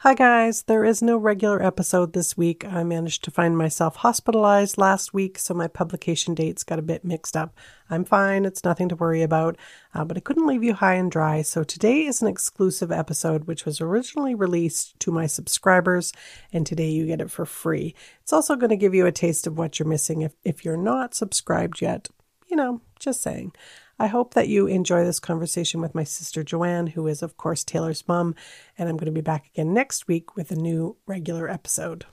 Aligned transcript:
Hi, 0.00 0.12
guys. 0.12 0.64
There 0.64 0.84
is 0.84 1.00
no 1.00 1.16
regular 1.16 1.62
episode 1.62 2.12
this 2.12 2.36
week. 2.36 2.66
I 2.66 2.84
managed 2.84 3.24
to 3.24 3.30
find 3.30 3.56
myself 3.56 3.96
hospitalized 3.96 4.76
last 4.76 5.14
week, 5.14 5.38
so 5.38 5.54
my 5.54 5.68
publication 5.68 6.34
dates 6.34 6.64
got 6.64 6.78
a 6.78 6.82
bit 6.82 7.02
mixed 7.02 7.34
up. 7.34 7.56
I'm 7.88 8.04
fine. 8.04 8.44
It's 8.44 8.62
nothing 8.62 8.90
to 8.90 8.94
worry 8.94 9.22
about, 9.22 9.56
uh, 9.94 10.04
but 10.04 10.18
I 10.18 10.20
couldn't 10.20 10.46
leave 10.46 10.62
you 10.62 10.74
high 10.74 10.96
and 10.96 11.10
dry. 11.10 11.40
So 11.40 11.64
today 11.64 12.04
is 12.04 12.20
an 12.20 12.28
exclusive 12.28 12.92
episode, 12.92 13.44
which 13.44 13.64
was 13.64 13.80
originally 13.80 14.34
released 14.34 15.00
to 15.00 15.10
my 15.10 15.26
subscribers, 15.26 16.12
and 16.52 16.66
today 16.66 16.90
you 16.90 17.06
get 17.06 17.22
it 17.22 17.30
for 17.30 17.46
free. 17.46 17.94
It's 18.20 18.34
also 18.34 18.54
going 18.54 18.70
to 18.70 18.76
give 18.76 18.94
you 18.94 19.06
a 19.06 19.12
taste 19.12 19.46
of 19.46 19.56
what 19.56 19.78
you're 19.78 19.88
missing 19.88 20.20
if, 20.20 20.34
if 20.44 20.62
you're 20.62 20.76
not 20.76 21.14
subscribed 21.14 21.80
yet. 21.80 22.10
You 22.48 22.56
know, 22.56 22.82
just 23.00 23.22
saying. 23.22 23.54
I 23.98 24.08
hope 24.08 24.34
that 24.34 24.48
you 24.48 24.66
enjoy 24.66 25.04
this 25.04 25.18
conversation 25.18 25.80
with 25.80 25.94
my 25.94 26.04
sister 26.04 26.44
Joanne, 26.44 26.88
who 26.88 27.06
is, 27.06 27.22
of 27.22 27.38
course, 27.38 27.64
Taylor's 27.64 28.06
mom, 28.06 28.34
and 28.76 28.90
I'm 28.90 28.98
going 28.98 29.06
to 29.06 29.10
be 29.10 29.22
back 29.22 29.46
again 29.46 29.72
next 29.72 30.06
week 30.06 30.36
with 30.36 30.50
a 30.50 30.54
new 30.54 30.98
regular 31.06 31.48
episode. 31.48 32.04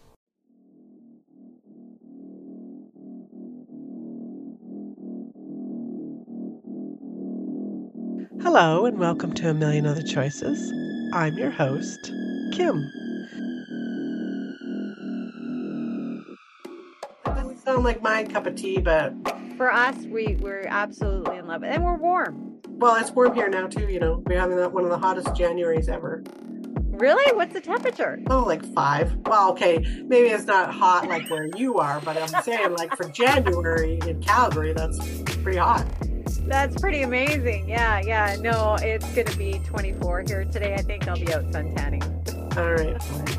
Hello, 8.41 8.85
and 8.85 8.97
welcome 8.97 9.33
to 9.33 9.49
A 9.49 9.53
Million 9.53 9.85
Other 9.85 10.03
Choices. 10.03 10.71
I'm 11.13 11.37
your 11.37 11.51
host, 11.51 11.99
Kim. 12.53 12.81
Sound 17.73 17.83
like 17.83 18.03
my 18.03 18.23
cup 18.23 18.45
of 18.45 18.55
tea, 18.55 18.77
but 18.77 19.13
for 19.57 19.71
us, 19.71 19.95
we 20.05 20.37
we're 20.39 20.65
absolutely 20.67 21.37
in 21.37 21.47
love, 21.47 21.63
and 21.63 21.83
we're 21.83 21.97
warm. 21.97 22.59
Well, 22.67 22.95
it's 22.97 23.09
warm 23.11 23.33
here 23.33 23.49
now 23.49 23.65
too. 23.65 23.87
You 23.89 23.99
know, 23.99 24.23
we're 24.27 24.39
having 24.39 24.57
one 24.57 24.83
of 24.83 24.91
the 24.91 24.97
hottest 24.97 25.29
Januarys 25.29 25.89
ever. 25.89 26.23
Really? 26.91 27.35
What's 27.35 27.53
the 27.53 27.61
temperature? 27.61 28.21
Oh, 28.29 28.43
like 28.43 28.63
five. 28.75 29.15
Well, 29.25 29.51
okay, 29.51 29.79
maybe 30.05 30.27
it's 30.27 30.45
not 30.45 30.71
hot 30.71 31.07
like 31.07 31.27
where 31.31 31.49
you 31.57 31.79
are, 31.79 31.99
but 32.01 32.15
I'm 32.15 32.43
saying 32.43 32.75
like 32.75 32.95
for 32.95 33.09
January 33.09 33.99
in 34.05 34.21
Calgary, 34.21 34.73
that's 34.73 34.99
pretty 35.41 35.57
hot. 35.57 35.87
That's 36.45 36.79
pretty 36.79 37.01
amazing. 37.01 37.69
Yeah, 37.69 38.01
yeah. 38.05 38.35
No, 38.39 38.75
it's 38.81 39.09
going 39.15 39.27
to 39.27 39.37
be 39.37 39.59
24 39.65 40.25
here 40.27 40.45
today. 40.45 40.75
I 40.75 40.81
think 40.83 41.07
I'll 41.07 41.15
be 41.15 41.33
out 41.33 41.51
sun 41.51 41.73
tanning. 41.73 42.03
All 42.55 42.73
right. 42.73 43.37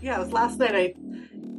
Yeah, 0.00 0.16
it 0.16 0.18
was 0.20 0.32
last 0.32 0.58
night. 0.58 0.74
I 0.74 0.94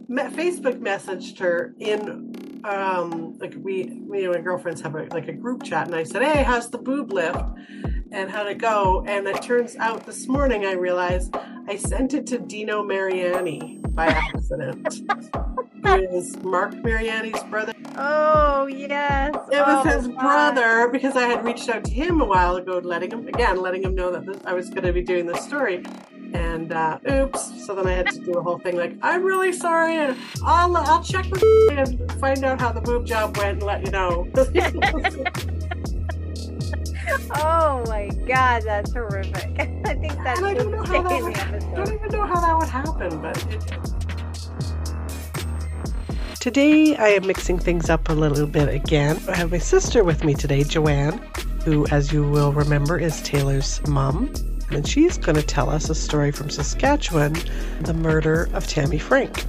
met, 0.07 0.34
Facebook 0.34 0.79
messaged 0.79 1.40
her 1.40 1.74
in 1.79 2.62
um 2.63 3.35
like 3.40 3.56
we 3.57 3.85
me 3.85 4.25
and 4.25 4.34
my 4.34 4.40
girlfriends 4.40 4.81
have 4.81 4.94
a, 4.94 5.06
like 5.06 5.28
a 5.28 5.34
group 5.34 5.63
chat 5.63 5.88
and 5.88 5.96
I 5.96 6.03
said, 6.03 6.22
Hey, 6.22 6.44
how's 6.44 6.69
the 6.69 6.78
boob 6.78 7.12
lift? 7.12 7.40
And 8.12 8.29
how'd 8.29 8.47
it 8.47 8.57
go? 8.57 9.03
And 9.07 9.28
it 9.28 9.41
turns 9.41 9.75
out 9.78 10.06
this 10.06 10.28
morning 10.28 10.66
I 10.66 10.74
realized 10.74 11.35
I 11.68 11.78
sent 11.78 12.13
it 12.13 12.28
to 12.28 12.40
Dino 12.40 12.84
Mariani 12.84 13.79
by 13.90 14.07
accident. 14.07 15.02
who 15.84 16.18
is 16.18 16.38
mark 16.44 16.73
Mariani's 16.84 17.44
brother. 17.44 17.73
Oh 17.96 18.68
yes. 18.68 19.34
It 19.52 19.59
was 19.59 19.85
oh, 19.85 19.90
his 19.90 20.08
brother 20.08 20.90
because 20.90 21.16
I 21.16 21.23
had 21.23 21.44
reached 21.44 21.69
out 21.69 21.84
to 21.85 21.91
him 21.91 22.22
a 22.22 22.25
while 22.25 22.56
ago, 22.56 22.79
letting 22.84 23.12
him 23.12 23.28
again, 23.28 23.59
letting 23.59 23.84
him 23.84 23.96
know 23.96 24.12
that 24.12 24.25
this, 24.25 24.38
I 24.46 24.53
was 24.53 24.69
going 24.69 24.84
to 24.84 24.94
be 24.94 25.02
doing 25.02 25.25
this 25.25 25.44
story 25.44 25.84
and 26.34 26.72
uh, 26.72 27.00
oops. 27.09 27.66
So 27.66 27.75
then 27.75 27.88
I 27.88 27.94
had 27.94 28.08
to 28.08 28.19
do 28.19 28.34
a 28.34 28.42
whole 28.42 28.59
thing 28.59 28.78
like, 28.78 28.96
I'm 29.02 29.24
really 29.24 29.52
sorry, 29.52 29.96
and 29.96 30.18
I'll 30.44 30.75
I'll 30.75 31.03
check 31.03 31.30
with 31.30 31.44
and 31.72 32.12
find 32.19 32.44
out 32.44 32.59
how 32.59 32.72
the 32.72 32.81
boob 32.81 33.06
job 33.06 33.38
went 33.38 33.53
and 33.53 33.64
let 33.64 33.86
you 33.86 33.92
know. 33.92 34.28
oh 37.36 37.84
my 37.88 38.09
god, 38.25 38.64
that's 38.64 38.94
horrific. 38.94 39.36
I 39.59 39.96
think 39.96 40.14
that's 40.24 40.40
and 40.40 40.47
I 40.47 40.53
don't 40.53 40.72
know 40.72 40.84
how 40.84 41.02
that 41.03 41.22
would, 41.24 41.75
don't 41.75 41.94
even 41.94 42.09
know 42.12 42.25
how 42.25 42.40
that 42.40 42.58
would 42.58 42.70
happen, 42.70 43.22
but. 43.22 43.53
It, 43.53 43.64
Today, 46.40 46.96
I 46.96 47.09
am 47.09 47.28
mixing 47.28 47.59
things 47.59 47.91
up 47.91 48.09
a 48.09 48.14
little 48.14 48.47
bit 48.47 48.68
again. 48.68 49.22
I 49.28 49.36
have 49.36 49.52
my 49.52 49.59
sister 49.59 50.03
with 50.03 50.24
me 50.24 50.34
today, 50.34 50.64
Joanne, 50.64 51.22
who, 51.64 51.86
as 51.91 52.12
you 52.12 52.28
will 52.28 52.52
remember, 52.52 52.97
is 52.97 53.22
Taylor's 53.22 53.80
mom 53.88 54.34
and 54.74 54.88
she's 54.88 55.18
going 55.18 55.36
to 55.36 55.44
tell 55.44 55.70
us 55.70 55.90
a 55.90 55.96
story 55.96 56.32
from 56.32 56.50
Saskatchewan 56.50 57.36
the 57.82 57.94
murder 57.94 58.50
of 58.54 58.68
Tammy 58.68 58.98
Frank. 58.98 59.46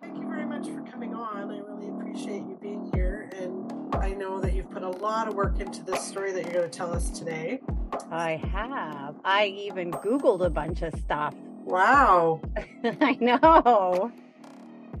Thank 0.00 0.18
you 0.18 0.28
very 0.28 0.46
much 0.46 0.68
for 0.68 0.80
coming 0.90 1.14
on. 1.14 1.50
I 1.50 1.58
really 1.58 1.88
appreciate 1.88 2.42
you 2.42 2.58
being 2.60 2.90
here, 2.94 3.30
and 3.36 3.72
I 3.94 4.10
know 4.10 4.40
that 4.40 4.54
you've 4.54 4.70
put 4.70 4.82
a 4.82 4.88
lot 4.88 5.28
of 5.28 5.34
work 5.34 5.60
into 5.60 5.82
this 5.84 6.02
story 6.02 6.32
that 6.32 6.44
you're 6.44 6.54
going 6.54 6.70
to 6.70 6.76
tell 6.76 6.92
us 6.92 7.10
today. 7.10 7.60
I 8.10 8.36
have. 8.52 9.16
I 9.24 9.46
even 9.46 9.92
Googled 9.92 10.44
a 10.44 10.50
bunch 10.50 10.82
of 10.82 10.94
stuff. 10.94 11.34
Wow. 11.64 12.40
I 12.84 13.16
know. 13.20 14.10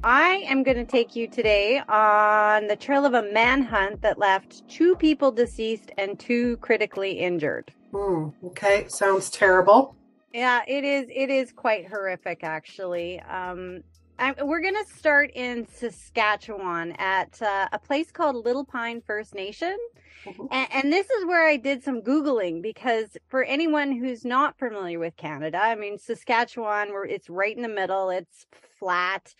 I 0.02 0.44
am 0.48 0.62
going 0.62 0.76
to 0.76 0.84
take 0.84 1.14
you 1.14 1.28
today 1.28 1.80
on 1.88 2.66
the 2.66 2.76
trail 2.76 3.04
of 3.04 3.14
a 3.14 3.22
manhunt 3.32 4.00
that 4.02 4.18
left 4.18 4.66
two 4.68 4.96
people 4.96 5.30
deceased 5.30 5.90
and 5.98 6.18
two 6.18 6.56
critically 6.58 7.12
injured. 7.12 7.72
Mm, 7.92 8.32
okay, 8.46 8.86
sounds 8.88 9.30
terrible. 9.30 9.94
Yeah, 10.32 10.62
it 10.66 10.84
is. 10.84 11.10
It 11.14 11.28
is 11.28 11.52
quite 11.52 11.88
horrific, 11.88 12.44
actually. 12.44 13.20
Um, 13.20 13.82
I, 14.18 14.34
we're 14.42 14.60
going 14.60 14.74
to 14.74 14.94
start 14.94 15.30
in 15.34 15.66
Saskatchewan 15.66 16.92
at 16.98 17.40
uh, 17.42 17.68
a 17.72 17.78
place 17.78 18.10
called 18.12 18.44
Little 18.44 18.64
Pine 18.64 19.02
First 19.06 19.34
Nation. 19.34 19.76
Mm-hmm. 20.24 20.46
And, 20.50 20.68
and, 20.72 20.92
this 20.92 21.08
is 21.08 21.24
where 21.24 21.48
I 21.48 21.56
did 21.56 21.82
some 21.82 22.02
Googling 22.02 22.60
because 22.60 23.16
for 23.28 23.42
anyone 23.42 23.90
who's 23.90 24.22
not 24.22 24.58
familiar 24.58 24.98
with 24.98 25.16
Canada, 25.16 25.58
I 25.58 25.74
mean, 25.76 25.96
Saskatchewan, 25.96 26.90
it's 27.08 27.30
right 27.30 27.56
in 27.56 27.62
the 27.62 27.68
middle, 27.68 28.10
it's 28.10 28.44
flat 28.78 29.34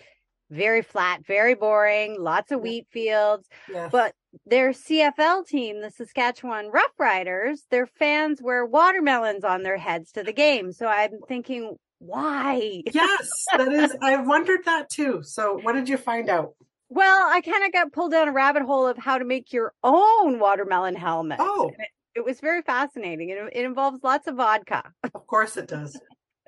very 0.50 0.82
flat, 0.82 1.24
very 1.26 1.54
boring, 1.54 2.16
lots 2.20 2.52
of 2.52 2.60
wheat 2.60 2.86
fields. 2.90 3.48
Yes. 3.70 3.90
But 3.90 4.14
their 4.46 4.70
CFL 4.70 5.46
team, 5.46 5.80
the 5.80 5.90
Saskatchewan 5.90 6.70
Roughriders, 6.70 7.60
their 7.70 7.86
fans 7.86 8.40
wear 8.42 8.66
watermelons 8.66 9.44
on 9.44 9.62
their 9.62 9.76
heads 9.76 10.12
to 10.12 10.22
the 10.22 10.32
game. 10.32 10.72
So 10.72 10.86
I'm 10.86 11.20
thinking, 11.28 11.76
why? 11.98 12.82
Yes, 12.92 13.28
that 13.56 13.72
is. 13.72 13.96
I've 14.02 14.26
wondered 14.26 14.64
that 14.64 14.88
too. 14.88 15.22
So 15.22 15.58
what 15.62 15.74
did 15.74 15.88
you 15.88 15.96
find 15.96 16.28
out? 16.28 16.54
Well, 16.88 17.28
I 17.28 17.40
kind 17.40 17.64
of 17.64 17.72
got 17.72 17.92
pulled 17.92 18.12
down 18.12 18.28
a 18.28 18.32
rabbit 18.32 18.62
hole 18.62 18.88
of 18.88 18.98
how 18.98 19.18
to 19.18 19.24
make 19.24 19.52
your 19.52 19.72
own 19.84 20.40
watermelon 20.40 20.96
helmet. 20.96 21.38
Oh. 21.40 21.70
It, 21.78 21.86
it, 22.16 22.24
was 22.24 22.40
very 22.40 22.62
fascinating. 22.62 23.28
It, 23.30 23.38
it 23.52 23.64
involves 23.64 24.02
lots 24.02 24.26
of 24.26 24.36
vodka. 24.36 24.92
Of 25.14 25.26
course 25.28 25.56
it 25.56 25.68
does. 25.68 26.00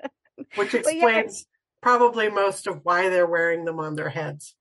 Which 0.56 0.74
explains 0.74 1.46
probably 1.82 2.28
most 2.30 2.66
of 2.66 2.80
why 2.84 3.08
they're 3.08 3.26
wearing 3.26 3.64
them 3.64 3.78
on 3.80 3.94
their 3.94 4.10
heads. 4.10 4.54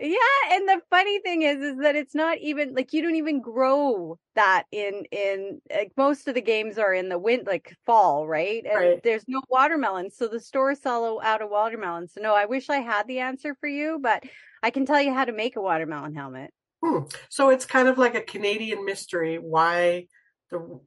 Yeah, 0.00 0.18
and 0.50 0.68
the 0.68 0.82
funny 0.90 1.20
thing 1.20 1.42
is, 1.42 1.58
is 1.58 1.78
that 1.78 1.94
it's 1.94 2.16
not 2.16 2.38
even 2.38 2.74
like 2.74 2.92
you 2.92 3.00
don't 3.00 3.14
even 3.14 3.40
grow 3.40 4.18
that 4.34 4.64
in 4.72 5.04
in 5.12 5.60
like 5.70 5.92
most 5.96 6.26
of 6.26 6.34
the 6.34 6.40
games 6.40 6.78
are 6.78 6.92
in 6.92 7.08
the 7.08 7.18
wind 7.18 7.46
like 7.46 7.76
fall, 7.86 8.26
right? 8.26 8.64
And 8.66 8.74
Right. 8.74 9.02
there's 9.04 9.24
no 9.28 9.40
watermelons, 9.48 10.16
so 10.16 10.26
the 10.26 10.40
stores 10.40 10.80
sell 10.80 11.20
out 11.22 11.42
of 11.42 11.50
watermelons. 11.50 12.12
So 12.14 12.20
no, 12.22 12.34
I 12.34 12.46
wish 12.46 12.70
I 12.70 12.78
had 12.78 13.06
the 13.06 13.20
answer 13.20 13.54
for 13.54 13.68
you, 13.68 14.00
but 14.02 14.24
I 14.64 14.70
can 14.70 14.84
tell 14.84 15.00
you 15.00 15.14
how 15.14 15.24
to 15.26 15.32
make 15.32 15.54
a 15.54 15.62
watermelon 15.62 16.14
helmet. 16.14 16.52
Hmm. 16.82 17.04
So 17.28 17.50
it's 17.50 17.64
kind 17.64 17.88
of 17.88 17.96
like 17.96 18.14
a 18.16 18.20
Canadian 18.20 18.84
mystery 18.84 19.38
why 19.38 20.08
the 20.50 20.80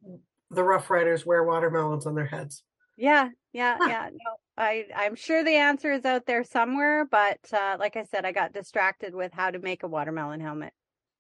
the 0.52 0.64
Rough 0.64 0.90
Riders 0.90 1.26
wear 1.26 1.44
watermelons 1.46 2.06
on 2.06 2.16
their 2.16 2.26
heads. 2.26 2.64
Yeah, 2.98 3.30
yeah, 3.54 3.78
Huh. 3.80 3.90
yeah. 3.90 4.10
No, 4.12 4.36
I 4.58 4.86
I'm 4.96 5.16
sure 5.16 5.44
the 5.44 5.56
answer 5.56 5.92
is 5.92 6.06
out 6.06 6.26
there 6.26 6.44
somewhere, 6.44 7.06
but 7.06 7.40
uh, 7.54 7.78
like 7.80 7.96
I 7.96 8.04
said, 8.04 8.26
I 8.26 8.32
got 8.32 8.54
distracted 8.54 9.14
with 9.14 9.34
how 9.34 9.52
to 9.52 9.60
make 9.60 9.84
a 9.84 9.88
watermelon 9.88 10.40
helmet. 10.40 10.74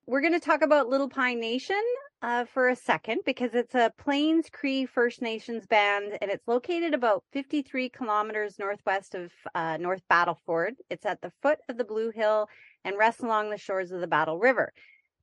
We're 0.07 0.22
going 0.22 0.34
to 0.34 0.39
talk 0.39 0.62
about 0.62 0.88
Little 0.88 1.10
Pine 1.10 1.39
Nation 1.39 1.84
uh, 2.22 2.45
for 2.45 2.69
a 2.69 2.75
second 2.75 3.22
because 3.25 3.54
it's 3.54 3.75
a 3.75 3.92
Plains 3.98 4.50
Cree 4.50 4.86
First 4.86 5.22
Nations 5.22 5.68
band 5.68 6.18
and 6.22 6.31
it's 6.31 6.48
located 6.48 6.94
about 6.94 7.24
53 7.34 7.89
kilometers 7.89 8.57
northwest 8.57 9.16
of 9.16 9.31
uh, 9.54 9.78
North 9.78 10.01
Battleford. 10.10 10.75
It's 10.89 11.06
at 11.06 11.22
the 11.22 11.34
foot 11.42 11.60
of 11.68 11.78
the 11.78 11.84
Blue 11.84 12.10
Hill 12.10 12.48
and 12.86 12.98
rests 12.98 13.22
along 13.22 13.50
the 13.50 13.57
shores 13.57 13.92
of 13.92 14.00
the 14.00 14.07
Battle 14.07 14.39
River. 14.39 14.72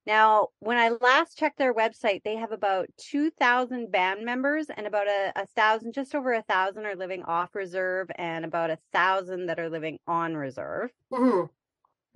Now, 0.06 0.48
when 0.60 0.76
I 0.78 0.90
last 0.90 1.38
checked 1.38 1.58
their 1.58 1.74
website, 1.74 2.22
they 2.24 2.36
have 2.36 2.52
about 2.52 2.88
2,000 2.98 3.90
band 3.90 4.24
members 4.24 4.68
and 4.70 4.86
about 4.86 5.08
a, 5.08 5.32
a 5.36 5.46
thousand, 5.46 5.94
just 5.94 6.14
over 6.14 6.32
a 6.32 6.42
thousand 6.42 6.84
are 6.86 6.96
living 6.96 7.22
off 7.24 7.54
reserve 7.54 8.10
and 8.16 8.44
about 8.44 8.70
a 8.70 8.78
thousand 8.92 9.46
that 9.46 9.58
are 9.58 9.70
living 9.70 9.98
on 10.06 10.36
reserve. 10.36 10.90
Mhm. 11.10 11.48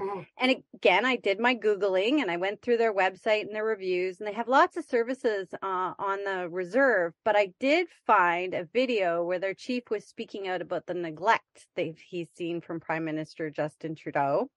Mhm. 0.01 0.27
And 0.37 0.63
again, 0.75 1.05
I 1.05 1.17
did 1.17 1.41
my 1.41 1.55
Googling 1.57 2.21
and 2.21 2.31
I 2.31 2.37
went 2.37 2.63
through 2.63 2.77
their 2.77 2.95
website 2.95 3.43
and 3.43 3.55
their 3.55 3.65
reviews, 3.65 4.21
and 4.21 4.29
they 4.29 4.33
have 4.33 4.47
lots 4.49 4.77
of 4.77 4.85
services 4.85 5.53
uh, 5.61 5.95
on 5.99 6.23
the 6.25 6.49
reserve. 6.49 7.15
But 7.25 7.37
I 7.37 7.53
did 7.59 7.89
find 8.07 8.55
a 8.55 8.65
video 8.65 9.25
where 9.25 9.41
their 9.41 9.55
chief 9.55 9.91
was 9.91 10.07
speaking 10.07 10.47
out 10.47 10.63
about 10.63 10.87
the 10.87 10.95
neglect 10.95 11.67
that 11.75 11.97
he's 11.99 12.31
seen 12.31 12.61
from 12.61 12.79
Prime 12.81 13.05
Minister 13.05 13.51
Justin 13.51 13.97
Trudeau. 13.97 14.51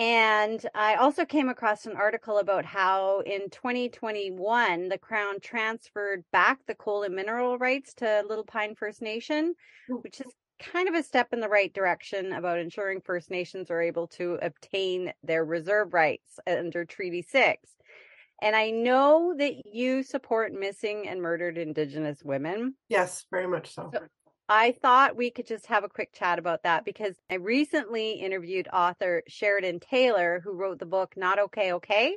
And 0.00 0.64
I 0.74 0.94
also 0.94 1.26
came 1.26 1.50
across 1.50 1.84
an 1.84 1.94
article 1.94 2.38
about 2.38 2.64
how 2.64 3.20
in 3.20 3.50
2021, 3.50 4.88
the 4.88 4.96
Crown 4.96 5.40
transferred 5.40 6.24
back 6.32 6.60
the 6.66 6.74
coal 6.74 7.02
and 7.02 7.14
mineral 7.14 7.58
rights 7.58 7.92
to 7.96 8.24
Little 8.26 8.46
Pine 8.46 8.74
First 8.74 9.02
Nation, 9.02 9.54
which 9.88 10.22
is 10.22 10.32
kind 10.58 10.88
of 10.88 10.94
a 10.94 11.02
step 11.02 11.34
in 11.34 11.40
the 11.40 11.50
right 11.50 11.72
direction 11.74 12.32
about 12.32 12.58
ensuring 12.58 13.02
First 13.02 13.30
Nations 13.30 13.70
are 13.70 13.82
able 13.82 14.06
to 14.08 14.38
obtain 14.40 15.12
their 15.22 15.44
reserve 15.44 15.92
rights 15.92 16.40
under 16.46 16.86
Treaty 16.86 17.20
6. 17.20 17.68
And 18.40 18.56
I 18.56 18.70
know 18.70 19.34
that 19.36 19.66
you 19.66 20.02
support 20.02 20.54
missing 20.54 21.08
and 21.08 21.20
murdered 21.20 21.58
Indigenous 21.58 22.22
women. 22.24 22.74
Yes, 22.88 23.26
very 23.30 23.46
much 23.46 23.74
so. 23.74 23.90
So- 23.92 24.00
I 24.50 24.72
thought 24.82 25.16
we 25.16 25.30
could 25.30 25.46
just 25.46 25.66
have 25.66 25.84
a 25.84 25.88
quick 25.88 26.12
chat 26.12 26.40
about 26.40 26.64
that 26.64 26.84
because 26.84 27.14
I 27.30 27.34
recently 27.34 28.14
interviewed 28.14 28.66
author 28.72 29.22
Sheridan 29.28 29.78
Taylor, 29.78 30.40
who 30.42 30.54
wrote 30.54 30.80
the 30.80 30.86
book 30.86 31.14
Not 31.16 31.38
Okay, 31.38 31.72
Okay. 31.72 32.16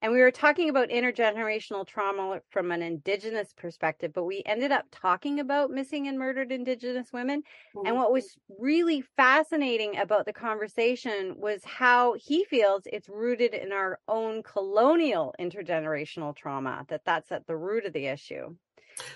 And 0.00 0.12
we 0.12 0.20
were 0.20 0.30
talking 0.30 0.70
about 0.70 0.90
intergenerational 0.90 1.84
trauma 1.84 2.38
from 2.50 2.70
an 2.70 2.82
Indigenous 2.82 3.52
perspective, 3.52 4.12
but 4.14 4.22
we 4.22 4.44
ended 4.46 4.70
up 4.70 4.84
talking 4.92 5.40
about 5.40 5.72
missing 5.72 6.06
and 6.06 6.16
murdered 6.16 6.52
Indigenous 6.52 7.12
women. 7.12 7.42
And 7.84 7.96
what 7.96 8.12
was 8.12 8.36
really 8.60 9.02
fascinating 9.16 9.98
about 9.98 10.24
the 10.24 10.32
conversation 10.32 11.34
was 11.36 11.64
how 11.64 12.14
he 12.14 12.44
feels 12.44 12.84
it's 12.86 13.08
rooted 13.08 13.54
in 13.54 13.72
our 13.72 13.98
own 14.06 14.44
colonial 14.44 15.34
intergenerational 15.40 16.36
trauma, 16.36 16.84
that 16.90 17.04
that's 17.04 17.32
at 17.32 17.48
the 17.48 17.56
root 17.56 17.84
of 17.84 17.92
the 17.92 18.06
issue. 18.06 18.54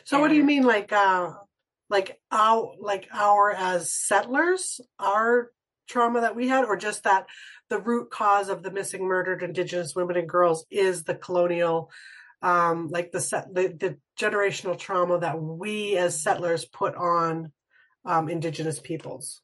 So 0.03 0.19
what 0.19 0.31
do 0.31 0.35
you 0.35 0.43
mean 0.45 0.65
like 0.65 0.93
uh 0.93 1.35
like 1.93 2.19
our 2.33 2.75
like 2.81 3.07
our 3.13 3.53
as 3.53 3.93
settlers, 3.93 4.81
our 4.99 5.53
trauma 5.89 6.23
that 6.23 6.35
we 6.35 6.49
had, 6.49 6.65
or 6.65 6.77
just 6.77 7.05
that 7.05 7.27
the 7.69 7.79
root 7.79 8.11
cause 8.11 8.49
of 8.49 8.63
the 8.63 8.71
missing 8.73 9.07
murdered 9.07 9.43
indigenous 9.43 9.95
women 9.95 10.17
and 10.17 10.29
girls 10.29 10.65
is 10.71 11.05
the 11.05 11.15
colonial 11.15 11.91
um 12.41 12.89
like 12.89 13.13
the 13.13 13.21
set 13.21 13.55
the, 13.55 13.69
the 13.79 13.97
generational 14.19 14.77
trauma 14.77 15.21
that 15.21 15.41
we 15.41 15.97
as 15.97 16.21
settlers 16.21 16.65
put 16.65 16.97
on 16.97 17.53
um 18.05 18.29
indigenous 18.29 18.81
peoples. 18.81 19.41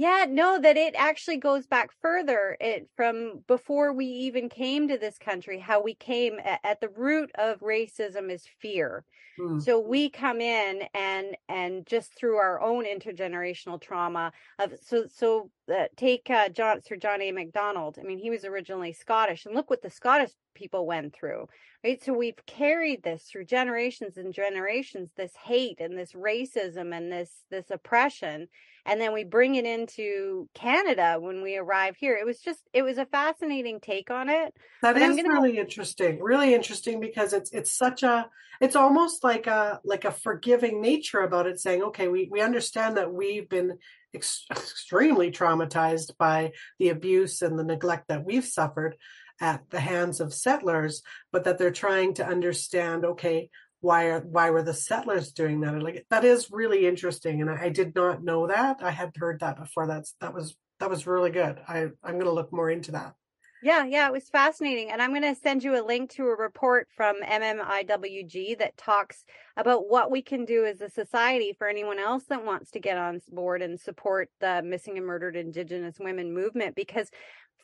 Yeah, 0.00 0.24
no, 0.26 0.58
that 0.58 0.78
it 0.78 0.94
actually 0.96 1.36
goes 1.36 1.66
back 1.66 1.90
further. 2.00 2.56
It 2.58 2.88
from 2.96 3.44
before 3.46 3.92
we 3.92 4.06
even 4.06 4.48
came 4.48 4.88
to 4.88 4.96
this 4.96 5.18
country, 5.18 5.58
how 5.58 5.82
we 5.82 5.94
came 5.94 6.38
at, 6.42 6.58
at 6.64 6.80
the 6.80 6.88
root 6.88 7.30
of 7.34 7.60
racism 7.60 8.30
is 8.30 8.46
fear. 8.62 9.04
Hmm. 9.38 9.58
So 9.60 9.78
we 9.78 10.08
come 10.08 10.40
in 10.40 10.84
and 10.94 11.36
and 11.50 11.86
just 11.86 12.16
through 12.16 12.36
our 12.36 12.62
own 12.62 12.86
intergenerational 12.86 13.78
trauma 13.78 14.32
of 14.58 14.72
so 14.80 15.04
so 15.06 15.50
uh, 15.70 15.88
take 15.98 16.30
uh, 16.30 16.48
John 16.48 16.80
Sir 16.82 16.96
John 16.96 17.20
A. 17.20 17.30
Macdonald. 17.30 17.98
I 18.00 18.02
mean, 18.02 18.18
he 18.18 18.30
was 18.30 18.46
originally 18.46 18.94
Scottish, 18.94 19.44
and 19.44 19.54
look 19.54 19.68
what 19.68 19.82
the 19.82 19.90
Scottish 19.90 20.30
people 20.54 20.86
went 20.86 21.14
through. 21.14 21.46
Right, 21.84 22.02
so 22.02 22.14
we've 22.14 22.46
carried 22.46 23.02
this 23.02 23.24
through 23.24 23.44
generations 23.44 24.16
and 24.16 24.32
generations. 24.32 25.10
This 25.14 25.36
hate 25.36 25.78
and 25.78 25.98
this 25.98 26.12
racism 26.12 26.96
and 26.96 27.12
this 27.12 27.44
this 27.50 27.70
oppression 27.70 28.48
and 28.90 29.00
then 29.00 29.12
we 29.12 29.22
bring 29.22 29.54
it 29.54 29.64
into 29.64 30.48
Canada 30.52 31.16
when 31.20 31.42
we 31.42 31.56
arrive 31.56 31.94
here. 31.96 32.16
It 32.16 32.26
was 32.26 32.40
just 32.40 32.58
it 32.72 32.82
was 32.82 32.98
a 32.98 33.06
fascinating 33.06 33.78
take 33.78 34.10
on 34.10 34.28
it. 34.28 34.52
That 34.82 34.94
But 34.94 35.02
is 35.02 35.16
really 35.16 35.58
interesting. 35.58 36.20
Really 36.20 36.52
interesting 36.52 36.98
because 36.98 37.32
it's 37.32 37.52
it's 37.52 37.72
such 37.72 38.02
a 38.02 38.28
it's 38.60 38.74
almost 38.74 39.22
like 39.22 39.46
a 39.46 39.80
like 39.84 40.04
a 40.04 40.10
forgiving 40.10 40.82
nature 40.82 41.20
about 41.20 41.46
it 41.46 41.60
saying, 41.60 41.84
okay, 41.84 42.08
we 42.08 42.28
we 42.32 42.40
understand 42.40 42.96
that 42.96 43.14
we've 43.14 43.48
been 43.48 43.78
ex- 44.12 44.46
extremely 44.50 45.30
traumatized 45.30 46.16
by 46.18 46.50
the 46.80 46.88
abuse 46.88 47.42
and 47.42 47.56
the 47.56 47.64
neglect 47.64 48.08
that 48.08 48.24
we've 48.24 48.44
suffered 48.44 48.96
at 49.40 49.62
the 49.70 49.80
hands 49.80 50.20
of 50.20 50.34
settlers, 50.34 51.02
but 51.30 51.44
that 51.44 51.58
they're 51.58 51.70
trying 51.70 52.14
to 52.14 52.26
understand, 52.26 53.04
okay, 53.04 53.50
why 53.80 54.06
are 54.06 54.20
why 54.20 54.50
were 54.50 54.62
the 54.62 54.74
settlers 54.74 55.32
doing 55.32 55.60
that? 55.60 55.82
Like 55.82 56.06
that 56.10 56.24
is 56.24 56.50
really 56.50 56.86
interesting 56.86 57.40
and 57.40 57.50
I, 57.50 57.64
I 57.64 57.68
did 57.70 57.94
not 57.94 58.22
know 58.22 58.46
that. 58.46 58.78
I 58.82 58.90
had 58.90 59.12
heard 59.16 59.40
that 59.40 59.58
before. 59.58 59.86
That's 59.86 60.14
that 60.20 60.34
was 60.34 60.56
that 60.78 60.90
was 60.90 61.06
really 61.06 61.30
good. 61.30 61.60
I 61.66 61.88
I'm 62.02 62.14
going 62.14 62.24
to 62.24 62.32
look 62.32 62.52
more 62.52 62.70
into 62.70 62.92
that. 62.92 63.14
Yeah, 63.62 63.84
yeah, 63.84 64.06
it 64.06 64.12
was 64.12 64.28
fascinating. 64.30 64.90
And 64.90 65.02
I'm 65.02 65.10
going 65.10 65.34
to 65.34 65.38
send 65.38 65.62
you 65.62 65.78
a 65.78 65.84
link 65.84 66.12
to 66.12 66.22
a 66.24 66.34
report 66.34 66.88
from 66.96 67.16
MMIWG 67.22 68.58
that 68.58 68.78
talks 68.78 69.24
about 69.54 69.86
what 69.86 70.10
we 70.10 70.22
can 70.22 70.46
do 70.46 70.64
as 70.64 70.80
a 70.80 70.88
society 70.88 71.54
for 71.58 71.68
anyone 71.68 71.98
else 71.98 72.24
that 72.30 72.44
wants 72.44 72.70
to 72.70 72.80
get 72.80 72.96
on 72.96 73.20
board 73.30 73.60
and 73.60 73.78
support 73.78 74.30
the 74.40 74.62
missing 74.62 74.96
and 74.96 75.06
murdered 75.06 75.36
Indigenous 75.36 75.96
women 76.00 76.32
movement 76.32 76.74
because 76.74 77.10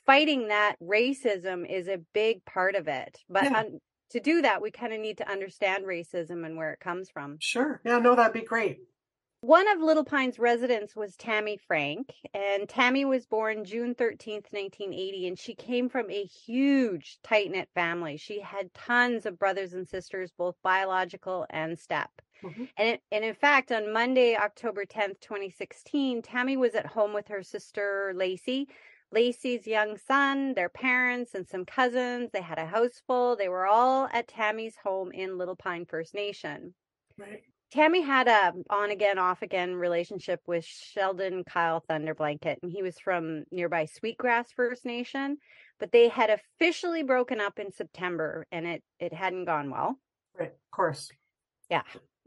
fighting 0.05 0.49
that 0.49 0.77
racism 0.83 1.67
is 1.69 1.89
a 1.89 2.03
big 2.13 2.45
part 2.45 2.75
of 2.75 2.89
it. 2.89 3.19
But 3.31 3.45
Yeah. 3.45 3.61
um, 3.61 3.79
to 4.11 4.21
do 4.21 4.43
that, 4.43 4.63
we 4.63 4.71
kind 4.71 4.93
of 4.93 5.01
need 5.01 5.19
to 5.19 5.29
understand 5.31 5.85
racism 5.85 6.45
and 6.47 6.57
where 6.57 6.73
it 6.73 6.81
comes 6.81 7.11
from. 7.11 7.41
Sure. 7.41 7.81
Yeah, 7.83 7.99
no, 7.99 8.15
that'd 8.15 8.35
be 8.35 8.43
great. 8.47 8.89
One 9.41 9.69
of 9.69 9.81
Little 9.81 10.05
Pine's 10.05 10.39
residents 10.39 10.97
was 10.97 11.17
Tammy 11.17 11.57
Frank, 11.57 12.15
and 12.35 12.69
Tammy 12.69 13.05
was 13.05 13.27
born 13.27 13.65
June 13.65 14.51
13th, 14.53 14.93
1980, 14.93 15.27
and 15.29 15.39
she 15.39 15.55
came 15.55 15.89
from 15.89 16.11
a 16.11 16.25
huge, 16.25 17.19
tight 17.23 17.51
knit 17.51 17.69
family. 17.75 18.17
She 18.17 18.41
had 18.41 18.75
tons 18.75 19.25
of 19.25 19.39
brothers 19.39 19.73
and 19.73 19.87
sisters, 19.87 20.33
both 20.33 20.57
biological 20.63 21.47
and 21.51 21.79
step. 21.79 22.11
Mhm. 22.43 22.69
And, 22.77 22.89
it, 22.89 23.03
and 23.13 23.25
in 23.25 23.35
fact, 23.35 23.73
on 23.73 23.93
Monday, 23.93 24.37
October 24.37 25.21
10th, 25.21 25.51
2016, 25.51 26.23
Tammy 26.23 26.57
was 26.57 26.75
at 26.75 26.87
home 26.87 27.13
with 27.15 27.29
her 27.29 27.43
sister, 27.43 28.13
Lacey. 28.15 28.69
Lacey's 29.13 29.67
young 29.67 29.97
son, 29.97 30.55
their 30.55 30.69
parents, 30.69 31.35
and 31.35 31.47
some 31.47 31.65
cousins. 31.65 32.31
They 32.33 32.43
had 32.43 32.59
a 32.59 32.67
house 32.67 33.03
full. 33.07 33.37
They 33.37 33.49
were 33.49 33.67
all 33.67 34.09
at 34.13 34.29
Tammy's 34.29 34.77
home 34.83 35.13
in 35.13 35.39
Little 35.39 35.57
Pine 35.57 35.87
First 35.87 36.15
Nation. 36.15 36.75
Right. 37.19 37.43
Tammy 37.73 38.01
had 38.01 38.29
a 38.29 38.53
on 38.71 38.91
again, 38.91 39.19
off 39.19 39.43
again 39.43 39.75
relationship 39.75 40.41
with 40.47 40.65
Sheldon 40.65 41.45
Kyle 41.45 41.83
Thunderblanket, 41.89 42.59
and 42.63 42.71
he 42.71 42.83
was 42.83 42.99
from 42.99 43.45
nearby 43.51 43.87
Sweetgrass 43.87 44.53
First 44.53 44.85
Nation. 44.85 45.39
But 45.79 45.93
they 45.93 46.09
had 46.09 46.31
officially 46.31 47.03
broken 47.03 47.41
up 47.41 47.59
in 47.59 47.73
September, 47.73 48.47
and 48.53 48.67
it 48.67 48.85
it 49.01 49.13
hadn't 49.13 49.47
gone 49.47 49.71
well. 49.71 49.99
Right. 50.39 50.49
Of 50.49 50.71
course. 50.71 51.11
Yeah. 51.69 51.83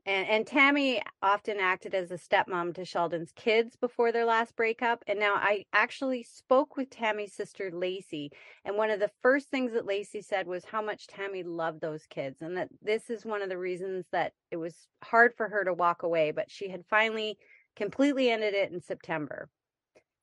And 0.06 0.28
and 0.28 0.48
Tammy 0.48 1.02
often 1.22 1.60
acted 1.60 1.94
as 1.94 2.12
a 2.12 2.18
stepmom 2.18 2.74
to 2.76 2.86
Sheldon's 2.86 3.32
kids 3.32 3.76
before 3.76 4.12
their 4.12 4.26
last 4.26 4.56
breakup. 4.56 5.04
And 5.08 5.20
now 5.20 5.36
I 5.36 5.66
actually 5.74 6.24
spoke 6.24 6.78
with 6.78 6.90
Tammy's 6.90 7.34
sister 7.34 7.70
Lacey, 7.74 8.32
and 8.66 8.76
one 8.78 8.90
of 8.90 9.00
the 9.00 9.12
first 9.22 9.50
things 9.50 9.74
that 9.74 9.86
Lacey 9.86 10.22
said 10.22 10.48
was 10.48 10.66
how 10.66 10.82
much 10.82 11.08
Tammy 11.08 11.44
loved 11.44 11.82
those 11.82 12.06
kids, 12.10 12.42
and 12.42 12.58
that 12.58 12.70
this 12.82 13.10
is 13.10 13.26
one 13.26 13.42
of 13.42 13.50
the 13.50 13.58
reasons 13.58 14.06
that 14.12 14.34
it 14.52 14.58
was 14.58 14.88
hard 15.04 15.34
for 15.36 15.50
her 15.50 15.64
to 15.64 15.74
walk 15.74 16.04
away, 16.04 16.32
but 16.32 16.50
she 16.50 16.70
had 16.70 16.86
finally 16.90 17.38
completely 17.76 18.30
ended 18.30 18.54
it 18.54 18.72
in 18.72 18.82
September. 18.82 19.50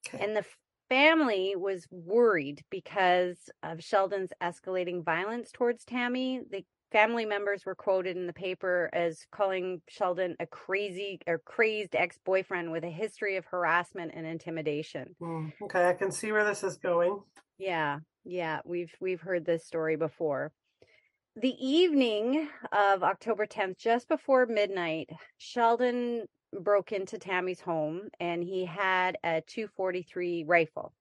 Okay. 0.09 0.25
And 0.25 0.37
the 0.37 0.45
family 0.88 1.54
was 1.56 1.87
worried 1.90 2.62
because 2.71 3.50
of 3.62 3.83
Sheldon's 3.83 4.33
escalating 4.42 5.04
violence 5.04 5.50
towards 5.52 5.85
Tammy. 5.85 6.40
The 6.49 6.64
family 6.93 7.25
members 7.25 7.66
were 7.66 7.75
quoted 7.75 8.16
in 8.16 8.26
the 8.26 8.33
paper 8.33 8.90
as 8.93 9.26
calling 9.31 9.81
Sheldon 9.88 10.37
a 10.40 10.47
crazy 10.47 11.21
or 11.26 11.38
crazed 11.38 11.95
ex-boyfriend 11.95 12.71
with 12.71 12.85
a 12.85 12.90
history 12.90 13.37
of 13.37 13.45
harassment 13.47 14.12
and 14.14 14.26
intimidation. 14.26 15.14
Mm, 15.21 15.52
okay, 15.62 15.88
I 15.88 15.95
can 15.95 16.11
see 16.11 16.33
where 16.33 16.45
this 16.45 16.62
is 16.62 16.76
going. 16.76 17.21
Yeah, 17.59 17.99
yeah, 18.25 18.61
we've 18.64 18.93
we've 19.00 19.21
heard 19.21 19.45
this 19.45 19.64
story 19.64 19.97
before. 19.97 20.52
The 21.37 21.55
evening 21.61 22.49
of 22.73 23.02
October 23.02 23.47
10th, 23.47 23.78
just 23.78 24.09
before 24.09 24.47
midnight, 24.47 25.11
Sheldon 25.37 26.26
broke 26.59 26.93
into 26.93 27.19
Tammy's 27.19 27.61
home 27.61 28.09
and 28.19 28.43
he 28.43 28.64
had 28.64 29.19
a 29.23 29.43
243 29.47 30.45
rifle. 30.47 30.95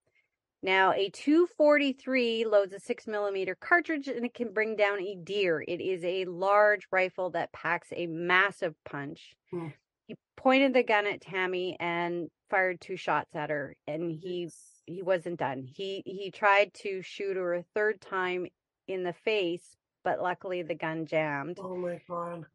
Now, 0.61 0.93
a 0.93 1.09
243 1.09 2.45
loads 2.45 2.73
a 2.73 2.79
six 2.79 3.05
millimeter 3.05 3.55
cartridge 3.55 4.07
and 4.07 4.25
it 4.25 4.33
can 4.33 4.51
bring 4.51 4.75
down 4.75 4.99
a 4.99 5.15
deer. 5.15 5.63
It 5.67 5.79
is 5.79 6.03
a 6.03 6.25
large 6.25 6.87
rifle 6.91 7.29
that 7.31 7.51
packs 7.51 7.89
a 7.95 8.07
massive 8.07 8.73
punch. 8.83 9.35
Hmm. 9.51 9.67
He 10.07 10.15
pointed 10.37 10.73
the 10.73 10.83
gun 10.83 11.07
at 11.07 11.21
Tammy 11.21 11.77
and 11.79 12.29
fired 12.49 12.79
two 12.79 12.95
shots 12.95 13.35
at 13.35 13.49
her, 13.49 13.75
and 13.87 14.11
he 14.11 14.49
he 14.85 15.01
wasn't 15.01 15.39
done. 15.39 15.63
He 15.63 16.03
he 16.05 16.31
tried 16.31 16.73
to 16.75 17.01
shoot 17.01 17.37
her 17.37 17.55
a 17.55 17.65
third 17.73 18.01
time 18.01 18.47
in 18.87 19.03
the 19.03 19.13
face, 19.13 19.75
but 20.03 20.21
luckily 20.21 20.61
the 20.61 20.75
gun 20.75 21.05
jammed. 21.05 21.57
Oh 21.59 21.75
my 21.75 21.99
god. 22.07 22.45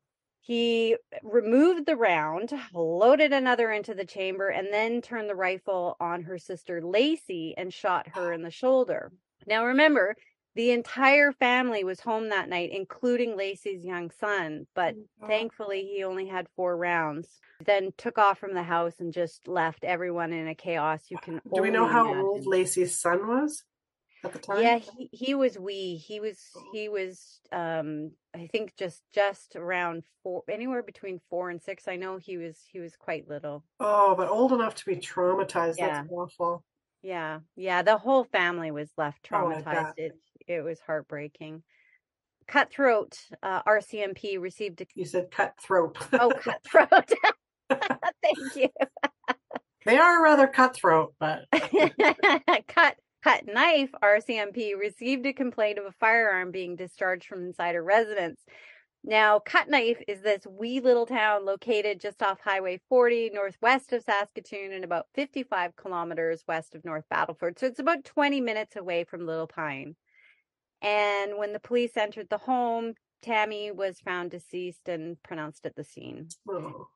He 0.40 0.96
removed 1.22 1.86
the 1.86 1.96
round, 1.96 2.52
loaded 2.72 3.32
another 3.32 3.70
into 3.70 3.94
the 3.94 4.04
chamber, 4.06 4.48
and 4.48 4.72
then 4.72 5.02
turned 5.02 5.28
the 5.28 5.34
rifle 5.34 5.96
on 6.00 6.22
her 6.22 6.38
sister 6.38 6.80
Lacey 6.80 7.54
and 7.56 7.72
shot 7.72 8.08
her 8.14 8.32
in 8.32 8.42
the 8.42 8.50
shoulder. 8.50 9.12
Now, 9.46 9.66
remember, 9.66 10.16
the 10.56 10.70
entire 10.72 11.30
family 11.32 11.84
was 11.84 12.00
home 12.00 12.30
that 12.30 12.48
night, 12.48 12.70
including 12.72 13.36
Lacey's 13.36 13.84
young 13.84 14.10
son, 14.10 14.66
but 14.74 14.94
Oh, 15.22 15.26
thankfully 15.28 15.84
he 15.84 16.02
only 16.02 16.26
had 16.26 16.48
four 16.56 16.76
rounds. 16.76 17.38
Then 17.64 17.92
took 17.96 18.18
off 18.18 18.38
from 18.38 18.54
the 18.54 18.62
house 18.62 18.98
and 18.98 19.12
just 19.12 19.46
left 19.46 19.84
everyone 19.84 20.32
in 20.32 20.48
a 20.48 20.54
chaos 20.54 21.10
you 21.10 21.18
can 21.18 21.40
Do 21.54 21.62
we 21.62 21.70
know 21.70 21.86
how 21.86 22.06
imagine. 22.06 22.20
old 22.26 22.46
Lacey's 22.46 22.98
son 22.98 23.28
was 23.28 23.62
at 24.24 24.32
the 24.32 24.38
time? 24.38 24.62
Yeah, 24.62 24.78
he, 24.78 25.08
he 25.12 25.34
was 25.34 25.58
wee. 25.58 25.96
He 25.96 26.20
was 26.20 26.38
Oh. 26.56 26.62
he 26.72 26.88
was 26.88 27.40
um 27.52 28.12
I 28.34 28.46
think 28.46 28.76
just 28.76 29.02
just 29.14 29.56
around 29.56 30.04
four 30.22 30.42
anywhere 30.48 30.82
between 30.82 31.20
four 31.30 31.50
and 31.50 31.60
six. 31.60 31.88
I 31.88 31.96
know 31.96 32.16
he 32.18 32.36
was 32.36 32.58
he 32.70 32.80
was 32.80 32.96
quite 32.96 33.28
little. 33.28 33.64
Oh, 33.80 34.14
but 34.16 34.28
old 34.28 34.52
enough 34.52 34.74
to 34.76 34.84
be 34.86 34.96
traumatized. 34.96 35.76
Yeah. 35.78 36.02
That's 36.02 36.08
awful. 36.12 36.64
Yeah. 37.02 37.40
Yeah. 37.56 37.82
The 37.82 37.98
whole 37.98 38.24
family 38.24 38.70
was 38.70 38.90
left 38.96 39.28
Oh, 39.32 39.36
traumatized. 39.36 39.64
bet. 39.64 39.94
it 39.96 40.12
it 40.46 40.60
was 40.62 40.80
heartbreaking. 40.80 41.62
Cutthroat 42.46 43.16
uh, 43.42 43.62
RCMP 43.62 44.40
received 44.40 44.80
a 44.80 44.86
You 44.94 45.04
said 45.04 45.30
cutthroat. 45.30 45.96
oh 46.12 46.32
cutthroat. 46.40 47.12
Thank 47.70 48.56
you. 48.56 48.68
they 49.86 49.96
are 49.96 50.22
rather 50.22 50.48
cutthroat, 50.48 51.14
but 51.20 51.44
cut 52.66 52.96
cut 53.22 53.46
knife 53.46 53.90
RCMP 54.02 54.78
received 54.78 55.26
a 55.26 55.32
complaint 55.32 55.78
of 55.78 55.86
a 55.86 55.92
firearm 55.92 56.50
being 56.50 56.76
discharged 56.76 57.26
from 57.26 57.44
inside 57.46 57.74
a 57.74 57.82
residence. 57.82 58.40
Now, 59.02 59.38
Cut 59.38 59.68
Knife 59.68 60.02
is 60.06 60.20
this 60.20 60.46
wee 60.46 60.80
little 60.80 61.06
town 61.06 61.46
located 61.46 62.00
just 62.00 62.22
off 62.22 62.38
Highway 62.40 62.80
40 62.88 63.30
northwest 63.32 63.92
of 63.94 64.02
Saskatoon 64.02 64.72
and 64.72 64.84
about 64.84 65.06
55 65.14 65.74
kilometers 65.74 66.44
west 66.46 66.74
of 66.74 66.84
North 66.84 67.04
Battleford. 67.10 67.58
So 67.58 67.66
it's 67.66 67.78
about 67.78 68.04
20 68.04 68.42
minutes 68.42 68.76
away 68.76 69.04
from 69.04 69.26
Little 69.26 69.46
Pine. 69.46 69.96
And 70.82 71.38
when 71.38 71.54
the 71.54 71.60
police 71.60 71.96
entered 71.96 72.28
the 72.28 72.38
home, 72.38 72.94
Tammy 73.22 73.70
was 73.70 74.00
found 74.00 74.30
deceased 74.30 74.88
and 74.88 75.22
pronounced 75.22 75.64
at 75.66 75.76
the 75.76 75.84
scene 75.84 76.28
oh, 76.48 76.88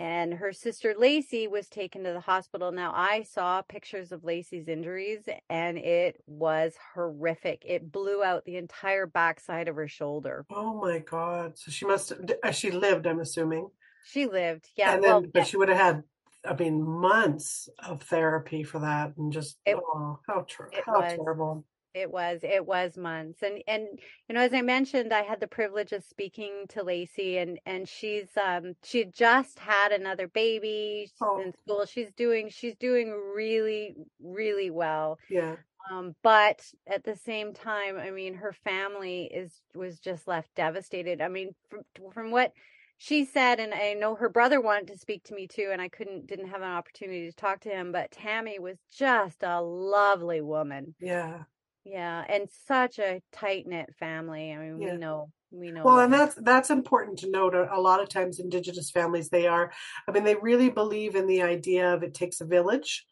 and 0.00 0.32
her 0.32 0.50
sister 0.50 0.94
Lacey 0.98 1.46
was 1.46 1.68
taken 1.68 2.04
to 2.04 2.12
the 2.12 2.20
hospital. 2.20 2.72
Now 2.72 2.92
I 2.96 3.22
saw 3.22 3.60
pictures 3.60 4.12
of 4.12 4.24
Lacey's 4.24 4.66
injuries 4.66 5.28
and 5.50 5.76
it 5.76 6.16
was 6.26 6.72
horrific. 6.94 7.64
It 7.66 7.92
blew 7.92 8.24
out 8.24 8.46
the 8.46 8.56
entire 8.56 9.06
backside 9.06 9.68
of 9.68 9.76
her 9.76 9.88
shoulder. 9.88 10.46
oh 10.50 10.80
my 10.80 11.00
God. 11.00 11.58
So 11.58 11.70
she 11.70 11.84
must 11.84 12.08
have, 12.08 12.30
uh, 12.42 12.50
she 12.50 12.70
lived, 12.70 13.06
I'm 13.06 13.20
assuming. 13.20 13.68
She 14.06 14.26
lived. 14.26 14.68
Yeah. 14.74 14.94
and 14.94 15.04
then, 15.04 15.10
well, 15.10 15.24
but 15.34 15.46
she 15.46 15.58
would 15.58 15.68
have 15.68 15.76
had, 15.78 16.02
I 16.48 16.54
mean, 16.54 16.82
months 16.82 17.68
of 17.86 18.02
therapy 18.04 18.62
for 18.62 18.78
that, 18.78 19.12
and 19.18 19.30
just 19.30 19.58
It- 19.66 19.76
oh, 19.76 20.18
how 20.26 20.46
ter- 20.48 20.70
how 20.86 21.02
terrible. 21.02 21.66
It 21.94 22.10
was 22.10 22.40
it 22.42 22.64
was 22.66 22.96
months 22.96 23.42
and 23.42 23.62
and 23.66 23.86
you 24.28 24.34
know 24.34 24.40
as 24.40 24.54
i 24.54 24.62
mentioned 24.62 25.12
i 25.12 25.22
had 25.22 25.40
the 25.40 25.46
privilege 25.48 25.92
of 25.92 26.04
speaking 26.04 26.64
to 26.68 26.82
lacey 26.82 27.38
and 27.38 27.58
and 27.66 27.88
she's 27.88 28.36
um 28.36 28.74
she 28.84 29.04
just 29.04 29.58
had 29.58 29.92
another 29.92 30.28
baby 30.28 31.10
she's 31.18 31.20
Oh. 31.20 31.40
in 31.42 31.52
school 31.52 31.84
she's 31.86 32.12
doing 32.12 32.48
she's 32.48 32.76
doing 32.76 33.10
really 33.10 33.94
really 34.20 34.70
well 34.70 35.18
Yeah, 35.28 35.56
um 35.90 36.14
but 36.22 36.60
at 36.86 37.04
the 37.04 37.16
same 37.16 37.52
time 37.54 37.98
i 37.98 38.10
mean 38.10 38.34
her 38.34 38.52
family 38.52 39.24
is 39.24 39.62
was 39.74 39.98
just 40.00 40.28
left 40.28 40.54
devastated 40.54 41.20
i 41.20 41.28
mean 41.28 41.50
from, 41.68 41.82
from 42.12 42.30
what 42.30 42.52
she 42.98 43.24
said 43.24 43.58
and 43.60 43.72
i 43.74 43.94
know 43.94 44.14
her 44.14 44.28
brother 44.28 44.60
wanted 44.60 44.88
to 44.88 44.98
speak 44.98 45.22
to 45.24 45.34
me 45.34 45.46
too 45.48 45.70
and 45.72 45.80
i 45.80 45.88
couldn't 45.88 46.26
didn't 46.26 46.48
have 46.48 46.62
an 46.62 46.68
opportunity 46.70 47.26
to 47.28 47.32
talk 47.36 47.60
to 47.60 47.70
him 47.70 47.92
but 47.92 48.10
tammy 48.10 48.58
was 48.58 48.78
just 48.90 49.42
a 49.42 49.60
lovely 49.60 50.40
woman 50.40 50.94
yeah. 51.00 51.44
Yeah 51.84 52.24
and 52.28 52.48
such 52.66 52.98
a 52.98 53.20
tight 53.32 53.66
knit 53.66 53.94
family 53.98 54.52
i 54.52 54.58
mean 54.58 54.78
Yeah. 54.78 54.92
we 54.92 54.98
know 54.98 55.30
we 55.50 55.70
know 55.72 55.84
Well, 55.84 55.98
and 55.98 56.12
that's 56.12 56.36
that's 56.36 56.70
important 56.70 57.18
to 57.20 57.30
note. 57.30 57.54
A, 57.56 57.74
a 57.74 57.80
lot 57.80 58.00
of 58.00 58.08
times, 58.08 58.38
Indigenous 58.38 58.90
families 58.92 59.30
they 59.30 59.48
are. 59.48 59.72
I 60.06 60.12
mean, 60.12 60.22
they 60.22 60.36
really 60.36 60.70
believe 60.70 61.16
in 61.16 61.26
the 61.26 61.42
idea 61.42 61.92
of 61.92 62.04
it 62.04 62.14
takes 62.14 62.40
a 62.40 62.44
village. 62.46 63.04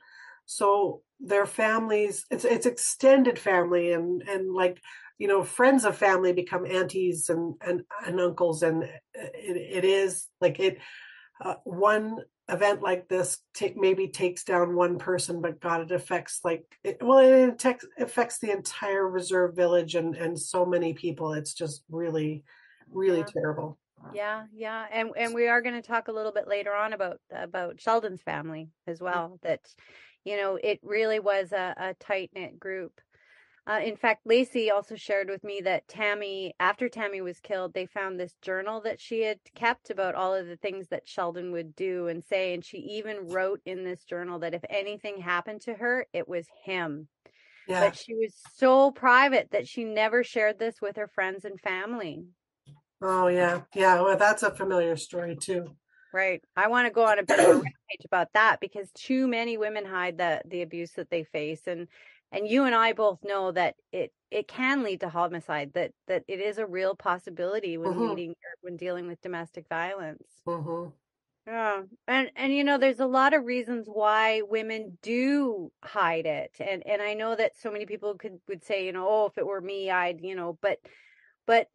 So 0.46 1.02
their 1.18 1.46
families, 1.46 2.24
it's 2.30 2.44
it's 2.44 2.64
extended 2.66 3.38
family, 3.40 3.92
and 3.92 4.22
and 4.22 4.54
like 4.54 4.80
you 5.18 5.26
know, 5.26 5.42
friends 5.42 5.84
of 5.84 5.96
family 5.96 6.32
become 6.32 6.64
aunties 6.64 7.28
and 7.28 7.54
and, 7.60 7.82
and 8.06 8.20
uncles, 8.20 8.62
and 8.62 8.84
it, 8.84 9.56
it 9.56 9.84
is 9.84 10.28
like 10.40 10.60
it. 10.60 10.78
Uh, 11.44 11.54
one 11.64 12.18
event 12.48 12.82
like 12.82 13.08
this 13.08 13.38
take 13.54 13.76
maybe 13.76 14.08
takes 14.08 14.44
down 14.44 14.74
one 14.74 14.98
person, 14.98 15.40
but 15.40 15.60
God, 15.60 15.82
it 15.82 15.90
affects 15.92 16.40
like 16.44 16.64
it, 16.82 16.98
well, 17.02 17.18
it 17.18 17.54
affects, 17.54 17.86
affects 17.98 18.38
the 18.38 18.50
entire 18.50 19.08
reserve 19.08 19.54
village 19.54 19.94
and 19.94 20.16
and 20.16 20.38
so 20.38 20.64
many 20.64 20.94
people. 20.94 21.32
It's 21.34 21.54
just 21.54 21.82
really, 21.90 22.44
really 22.90 23.18
Yeah. 23.20 23.26
terrible. 23.32 23.78
yeah 24.14 24.44
yeah 24.54 24.86
and 24.92 25.10
and 25.16 25.34
we 25.34 25.48
are 25.48 25.60
going 25.60 25.74
to 25.74 25.82
talk 25.82 26.06
a 26.06 26.12
little 26.12 26.30
bit 26.30 26.46
later 26.46 26.72
on 26.72 26.92
about 26.92 27.18
about 27.32 27.80
sheldon's 27.80 28.22
family 28.22 28.70
as 28.86 29.00
mm. 29.00 29.06
well 29.06 29.38
that 29.42 29.60
you 30.24 30.36
know 30.36 30.56
it 30.62 30.78
really 30.84 31.18
was 31.18 31.52
a, 31.52 31.74
a 31.76 31.94
tight 31.94 32.30
knit 32.32 32.60
group 32.60 33.00
uh, 33.68 33.80
in 33.84 33.96
fact 33.96 34.26
lacey 34.26 34.70
also 34.70 34.96
shared 34.96 35.28
with 35.28 35.44
me 35.44 35.60
that 35.62 35.86
tammy 35.88 36.54
after 36.58 36.88
tammy 36.88 37.20
was 37.20 37.38
killed 37.40 37.74
they 37.74 37.86
found 37.86 38.18
this 38.18 38.34
journal 38.42 38.80
that 38.80 39.00
she 39.00 39.22
had 39.22 39.38
kept 39.54 39.90
about 39.90 40.14
all 40.14 40.34
of 40.34 40.46
the 40.46 40.56
things 40.56 40.88
that 40.88 41.06
sheldon 41.06 41.52
would 41.52 41.76
do 41.76 42.08
and 42.08 42.24
say 42.24 42.54
and 42.54 42.64
she 42.64 42.78
even 42.78 43.28
wrote 43.28 43.60
in 43.66 43.84
this 43.84 44.04
journal 44.04 44.38
that 44.38 44.54
if 44.54 44.64
anything 44.70 45.20
happened 45.20 45.60
to 45.60 45.74
her 45.74 46.06
it 46.12 46.26
was 46.26 46.46
him 46.64 47.08
Yeah, 47.68 47.80
but 47.80 47.96
she 47.96 48.14
was 48.14 48.34
so 48.54 48.90
private 48.90 49.50
that 49.52 49.68
she 49.68 49.84
never 49.84 50.24
shared 50.24 50.58
this 50.58 50.76
with 50.80 50.96
her 50.96 51.08
friends 51.08 51.44
and 51.44 51.60
family 51.60 52.24
oh 53.02 53.28
yeah, 53.28 53.62
yeah. 53.74 54.00
Well, 54.00 54.16
that's 54.16 54.42
a 54.42 54.54
familiar 54.54 54.96
story 54.96 55.36
too. 55.36 55.66
Right. 56.12 56.42
I 56.56 56.68
want 56.68 56.86
to 56.86 56.92
go 56.92 57.04
on 57.04 57.18
a 57.18 57.22
bit 57.22 57.38
of 57.38 57.44
a 57.44 57.52
rampage 57.52 58.04
about 58.06 58.28
that 58.32 58.60
because 58.60 58.90
too 58.92 59.28
many 59.28 59.58
women 59.58 59.84
hide 59.84 60.16
the 60.16 60.40
the 60.46 60.62
abuse 60.62 60.92
that 60.92 61.10
they 61.10 61.24
face 61.24 61.66
and 61.66 61.86
and 62.32 62.48
you 62.48 62.64
and 62.64 62.74
I 62.74 62.92
both 62.92 63.22
know 63.24 63.52
that 63.52 63.76
it 63.92 64.12
it 64.30 64.48
can 64.48 64.82
lead 64.82 65.00
to 65.00 65.08
homicide 65.10 65.72
that 65.74 65.92
that 66.06 66.24
it 66.28 66.40
is 66.40 66.58
a 66.58 66.66
real 66.66 66.94
possibility 66.96 67.78
when 67.78 67.96
Mhm. 67.96 67.98
leading 67.98 68.30
or 68.32 68.54
when 68.60 68.76
dealing 68.76 69.06
with 69.06 69.20
domestic 69.20 69.68
violence. 69.68 70.44
hmm 70.46 70.90
Yeah. 71.46 71.84
And 72.06 72.30
and 72.36 72.52
you 72.54 72.62
know 72.62 72.76
there's 72.78 73.00
a 73.00 73.06
lot 73.06 73.32
of 73.32 73.44
reasons 73.44 73.86
why 73.88 74.42
women 74.42 74.98
do 75.02 75.72
hide 75.82 76.26
it. 76.26 76.56
And 76.60 76.86
and 76.86 77.00
I 77.00 77.14
know 77.14 77.34
that 77.36 77.56
so 77.56 77.70
many 77.70 77.86
people 77.86 78.16
could 78.18 78.40
would 78.48 78.62
say, 78.64 78.84
you 78.84 78.92
know, 78.92 79.08
oh 79.08 79.26
if 79.26 79.38
it 79.38 79.46
were 79.46 79.60
me 79.62 79.90
I'd, 79.90 80.20
you 80.20 80.34
know, 80.34 80.58
but 80.60 80.78
but 81.46 81.68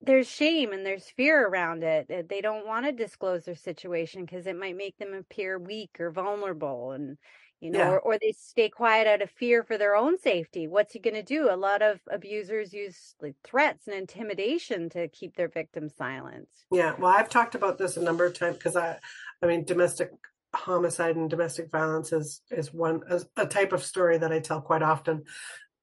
there's 0.00 0.28
shame 0.28 0.72
and 0.72 0.86
there's 0.86 1.10
fear 1.10 1.46
around 1.48 1.84
it. 1.84 2.28
They 2.28 2.40
don't 2.42 2.66
want 2.66 2.86
to 2.86 2.92
disclose 2.92 3.44
their 3.46 3.54
situation 3.56 4.24
because 4.24 4.46
it 4.46 4.56
might 4.56 4.76
make 4.76 4.96
them 4.98 5.14
appear 5.14 5.58
weak 5.58 6.00
or 6.00 6.10
vulnerable 6.12 6.92
and 6.92 7.18
you 7.60 7.70
know, 7.70 7.78
Yeah. 7.78 7.90
or, 7.90 8.00
or 8.00 8.18
they 8.18 8.32
stay 8.32 8.68
quiet 8.68 9.06
out 9.06 9.22
of 9.22 9.30
fear 9.30 9.62
for 9.62 9.76
their 9.78 9.96
own 9.96 10.18
safety. 10.18 10.66
What's 10.68 10.92
he 10.92 10.98
going 10.98 11.14
to 11.14 11.22
do? 11.22 11.48
A 11.50 11.56
lot 11.56 11.82
of 11.82 12.00
abusers 12.10 12.72
use 12.72 13.14
like 13.20 13.34
threats 13.44 13.86
and 13.86 13.96
intimidation 13.96 14.88
to 14.90 15.08
keep 15.08 15.36
their 15.36 15.48
victims 15.48 15.94
silent. 15.96 16.48
Yeah, 16.70 16.94
well, 16.98 17.12
I've 17.12 17.28
talked 17.30 17.54
about 17.54 17.78
this 17.78 17.96
a 17.96 18.02
number 18.02 18.24
of 18.24 18.34
times 18.38 18.56
because 18.56 18.76
I, 18.76 18.98
I 19.42 19.46
mean, 19.46 19.64
domestic 19.64 20.10
homicide 20.54 21.16
and 21.16 21.28
domestic 21.28 21.70
violence 21.70 22.12
is 22.12 22.40
is 22.50 22.72
one 22.72 23.02
a 23.36 23.46
type 23.46 23.72
of 23.72 23.84
story 23.84 24.16
that 24.18 24.32
I 24.32 24.40
tell 24.40 24.62
quite 24.62 24.82
often, 24.82 25.24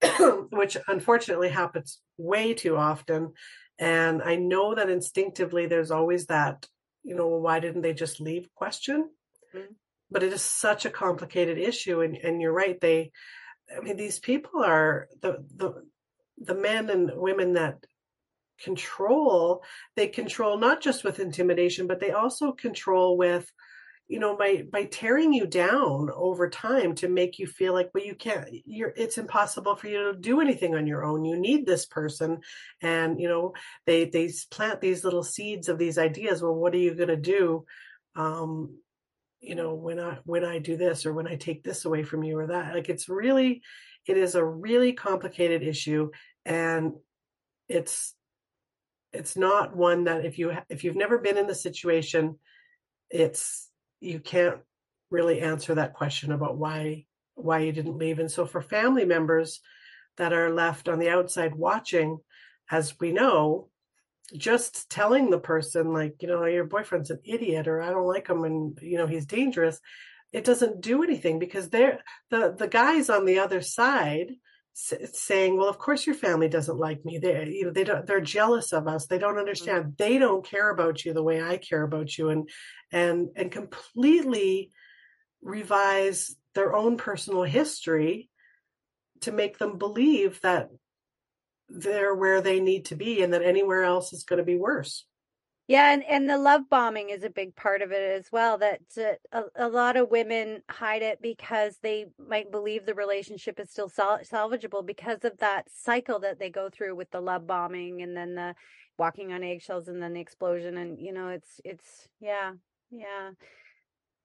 which 0.49 0.77
unfortunately 0.87 1.49
happens 1.49 1.99
way 2.17 2.53
too 2.53 2.75
often. 2.75 3.33
And 3.77 4.23
I 4.23 4.37
know 4.37 4.73
that 4.75 4.89
instinctively 4.89 5.67
there's 5.67 5.91
always 5.91 6.27
that, 6.27 6.67
you 7.03 7.15
know, 7.15 7.27
why 7.27 7.59
didn't 7.59 7.81
they 7.81 7.93
just 7.93 8.21
leave 8.21 8.47
question? 8.55 9.09
Mm-hmm. 9.53 9.73
But 10.15 10.23
it 10.23 10.31
is 10.31 10.41
such 10.41 10.85
a 10.85 10.89
complicated 10.89 11.57
issue, 11.57 11.99
and 11.99 12.15
and 12.15 12.41
you're 12.41 12.53
right. 12.53 12.79
They, 12.79 13.11
I 13.75 13.81
mean, 13.81 13.97
these 13.97 14.17
people 14.17 14.63
are 14.63 15.09
the 15.21 15.43
the 15.53 15.83
the 16.37 16.55
men 16.55 16.89
and 16.89 17.11
women 17.15 17.53
that 17.53 17.85
control 18.63 19.61
they 19.97 20.07
control 20.07 20.57
not 20.57 20.81
just 20.81 21.03
with 21.03 21.19
intimidation 21.19 21.87
but 21.87 21.99
they 21.99 22.11
also 22.11 22.53
control 22.53 23.17
with 23.17 23.51
you 24.07 24.19
know 24.19 24.37
by 24.37 24.63
by 24.71 24.85
tearing 24.85 25.33
you 25.33 25.47
down 25.47 26.09
over 26.15 26.49
time 26.49 26.93
to 26.95 27.07
make 27.07 27.39
you 27.39 27.47
feel 27.47 27.73
like 27.73 27.89
well 27.93 28.03
you 28.03 28.15
can't 28.15 28.47
you're 28.65 28.93
it's 28.95 29.17
impossible 29.17 29.75
for 29.75 29.87
you 29.87 30.11
to 30.11 30.19
do 30.19 30.41
anything 30.41 30.75
on 30.75 30.85
your 30.85 31.03
own. 31.03 31.25
You 31.25 31.37
need 31.37 31.65
this 31.65 31.85
person. 31.85 32.39
And 32.81 33.19
you 33.19 33.27
know 33.27 33.53
they 33.85 34.05
they 34.05 34.31
plant 34.51 34.79
these 34.79 35.03
little 35.03 35.23
seeds 35.23 35.69
of 35.69 35.77
these 35.77 35.97
ideas. 35.97 36.41
Well 36.41 36.55
what 36.55 36.73
are 36.73 36.77
you 36.77 36.93
going 36.93 37.09
to 37.09 37.17
do? 37.17 37.65
Um 38.15 38.77
you 39.45 39.55
know 39.55 39.73
when 39.73 39.99
i 39.99 40.17
when 40.25 40.43
i 40.43 40.59
do 40.59 40.75
this 40.75 41.05
or 41.05 41.13
when 41.13 41.27
i 41.27 41.35
take 41.35 41.63
this 41.63 41.85
away 41.85 42.03
from 42.03 42.23
you 42.23 42.37
or 42.37 42.47
that 42.47 42.73
like 42.73 42.89
it's 42.89 43.09
really 43.09 43.61
it 44.07 44.17
is 44.17 44.35
a 44.35 44.43
really 44.43 44.93
complicated 44.93 45.63
issue 45.63 46.09
and 46.45 46.93
it's 47.69 48.13
it's 49.13 49.37
not 49.37 49.75
one 49.75 50.05
that 50.05 50.25
if 50.25 50.37
you 50.37 50.55
if 50.69 50.83
you've 50.83 50.95
never 50.95 51.17
been 51.17 51.37
in 51.37 51.47
the 51.47 51.55
situation 51.55 52.37
it's 53.09 53.69
you 54.01 54.19
can't 54.19 54.59
really 55.09 55.41
answer 55.41 55.75
that 55.75 55.93
question 55.93 56.31
about 56.31 56.57
why 56.57 57.05
why 57.35 57.59
you 57.59 57.71
didn't 57.71 57.97
leave. 57.97 58.19
And 58.19 58.31
so 58.31 58.45
for 58.45 58.61
family 58.61 59.05
members 59.05 59.59
that 60.17 60.33
are 60.33 60.51
left 60.51 60.87
on 60.87 60.99
the 60.99 61.09
outside 61.09 61.53
watching 61.53 62.19
as 62.71 62.97
we 62.99 63.11
know 63.11 63.69
just 64.35 64.89
telling 64.89 65.29
the 65.29 65.39
person 65.39 65.93
like 65.93 66.15
you 66.21 66.27
know 66.27 66.45
your 66.45 66.63
boyfriend's 66.63 67.11
an 67.11 67.19
idiot 67.23 67.67
or 67.67 67.81
i 67.81 67.89
don't 67.89 68.07
like 68.07 68.27
him 68.27 68.43
and 68.43 68.79
you 68.81 68.97
know 68.97 69.05
he's 69.05 69.25
dangerous 69.25 69.79
it 70.33 70.43
doesn't 70.43 70.81
do 70.81 71.03
anything 71.03 71.39
because 71.39 71.69
they're 71.69 71.99
the 72.29 72.55
the 72.57 72.67
guys 72.67 73.09
on 73.09 73.25
the 73.25 73.39
other 73.39 73.61
side 73.61 74.31
saying, 74.75 75.57
"Well, 75.57 75.69
of 75.69 75.77
course 75.77 76.05
your 76.05 76.15
family 76.15 76.49
doesn't 76.49 76.77
like 76.77 77.05
me. 77.05 77.17
They, 77.17 77.47
you 77.47 77.65
know, 77.65 77.71
they 77.71 77.85
don't. 77.85 78.05
They're 78.05 78.21
jealous 78.21 78.73
of 78.73 78.87
us. 78.87 79.07
They 79.07 79.17
don't 79.17 79.31
mm-hmm. 79.31 79.39
understand. 79.39 79.83
Mm-hmm. 79.83 79.93
They 79.97 80.17
don't 80.17 80.45
care 80.45 80.69
about 80.69 81.05
you 81.05 81.13
the 81.13 81.23
way 81.23 81.41
I 81.41 81.57
care 81.57 81.83
about 81.83 82.17
you." 82.17 82.29
And 82.29 82.49
and 82.91 83.29
and 83.35 83.51
completely 83.51 84.71
revise 85.41 86.35
their 86.53 86.75
own 86.75 86.97
personal 86.97 87.43
history 87.43 88.29
to 89.21 89.31
make 89.31 89.57
them 89.57 89.77
believe 89.77 90.41
that 90.41 90.69
they're 91.69 92.15
where 92.15 92.41
they 92.41 92.59
need 92.59 92.85
to 92.85 92.95
be 92.95 93.21
and 93.21 93.33
that 93.33 93.41
anywhere 93.41 93.83
else 93.83 94.13
is 94.13 94.23
going 94.23 94.37
to 94.37 94.43
be 94.43 94.57
worse. 94.57 95.05
Yeah, 95.67 95.91
and, 95.91 96.03
and 96.03 96.29
the 96.29 96.37
love 96.37 96.69
bombing 96.69 97.09
is 97.09 97.23
a 97.23 97.29
big 97.29 97.55
part 97.55 97.81
of 97.81 97.91
it 97.91 98.19
as 98.19 98.31
well. 98.31 98.59
That 98.59 98.81
uh, 98.99 99.13
a, 99.57 99.65
a 99.65 99.67
lot 99.67 99.97
of 99.97 100.11
women 100.11 100.61
hide 100.69 101.01
it 101.01 101.23
because 101.23 101.77
they 101.81 102.05
might 102.19 102.51
believe 102.51 102.85
the 102.85 102.93
relationship 102.93 103.59
is 103.59 103.71
still 103.71 103.89
sal- 103.89 104.19
salvageable 104.31 104.85
because 104.85 105.25
of 105.25 105.39
that 105.39 105.65
cycle 105.75 106.19
that 106.19 106.37
they 106.37 106.51
go 106.51 106.69
through 106.69 106.95
with 106.95 107.09
the 107.09 107.19
love 107.19 107.47
bombing 107.47 108.03
and 108.03 108.15
then 108.15 108.35
the 108.35 108.53
walking 108.99 109.33
on 109.33 109.43
eggshells 109.43 109.87
and 109.87 109.99
then 110.03 110.13
the 110.13 110.19
explosion. 110.19 110.77
And 110.77 110.99
you 110.99 111.11
know, 111.11 111.29
it's 111.29 111.59
it's 111.65 112.07
yeah, 112.19 112.51
yeah. 112.91 113.31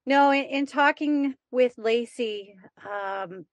No, 0.05 0.33
in, 0.33 0.45
in 0.45 0.67
talking 0.67 1.37
with 1.51 1.73
Lacey, 1.79 2.55
um, 2.85 3.47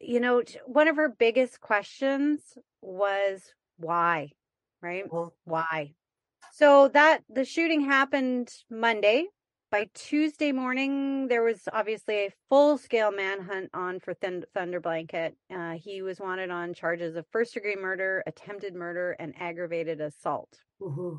you 0.00 0.20
know, 0.20 0.42
one 0.66 0.88
of 0.88 0.96
her 0.96 1.08
biggest 1.08 1.60
questions 1.60 2.40
was 2.80 3.42
why, 3.78 4.30
right? 4.82 5.10
Well, 5.10 5.34
why? 5.44 5.94
So 6.52 6.88
that 6.88 7.22
the 7.28 7.44
shooting 7.44 7.82
happened 7.82 8.52
Monday. 8.70 9.26
By 9.70 9.90
Tuesday 9.92 10.50
morning, 10.50 11.28
there 11.28 11.42
was 11.42 11.68
obviously 11.70 12.14
a 12.24 12.32
full 12.48 12.78
scale 12.78 13.12
manhunt 13.12 13.68
on 13.74 14.00
for 14.00 14.14
Thunderblanket. 14.14 15.32
Uh, 15.54 15.72
he 15.72 16.00
was 16.00 16.18
wanted 16.18 16.50
on 16.50 16.72
charges 16.72 17.16
of 17.16 17.26
first 17.30 17.52
degree 17.52 17.76
murder, 17.76 18.22
attempted 18.26 18.74
murder, 18.74 19.14
and 19.18 19.34
aggravated 19.38 20.00
assault. 20.00 20.48
Mm-hmm. 20.80 21.18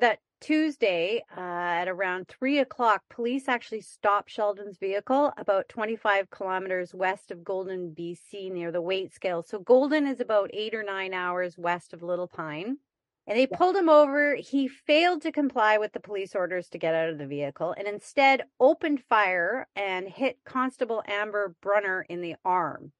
That 0.00 0.18
Tuesday 0.40 1.22
uh, 1.36 1.40
at 1.40 1.88
around 1.88 2.28
three 2.28 2.58
o'clock, 2.58 3.02
police 3.10 3.48
actually 3.48 3.80
stopped 3.80 4.30
Sheldon's 4.30 4.78
vehicle 4.78 5.32
about 5.36 5.68
25 5.68 6.30
kilometers 6.30 6.94
west 6.94 7.30
of 7.30 7.44
Golden, 7.44 7.94
BC, 7.94 8.52
near 8.52 8.70
the 8.70 8.82
weight 8.82 9.14
scale. 9.14 9.42
So 9.42 9.58
Golden 9.58 10.06
is 10.06 10.20
about 10.20 10.50
eight 10.52 10.74
or 10.74 10.82
nine 10.82 11.14
hours 11.14 11.56
west 11.58 11.92
of 11.92 12.02
Little 12.02 12.28
Pine 12.28 12.78
and 13.26 13.36
they 13.36 13.46
pulled 13.46 13.76
him 13.76 13.88
over. 13.88 14.36
He 14.36 14.68
failed 14.68 15.22
to 15.22 15.32
comply 15.32 15.78
with 15.78 15.92
the 15.92 16.00
police 16.00 16.34
orders 16.34 16.68
to 16.70 16.78
get 16.78 16.94
out 16.94 17.08
of 17.08 17.18
the 17.18 17.26
vehicle 17.26 17.74
and 17.76 17.88
instead 17.88 18.44
opened 18.60 19.02
fire 19.08 19.66
and 19.74 20.08
hit 20.08 20.38
Constable 20.44 21.02
Amber 21.06 21.54
Brunner 21.60 22.06
in 22.08 22.20
the 22.20 22.36
arm. 22.44 22.92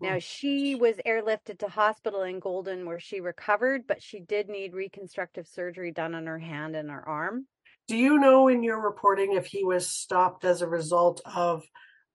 Now, 0.00 0.18
she 0.20 0.76
was 0.76 0.96
airlifted 1.04 1.58
to 1.58 1.68
hospital 1.68 2.22
in 2.22 2.38
Golden 2.38 2.86
where 2.86 3.00
she 3.00 3.20
recovered, 3.20 3.86
but 3.88 4.02
she 4.02 4.20
did 4.20 4.48
need 4.48 4.72
reconstructive 4.72 5.48
surgery 5.48 5.90
done 5.90 6.14
on 6.14 6.26
her 6.26 6.38
hand 6.38 6.76
and 6.76 6.90
her 6.90 7.06
arm. 7.06 7.46
Do 7.88 7.96
you 7.96 8.18
know 8.18 8.48
in 8.48 8.62
your 8.62 8.80
reporting 8.80 9.32
if 9.32 9.46
he 9.46 9.64
was 9.64 9.88
stopped 9.88 10.44
as 10.44 10.62
a 10.62 10.68
result 10.68 11.20
of 11.24 11.64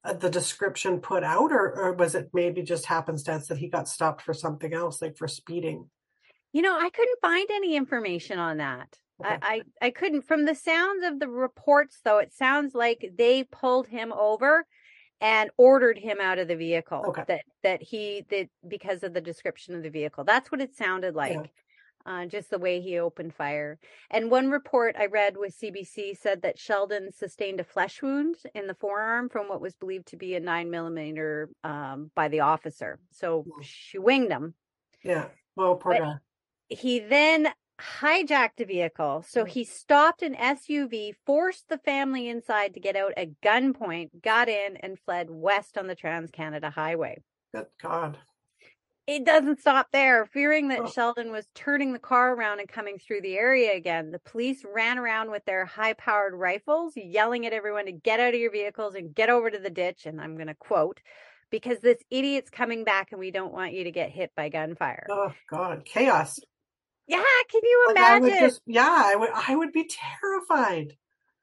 uh, 0.06 0.14
the 0.14 0.30
description 0.30 1.00
put 1.00 1.24
out, 1.24 1.52
or, 1.52 1.74
or 1.74 1.94
was 1.94 2.16
it 2.16 2.30
maybe 2.34 2.62
just 2.62 2.86
happenstance 2.86 3.48
that 3.48 3.58
he 3.58 3.68
got 3.68 3.90
stopped 3.90 4.22
for 4.22 4.34
something 4.34 4.74
else, 4.74 5.02
like 5.02 5.18
for 5.18 5.28
speeding? 5.28 5.90
You 6.54 6.62
know, 6.62 6.78
I 6.80 6.90
couldn't 6.90 7.20
find 7.22 7.50
any 7.52 7.76
information 7.76 8.40
on 8.40 8.58
that. 8.58 8.98
Okay. 9.24 9.38
I, 9.42 9.62
I, 9.82 9.88
I 9.88 9.90
couldn't. 9.92 10.24
From 10.24 10.46
the 10.46 10.56
sounds 10.56 11.04
of 11.04 11.20
the 11.20 11.28
reports, 11.28 12.00
though, 12.06 12.20
it 12.20 12.34
sounds 12.34 12.76
like 12.76 13.12
they 13.18 13.44
pulled 13.44 13.88
him 13.88 14.14
over 14.14 14.66
and 15.24 15.50
ordered 15.58 15.98
him 15.98 16.20
out 16.22 16.38
of 16.38 16.50
the 16.50 16.56
vehicle. 16.56 17.06
Okay. 17.08 17.24
That 17.28 17.42
that 17.64 17.82
he 17.82 18.26
that 18.30 18.50
because 18.68 19.02
of 19.02 19.14
the 19.14 19.22
description 19.22 19.74
of 19.74 19.82
the 19.82 19.90
vehicle. 19.90 20.24
That's 20.24 20.52
what 20.52 20.62
it 20.62 20.76
sounded 20.76 21.16
like. 21.16 21.34
Yeah. 21.34 21.48
Uh, 22.06 22.26
just 22.26 22.50
the 22.50 22.60
way 22.60 22.82
he 22.82 23.00
opened 23.00 23.34
fire. 23.34 23.80
And 24.12 24.30
one 24.30 24.52
report 24.52 24.98
I 25.00 25.06
read 25.06 25.38
with 25.38 25.58
CBC 25.58 26.18
said 26.18 26.42
that 26.42 26.60
Sheldon 26.60 27.14
sustained 27.14 27.62
a 27.62 27.64
flesh 27.64 28.02
wound 28.02 28.36
in 28.54 28.68
the 28.68 28.74
forearm 28.74 29.30
from 29.30 29.48
what 29.48 29.62
was 29.62 29.78
believed 29.78 30.08
to 30.08 30.18
be 30.18 30.36
a 30.36 30.42
nine 30.42 30.70
millimeter 30.70 31.50
um, 31.64 32.12
by 32.14 32.28
the 32.28 32.42
officer. 32.42 33.00
So 33.12 33.46
she 33.62 34.00
winged 34.00 34.34
him. 34.34 34.54
Yeah. 35.02 35.28
Well, 35.56 35.78
poor 35.78 35.98
guy 35.98 36.16
he 36.70 37.00
then 37.00 37.48
hijacked 38.00 38.60
a 38.60 38.66
vehicle. 38.66 39.26
So 39.28 39.44
mm. 39.44 39.48
he 39.48 39.64
stopped 39.64 40.22
an 40.22 40.36
SUV, 40.36 41.14
forced 41.26 41.70
the 41.70 41.78
family 41.78 42.30
inside 42.30 42.74
to 42.74 42.80
get 42.80 42.96
out 42.96 43.14
at 43.18 43.42
gunpoint, 43.42 44.22
got 44.22 44.50
in, 44.50 44.78
and 44.78 45.00
fled 45.00 45.30
west 45.30 45.78
on 45.78 45.88
the 45.88 45.96
Trans 45.96 46.32
Canada 46.32 46.70
Highway. 46.70 47.18
Good 47.54 47.68
God. 47.82 48.18
It 49.06 49.26
doesn't 49.26 49.60
stop 49.60 49.88
there. 49.92 50.26
Fearing 50.26 50.70
that 50.70 50.80
oh. 50.84 50.88
Sheldon 50.88 51.32
was 51.32 51.46
turning 51.54 51.92
the 51.92 52.00
car 52.00 52.34
around 52.34 52.60
and 52.60 52.70
coming 52.70 52.98
through 52.98 53.22
the 53.22 53.36
area 53.38 53.76
again, 53.76 54.12
the 54.12 54.20
police 54.20 54.64
ran 54.64 54.98
around 54.98 55.30
with 55.30 55.44
their 55.44 55.66
high 55.66 55.94
powered 55.94 56.34
rifles, 56.34 56.94
yelling 56.96 57.46
at 57.46 57.52
everyone 57.52 57.86
to 57.86 57.92
get 57.92 58.22
out 58.22 58.34
of 58.34 58.40
your 58.40 58.52
vehicles 58.52 58.96
and 58.96 59.14
get 59.14 59.30
over 59.30 59.50
to 59.50 59.60
the 59.60 59.70
ditch. 59.70 60.06
And 60.06 60.22
I'm 60.22 60.36
going 60.36 60.48
to 60.48 60.56
quote, 60.56 61.02
because 61.52 61.80
this 61.80 61.98
idiot's 62.10 62.50
coming 62.50 62.86
back 62.86 63.10
and 63.12 63.20
we 63.20 63.30
don't 63.30 63.54
want 63.54 63.74
you 63.74 63.84
to 63.84 63.92
get 63.92 64.10
hit 64.10 64.32
by 64.38 64.48
gunfire. 64.48 65.06
Oh, 65.12 65.34
God. 65.52 65.84
Chaos. 65.86 66.40
Yeah, 67.08 67.24
can 67.52 67.62
you 67.64 67.86
like 67.88 67.98
imagine? 67.98 68.38
I 68.38 68.40
just, 68.40 68.62
yeah, 68.66 69.04
I 69.06 69.16
would. 69.16 69.30
I 69.34 69.56
would 69.56 69.72
be 69.72 69.90
terrified. 70.22 70.96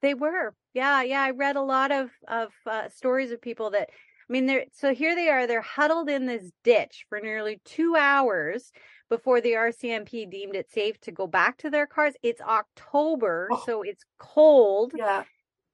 They 0.03 0.15
were. 0.15 0.55
Yeah, 0.73 1.03
yeah. 1.03 1.23
I 1.23 1.31
read 1.31 1.57
a 1.57 1.63
lot 1.63 1.93
of 1.93 2.11
of 2.29 2.49
uh, 2.67 2.89
stories 2.89 3.31
of 3.31 3.43
people 3.43 3.71
that. 3.71 3.91
I 3.91 4.33
mean, 4.33 4.47
they're 4.47 4.65
so 4.73 4.95
here 4.95 5.15
they 5.15 5.29
are. 5.29 5.47
They're 5.47 5.61
huddled 5.61 6.09
in 6.09 6.27
this 6.27 6.51
ditch 6.63 7.05
for 7.09 7.21
nearly 7.21 7.61
two 7.65 7.97
hours 7.97 8.73
before 9.11 9.41
the 9.41 9.53
RCMP 9.53 10.31
deemed 10.31 10.55
it 10.55 10.71
safe 10.71 10.99
to 11.01 11.13
go 11.13 11.27
back 11.27 11.59
to 11.59 11.71
their 11.71 11.87
cars. 11.87 12.15
It's 12.23 12.41
October, 12.41 13.49
oh. 13.51 13.63
so 13.67 13.83
it's 13.83 14.05
cold. 14.19 14.93
Yeah. 14.97 15.25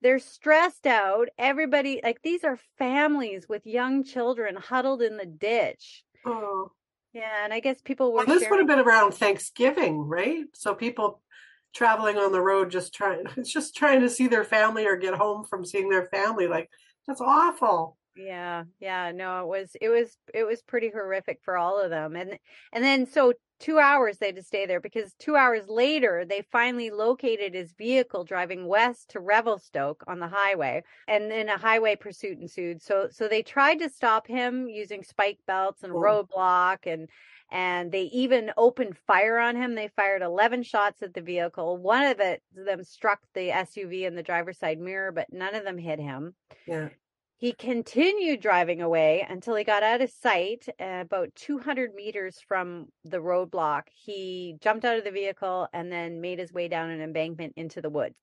They're 0.03 0.19
stressed 0.19 0.87
out. 0.87 1.29
Everybody, 1.39 2.01
like 2.03 2.23
these 2.23 2.45
are 2.45 2.59
families 2.79 3.47
with 3.49 3.67
young 3.67 4.05
children 4.05 4.57
huddled 4.57 5.03
in 5.03 5.17
the 5.17 5.27
ditch. 5.27 6.05
Oh. 6.25 6.73
Yeah, 7.17 7.45
and 7.45 7.55
I 7.55 7.61
guess 7.61 7.81
people 7.81 8.13
were. 8.13 8.19
Well, 8.19 8.27
this 8.27 8.43
sharing... 8.43 8.51
would 8.51 8.59
have 8.59 8.77
been 8.77 8.87
around 8.87 9.13
Thanksgiving, 9.13 10.01
right? 10.01 10.45
So 10.53 10.75
people 10.75 11.23
traveling 11.75 12.19
on 12.19 12.31
the 12.31 12.43
road 12.43 12.71
just 12.71 12.93
trying, 12.93 13.25
it's 13.39 13.51
just 13.59 13.75
trying 13.75 14.03
to 14.03 14.11
see 14.11 14.27
their 14.27 14.45
family 14.45 14.87
or 14.87 14.99
get 14.99 15.15
home 15.15 15.45
from 15.45 15.65
seeing 15.65 15.89
their 15.89 16.05
family. 16.07 16.47
Like 16.47 16.69
that's 17.07 17.23
awful. 17.23 17.97
Yeah, 18.19 18.65
yeah, 18.81 19.13
no, 19.13 19.43
it 19.45 19.47
was 19.49 19.77
it 19.79 19.91
was 19.91 20.17
it 20.33 20.45
was 20.45 20.63
pretty 20.63 20.89
horrific 20.89 21.43
for 21.43 21.59
all 21.59 21.79
of 21.79 21.91
them. 21.91 22.17
And 22.17 22.39
and 22.73 22.83
then 22.83 23.05
so 23.05 23.35
2 23.59 23.79
hours 23.79 24.17
they 24.19 24.27
had 24.27 24.37
to 24.37 24.43
stay 24.43 24.65
there 24.65 24.81
because 24.81 25.15
2 25.19 25.37
hours 25.37 25.69
later 25.69 26.25
they 26.25 26.41
finally 26.51 26.89
located 26.91 27.53
his 27.55 27.73
vehicle 27.75 28.25
driving 28.25 28.67
west 28.69 29.11
to 29.11 29.21
Revelstoke 29.21 30.03
on 30.07 30.19
the 30.19 30.29
highway 30.29 30.83
and 31.07 31.31
then 31.31 31.51
a 31.51 31.59
highway 31.59 31.95
pursuit 31.95 32.39
ensued. 32.39 32.81
So 32.81 33.09
so 33.11 33.29
they 33.29 33.43
tried 33.43 33.81
to 33.81 33.91
stop 33.91 34.27
him 34.27 34.67
using 34.71 35.03
spike 35.05 35.41
belts 35.47 35.83
and 35.83 35.93
Oh. 35.93 35.99
roadblock 36.01 36.87
and 36.87 37.11
and 37.51 37.93
they 37.93 38.05
even 38.05 38.51
opened 38.57 38.97
fire 38.97 39.39
on 39.39 39.57
him. 39.57 39.75
They 39.75 39.89
fired 39.89 40.23
11 40.23 40.63
shots 40.63 41.03
at 41.03 41.13
the 41.13 41.21
vehicle. 41.21 41.77
One 41.77 42.05
of 42.05 42.19
it, 42.21 42.43
them 42.51 42.83
struck 42.83 43.21
the 43.35 43.51
SUV 43.51 44.05
in 44.07 44.15
the 44.15 44.23
driver's 44.23 44.59
side 44.59 44.79
mirror, 44.81 45.13
but 45.13 45.31
none 45.31 45.55
of 45.55 45.65
them 45.65 45.77
hit 45.79 45.99
him. 46.01 46.35
Yeah. 46.67 46.91
He 47.39 47.53
continued 47.53 48.41
driving 48.41 48.81
away 48.81 49.21
until 49.29 49.55
he 49.57 49.65
got 49.65 49.83
out 49.83 50.01
of 50.01 50.11
sight, 50.11 50.69
uh, 50.81 51.01
about 51.03 51.35
200 51.35 51.95
meters 51.95 52.41
from 52.41 52.89
the 53.05 53.19
roadblock. 53.19 53.89
He 53.93 54.57
jumped 54.61 54.85
out 54.87 54.97
of 54.99 55.05
the 55.05 55.11
vehicle 55.11 55.69
and 55.73 55.93
then 55.93 56.21
made 56.23 56.39
his 56.39 56.53
way 56.53 56.69
down 56.69 56.89
an 56.91 57.01
embankment 57.03 57.53
into 57.57 57.83
the 57.83 57.91
woods. 57.91 58.17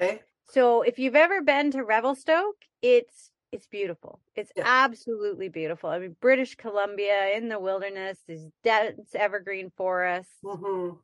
Okay. 0.00 0.22
So, 0.46 0.82
if 0.82 0.98
you've 0.98 1.16
ever 1.16 1.42
been 1.42 1.70
to 1.72 1.84
Revelstoke, 1.84 2.64
it's 2.82 3.30
it's 3.52 3.66
beautiful. 3.66 4.20
It's 4.34 4.50
Yeah. 4.56 4.64
absolutely 4.66 5.48
beautiful. 5.48 5.90
I 5.90 5.98
mean, 5.98 6.16
British 6.20 6.54
Columbia 6.56 7.28
in 7.36 7.48
the 7.48 7.60
wilderness, 7.60 8.22
these 8.26 8.48
dense 8.62 9.14
evergreen 9.14 9.70
forests. 9.70 10.40
hmm 10.42 11.02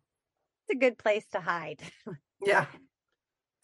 It's 0.68 0.77
a 0.77 0.79
good 0.79 0.98
place 0.98 1.27
to 1.29 1.40
hide. 1.40 1.83
Yeah. 2.40 2.66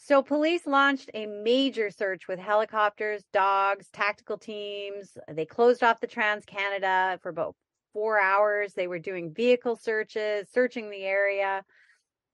So 0.04 0.22
police 0.22 0.66
launched 0.66 1.10
a 1.14 1.24
major 1.24 1.88
search 1.88 2.28
with 2.28 2.38
helicopters, 2.38 3.24
dogs, 3.32 3.88
tactical 3.90 4.36
teams. 4.36 5.16
They 5.28 5.46
closed 5.46 5.82
off 5.82 6.00
the 6.00 6.06
Trans 6.06 6.44
Canada 6.44 7.18
for 7.22 7.30
about 7.30 7.56
four 7.94 8.20
hours. 8.20 8.74
They 8.74 8.86
were 8.86 8.98
doing 8.98 9.32
vehicle 9.32 9.76
searches, 9.76 10.50
searching 10.52 10.90
the 10.90 11.04
area. 11.04 11.64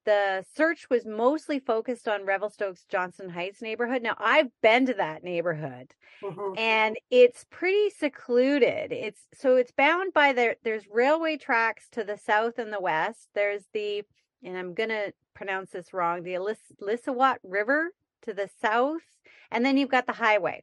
The 0.05 0.45
search 0.57 0.91
was 0.91 1.07
mostly 1.07 1.61
focused 1.61 2.09
on 2.09 2.27
Revelstoke's 2.27 2.87
Johnson 2.87 3.29
Heights 3.29 3.63
neighborhood. 3.63 4.03
Now, 4.03 4.17
I've 4.19 4.51
been 4.63 4.87
to 4.87 4.95
that 4.95 5.23
neighborhood 5.23 5.93
hmm 6.21 6.55
and 6.57 6.97
it's 7.09 7.47
pretty 7.51 7.91
secluded. 7.91 8.91
It's 8.91 9.21
so 9.33 9.55
it's 9.55 9.71
bound 9.71 10.13
by 10.13 10.33
there. 10.33 10.57
There's 10.65 10.89
railway 10.93 11.37
tracks 11.37 11.89
to 11.93 12.03
the 12.03 12.17
south 12.17 12.59
and 12.59 12.73
the 12.73 12.81
west. 12.81 13.29
There's 13.33 13.69
the, 13.73 14.03
and 14.43 14.59
I'm 14.59 14.75
gonna 14.75 15.13
pronounce 15.35 15.71
this 15.71 15.93
wrong, 15.93 16.23
the 16.23 16.35
Elis- 16.35 16.73
Lissawat 16.81 17.37
River 17.43 17.91
to 18.23 18.35
the 18.35 18.49
south, 18.61 19.03
and 19.51 19.65
then 19.65 19.77
you've 19.77 19.89
got 19.91 20.07
the 20.07 20.13
highway. 20.13 20.63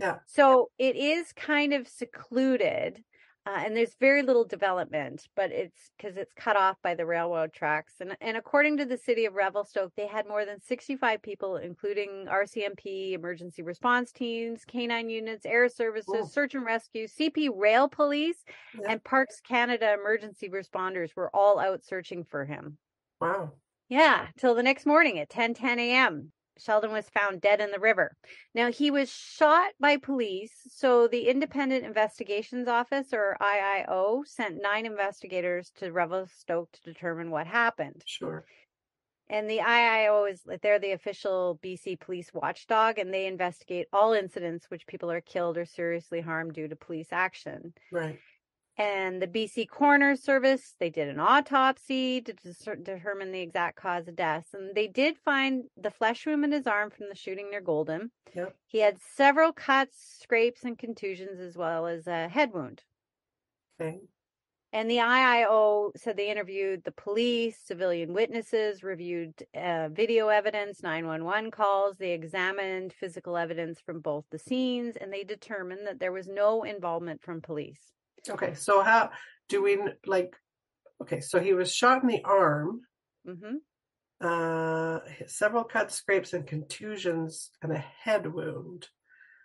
Yeah. 0.00 0.18
So 0.26 0.70
it 0.78 0.96
is 0.96 1.32
kind 1.32 1.72
of 1.72 1.86
secluded, 1.86 3.04
uh, 3.46 3.62
and 3.64 3.76
there's 3.76 3.94
very 4.00 4.22
little 4.22 4.44
development, 4.44 5.28
but 5.36 5.52
it's 5.52 5.90
because 5.96 6.16
it's 6.16 6.32
cut 6.32 6.56
off 6.56 6.78
by 6.82 6.94
the 6.94 7.04
railroad 7.06 7.52
tracks. 7.52 7.94
And 8.00 8.16
and 8.20 8.36
according 8.36 8.78
to 8.78 8.86
the 8.86 8.96
city 8.96 9.26
of 9.26 9.34
Revelstoke, 9.34 9.92
they 9.96 10.06
had 10.06 10.26
more 10.26 10.44
than 10.46 10.60
65 10.62 11.20
people, 11.22 11.56
including 11.58 12.26
RCMP, 12.28 13.12
emergency 13.12 13.62
response 13.62 14.10
teams, 14.12 14.64
canine 14.64 15.10
units, 15.10 15.44
air 15.46 15.68
services, 15.68 16.14
Oh. 16.16 16.24
search 16.26 16.54
and 16.54 16.64
rescue, 16.64 17.06
CP 17.06 17.50
Rail 17.54 17.86
Police, 17.88 18.44
Yeah. 18.80 18.86
and 18.92 19.04
Parks 19.04 19.40
Canada 19.40 19.92
emergency 19.92 20.48
responders 20.48 21.14
were 21.14 21.30
all 21.36 21.58
out 21.60 21.84
searching 21.84 22.24
for 22.24 22.46
him. 22.46 22.78
Wow. 23.20 23.52
Yeah, 23.88 24.28
till 24.38 24.54
the 24.54 24.62
next 24.62 24.86
morning 24.86 25.18
at 25.18 25.28
10 25.28 25.54
10 25.54 25.78
a.m. 25.78 26.32
Sheldon 26.56 26.92
was 26.92 27.10
found 27.10 27.40
dead 27.40 27.60
in 27.60 27.72
the 27.72 27.80
river. 27.80 28.16
Now, 28.54 28.70
he 28.70 28.90
was 28.90 29.10
shot 29.10 29.72
by 29.80 29.96
police. 29.96 30.52
So, 30.68 31.08
the 31.08 31.28
Independent 31.28 31.84
Investigations 31.84 32.68
Office, 32.68 33.12
or 33.12 33.36
IIO, 33.40 34.24
sent 34.26 34.62
nine 34.62 34.86
investigators 34.86 35.72
to 35.76 35.90
Revelstoke 35.90 36.70
to 36.72 36.80
determine 36.82 37.30
what 37.30 37.46
happened. 37.48 38.02
Sure. 38.06 38.44
And 39.28 39.50
the 39.50 39.58
IIO 39.58 40.30
is 40.30 40.42
like 40.46 40.60
they're 40.60 40.78
the 40.78 40.92
official 40.92 41.58
BC 41.62 41.96
police 41.96 42.32
watchdog, 42.32 42.98
and 42.98 43.12
they 43.12 43.26
investigate 43.26 43.88
all 43.92 44.12
incidents 44.12 44.70
which 44.70 44.86
people 44.86 45.10
are 45.10 45.22
killed 45.22 45.56
or 45.56 45.64
seriously 45.64 46.20
harmed 46.20 46.52
due 46.52 46.68
to 46.68 46.76
police 46.76 47.12
action 47.12 47.74
Right. 47.90 48.20
And 48.76 49.22
the 49.22 49.28
BC 49.28 49.68
Coroner 49.68 50.16
Service, 50.16 50.74
they 50.80 50.90
did 50.90 51.08
an 51.08 51.20
autopsy 51.20 52.20
to 52.22 52.32
determine 52.32 53.30
the 53.30 53.40
exact 53.40 53.76
cause 53.76 54.08
of 54.08 54.16
death. 54.16 54.46
And 54.52 54.74
they 54.74 54.88
did 54.88 55.16
find 55.24 55.64
the 55.76 55.92
flesh 55.92 56.26
wound 56.26 56.44
in 56.44 56.50
his 56.52 56.66
arm 56.66 56.90
from 56.90 57.08
the 57.08 57.14
shooting 57.14 57.50
near 57.50 57.60
Golden. 57.60 58.10
Yep. 58.34 58.56
He 58.66 58.78
had 58.78 58.98
several 59.00 59.52
cuts, 59.52 60.18
scrapes, 60.20 60.64
and 60.64 60.76
contusions, 60.76 61.38
as 61.38 61.56
well 61.56 61.86
as 61.86 62.08
a 62.08 62.28
head 62.28 62.52
wound. 62.52 62.82
Okay. 63.80 64.00
And 64.72 64.90
the 64.90 64.96
IIO 64.96 65.92
said 65.96 66.16
they 66.16 66.32
interviewed 66.32 66.82
the 66.82 66.90
police, 66.90 67.56
civilian 67.64 68.12
witnesses, 68.12 68.82
reviewed 68.82 69.34
uh, 69.54 69.88
video 69.88 70.26
evidence, 70.26 70.82
911 70.82 71.52
calls. 71.52 71.96
They 71.96 72.10
examined 72.10 72.92
physical 72.92 73.36
evidence 73.36 73.78
from 73.80 74.00
both 74.00 74.24
the 74.32 74.38
scenes, 74.40 74.96
and 74.96 75.12
they 75.12 75.22
determined 75.22 75.86
that 75.86 76.00
there 76.00 76.10
was 76.10 76.26
no 76.26 76.64
involvement 76.64 77.22
from 77.22 77.40
police. 77.40 77.92
Okay. 78.28 78.54
So 78.54 78.82
how 78.82 79.10
do 79.48 79.62
we 79.62 79.78
like? 80.06 80.34
Okay. 81.02 81.20
So 81.20 81.40
he 81.40 81.52
was 81.52 81.74
shot 81.74 82.02
in 82.02 82.08
the 82.08 82.22
arm. 82.24 82.80
Mm-hmm. 83.28 83.56
Uh, 84.20 85.00
several 85.26 85.64
cuts, 85.64 85.94
scrapes, 85.96 86.32
and 86.32 86.46
contusions, 86.46 87.50
and 87.62 87.72
a 87.72 87.78
head 87.78 88.32
wound. 88.32 88.88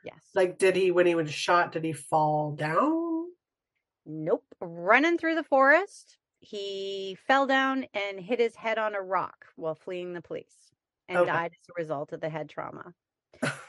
Yes. 0.06 0.24
Like, 0.34 0.58
did 0.58 0.76
he 0.76 0.92
when 0.92 1.06
he 1.06 1.16
was 1.16 1.34
shot? 1.34 1.74
Did 1.74 1.84
he 1.84 1.92
fall 1.94 2.54
down? 2.54 3.26
Nope. 4.06 4.46
Running 4.62 5.18
through 5.18 5.36
the 5.36 5.44
forest, 5.44 6.18
he 6.40 7.18
fell 7.28 7.46
down 7.48 7.86
and 7.94 8.20
hit 8.20 8.40
his 8.40 8.56
head 8.56 8.78
on 8.78 8.96
a 8.96 9.02
rock 9.02 9.46
while 9.56 9.76
fleeing 9.76 10.14
the 10.14 10.22
police 10.22 10.56
and 11.10 11.18
Okay. 11.18 11.32
died 11.32 11.52
as 11.52 11.70
a 11.70 11.82
result 11.82 12.14
of 12.14 12.22
the 12.22 12.30
head 12.30 12.50
trauma. 12.50 12.94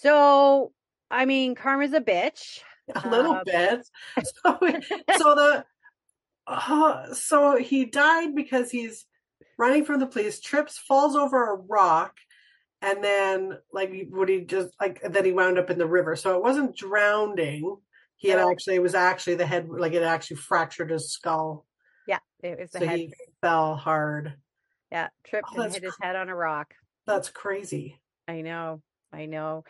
So, 0.00 0.72
I 1.10 1.24
mean, 1.24 1.54
karma's 1.54 1.92
a 1.92 2.00
bitch. 2.00 2.60
A 3.04 3.08
little 3.08 3.34
Uh, 3.34 3.44
bit. 3.44 3.86
So, 4.44 4.58
so 5.18 5.34
the 5.34 5.64
uh, 6.46 7.12
so 7.14 7.56
he 7.56 7.84
died 7.86 8.34
because 8.34 8.70
he's 8.70 9.06
running 9.58 9.84
from 9.84 9.98
the 9.98 10.06
police, 10.06 10.38
trips, 10.40 10.78
falls 10.78 11.16
over 11.16 11.50
a 11.52 11.56
rock, 11.56 12.14
and 12.80 13.02
then 13.02 13.58
like 13.72 13.92
would 14.10 14.28
he 14.28 14.42
just 14.42 14.68
like 14.80 15.00
then 15.02 15.24
he 15.24 15.32
wound 15.32 15.58
up 15.58 15.70
in 15.70 15.78
the 15.78 15.86
river. 15.86 16.14
So 16.14 16.36
it 16.36 16.42
wasn't 16.42 16.76
drowning. 16.76 17.76
He 18.16 18.28
had 18.28 18.38
actually 18.38 18.76
it 18.76 18.82
was 18.82 18.94
actually 18.94 19.34
the 19.34 19.46
head 19.46 19.68
like 19.68 19.92
it 19.92 20.02
actually 20.04 20.36
fractured 20.36 20.90
his 20.90 21.10
skull. 21.12 21.66
Yeah, 22.06 22.20
it 22.42 22.58
was 22.60 22.70
the 22.70 22.78
So 22.80 22.86
head. 22.86 22.98
he 22.98 23.14
fell 23.40 23.74
hard. 23.74 24.34
Yeah, 24.92 25.08
tripped 25.24 25.48
Oh, 25.56 25.62
and 25.62 25.72
hit 25.72 25.82
his 25.82 25.94
cr- 25.94 26.04
head 26.04 26.16
on 26.16 26.28
a 26.28 26.36
rock. 26.36 26.72
That's 27.06 27.28
crazy. 27.30 28.00
I 28.28 28.42
know. 28.42 28.82
I 29.12 29.26
know. 29.26 29.64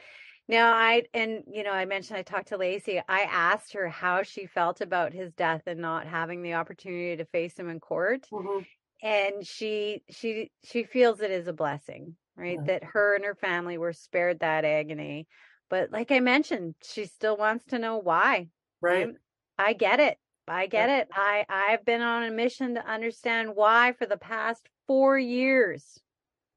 Now 0.49 0.73
I 0.73 1.03
and 1.13 1.43
you 1.51 1.63
know, 1.65 1.73
I 1.73 1.87
mentioned 1.87 2.19
I 2.19 2.23
talked 2.23 2.49
to 2.49 2.57
Lacey. 2.57 3.01
I 3.09 3.23
asked 3.23 3.73
her 3.73 3.89
how 3.89 4.23
she 4.23 4.47
felt 4.47 4.81
about 4.81 5.13
his 5.13 5.33
death 5.33 5.63
and 5.67 5.81
not 5.81 6.07
having 6.07 6.43
the 6.43 6.55
opportunity 6.55 7.17
to 7.17 7.25
face 7.25 7.59
him 7.59 7.69
in 7.69 7.81
court. 7.81 8.27
Mhm. 8.33 8.67
And 9.03 9.47
she 9.47 10.03
she 10.09 10.53
she 10.65 10.85
feels 10.85 11.21
it 11.21 11.31
is 11.31 11.49
a 11.49 11.53
blessing, 11.53 12.17
right? 12.37 12.59
Yeah. 12.59 12.65
That 12.67 12.85
her 12.85 13.17
and 13.17 13.25
her 13.25 13.35
family 13.35 13.77
were 13.77 13.93
spared 13.93 14.41
that 14.41 14.65
agony. 14.65 15.27
But 15.69 15.91
like 15.91 16.13
I 16.13 16.21
mentioned, 16.21 16.77
she 16.83 17.07
still 17.07 17.37
wants 17.37 17.65
to 17.67 17.79
know 17.79 17.99
why. 17.99 18.49
Right. 18.81 19.09
And 19.09 19.17
I 19.59 19.73
get 19.73 19.99
it. 20.01 20.17
I 20.49 20.67
get 20.67 20.89
it. 20.91 21.09
I 21.13 21.45
I've 21.49 21.85
been 21.85 22.03
on 22.03 22.23
a 22.23 22.31
mission 22.31 22.77
to 22.77 22.87
understand 22.87 23.57
why 23.57 23.95
for 23.99 24.07
the 24.07 24.17
past 24.17 24.69
4 24.87 25.19
years. 25.19 26.01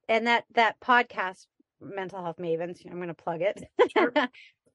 And 0.08 0.28
that 0.28 0.46
that 0.54 0.80
podcast 0.80 1.48
mental 1.82 2.24
health 2.24 2.38
mavens 2.38 2.80
i'm 2.90 2.98
going 2.98 3.08
to 3.08 3.14
plug 3.14 3.42
it 3.42 3.64
Sure. 3.96 4.14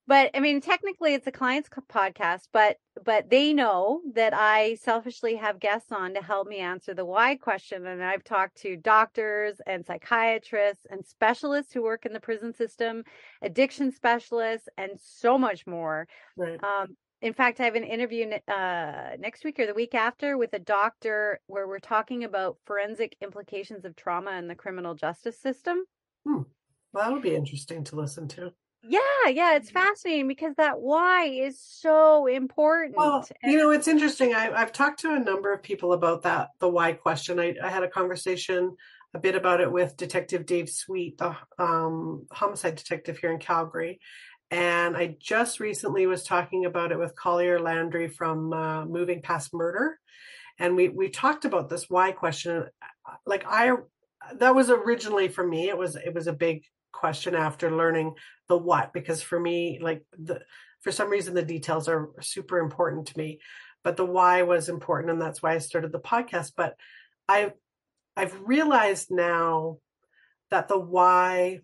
but 0.06 0.30
I 0.34 0.40
mean, 0.40 0.60
technically, 0.60 1.14
it's 1.14 1.26
a 1.26 1.32
client's 1.32 1.68
podcast, 1.68 2.48
but 2.52 2.76
but 3.04 3.30
they 3.30 3.52
know 3.52 4.00
that 4.14 4.34
I 4.34 4.74
selfishly 4.76 5.36
have 5.36 5.60
guests 5.60 5.92
on 5.92 6.14
to 6.14 6.22
help 6.22 6.46
me 6.46 6.58
answer 6.58 6.94
the 6.94 7.04
why 7.04 7.36
question, 7.36 7.86
and 7.86 8.02
I've 8.02 8.24
talked 8.24 8.56
to 8.62 8.76
doctors 8.76 9.60
and 9.66 9.84
psychiatrists 9.84 10.86
and 10.90 11.04
specialists 11.04 11.72
who 11.72 11.82
work 11.82 12.04
in 12.04 12.12
the 12.12 12.20
prison 12.20 12.52
system, 12.52 13.04
addiction 13.40 13.90
specialists, 13.90 14.68
and 14.76 14.92
so 15.00 15.38
much 15.38 15.66
more. 15.66 16.06
Right. 16.36 16.62
Um, 16.62 16.96
in 17.22 17.32
fact, 17.32 17.58
I 17.58 17.64
have 17.64 17.74
an 17.74 17.84
interview 17.84 18.30
uh, 18.48 19.16
next 19.18 19.44
week 19.44 19.58
or 19.58 19.66
the 19.66 19.72
week 19.72 19.94
after 19.94 20.36
with 20.36 20.52
a 20.52 20.58
doctor 20.58 21.40
where 21.46 21.66
we're 21.66 21.78
talking 21.78 22.24
about 22.24 22.58
forensic 22.66 23.16
implications 23.22 23.86
of 23.86 23.96
trauma 23.96 24.32
in 24.32 24.48
the 24.48 24.54
criminal 24.54 24.94
justice 24.94 25.40
system. 25.40 25.84
Hmm. 26.26 26.42
Well, 26.94 27.04
that 27.04 27.12
would 27.12 27.22
be 27.22 27.35
interesting 27.35 27.83
to 27.85 27.96
listen 27.96 28.28
to. 28.28 28.52
Yeah, 28.87 29.28
yeah, 29.30 29.57
it's 29.57 29.70
fascinating 29.70 30.28
because 30.28 30.54
that 30.57 30.78
why 30.78 31.24
is 31.24 31.59
so 31.61 32.26
important. 32.26 32.96
Well, 32.96 33.26
you 33.42 33.59
know, 33.59 33.70
it's 33.70 33.88
interesting. 33.88 34.35
I, 34.35 34.52
I've 34.52 34.72
talked 34.72 35.00
to 35.00 35.14
a 35.14 35.18
number 35.18 35.52
of 35.52 35.62
people 35.62 35.94
about 35.94 36.22
that, 36.22 36.50
the 36.61 36.68
why 36.68 36.92
question. 36.92 37.40
I, 37.40 37.54
I 37.62 37.70
had 37.70 37.83
a 37.83 37.88
conversation 37.88 38.76
a 39.14 39.18
bit 39.18 39.35
about 39.35 39.61
it 39.61 39.72
with 39.72 39.96
Detective 39.96 40.44
Dave 40.44 40.68
Sweet, 40.68 41.18
the 41.18 41.35
um, 41.59 42.26
homicide 42.30 42.76
detective 42.76 43.18
here 43.18 43.33
in 43.33 43.38
Calgary. 43.38 44.00
And 44.50 44.96
I 44.96 45.16
just 45.18 45.61
recently 45.61 46.07
was 46.07 46.22
talking 46.22 46.64
about 46.64 46.92
it 46.92 46.98
with 46.98 47.16
Collier 47.16 47.59
Landry 47.59 48.09
from 48.09 48.52
uh, 48.52 48.85
Moving 48.85 49.22
Past 49.22 49.54
Murder. 49.54 49.98
And 50.59 50.76
we, 50.76 50.90
we 50.90 51.09
talked 51.09 51.44
about 51.44 51.68
this 51.68 51.88
why 51.88 52.12
question. 52.12 52.66
Like 53.24 53.44
I, 53.48 53.72
that 54.35 54.54
was 54.54 54.68
originally 54.68 55.28
for 55.28 55.46
me, 55.46 55.68
it 55.70 55.78
was, 55.78 55.96
it 55.96 56.14
was 56.14 56.26
a 56.26 56.33
big 56.33 56.64
question 56.94 57.35
after 57.35 57.70
learning 57.70 58.14
the 58.48 58.57
what 58.57 58.92
because 58.92 59.20
for 59.20 59.38
me 59.38 59.78
like 59.83 60.02
the 60.18 60.40
for 60.80 60.92
some 60.92 61.11
reason 61.11 61.35
the 61.35 61.42
details 61.42 61.88
are 61.88 62.11
super 62.20 62.59
important 62.59 63.07
to 63.07 63.18
me 63.18 63.40
but 63.83 63.96
the 63.96 64.04
why 64.04 64.42
was 64.42 64.68
important 64.68 65.11
and 65.11 65.20
that's 65.20 65.42
why 65.42 65.54
I 65.54 65.59
started 65.59 65.92
the 65.92 65.98
podcast 66.00 66.52
but 66.57 66.76
I 67.28 67.52
I've 68.16 68.38
realized 68.42 69.11
now 69.11 69.78
that 70.50 70.68
the 70.68 70.78
why 70.78 71.61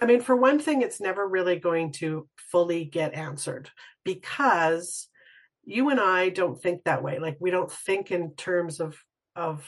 I 0.00 0.06
mean 0.06 0.20
for 0.20 0.34
one 0.34 0.58
thing 0.58 0.82
it's 0.82 1.00
never 1.00 1.26
really 1.26 1.58
going 1.58 1.92
to 1.92 2.28
fully 2.36 2.84
get 2.84 3.14
answered 3.14 3.70
because 4.04 5.08
you 5.64 5.90
and 5.90 6.00
I 6.00 6.30
don't 6.30 6.60
think 6.60 6.84
that 6.84 7.02
way 7.02 7.18
like 7.18 7.36
we 7.40 7.50
don't 7.50 7.70
think 7.70 8.10
in 8.10 8.34
terms 8.34 8.80
of 8.80 8.96
of 9.36 9.64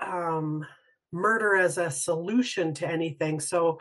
um 0.00 0.66
murder 1.12 1.56
as 1.56 1.78
a 1.78 1.90
solution 1.90 2.74
to 2.74 2.88
anything. 2.88 3.40
So 3.40 3.78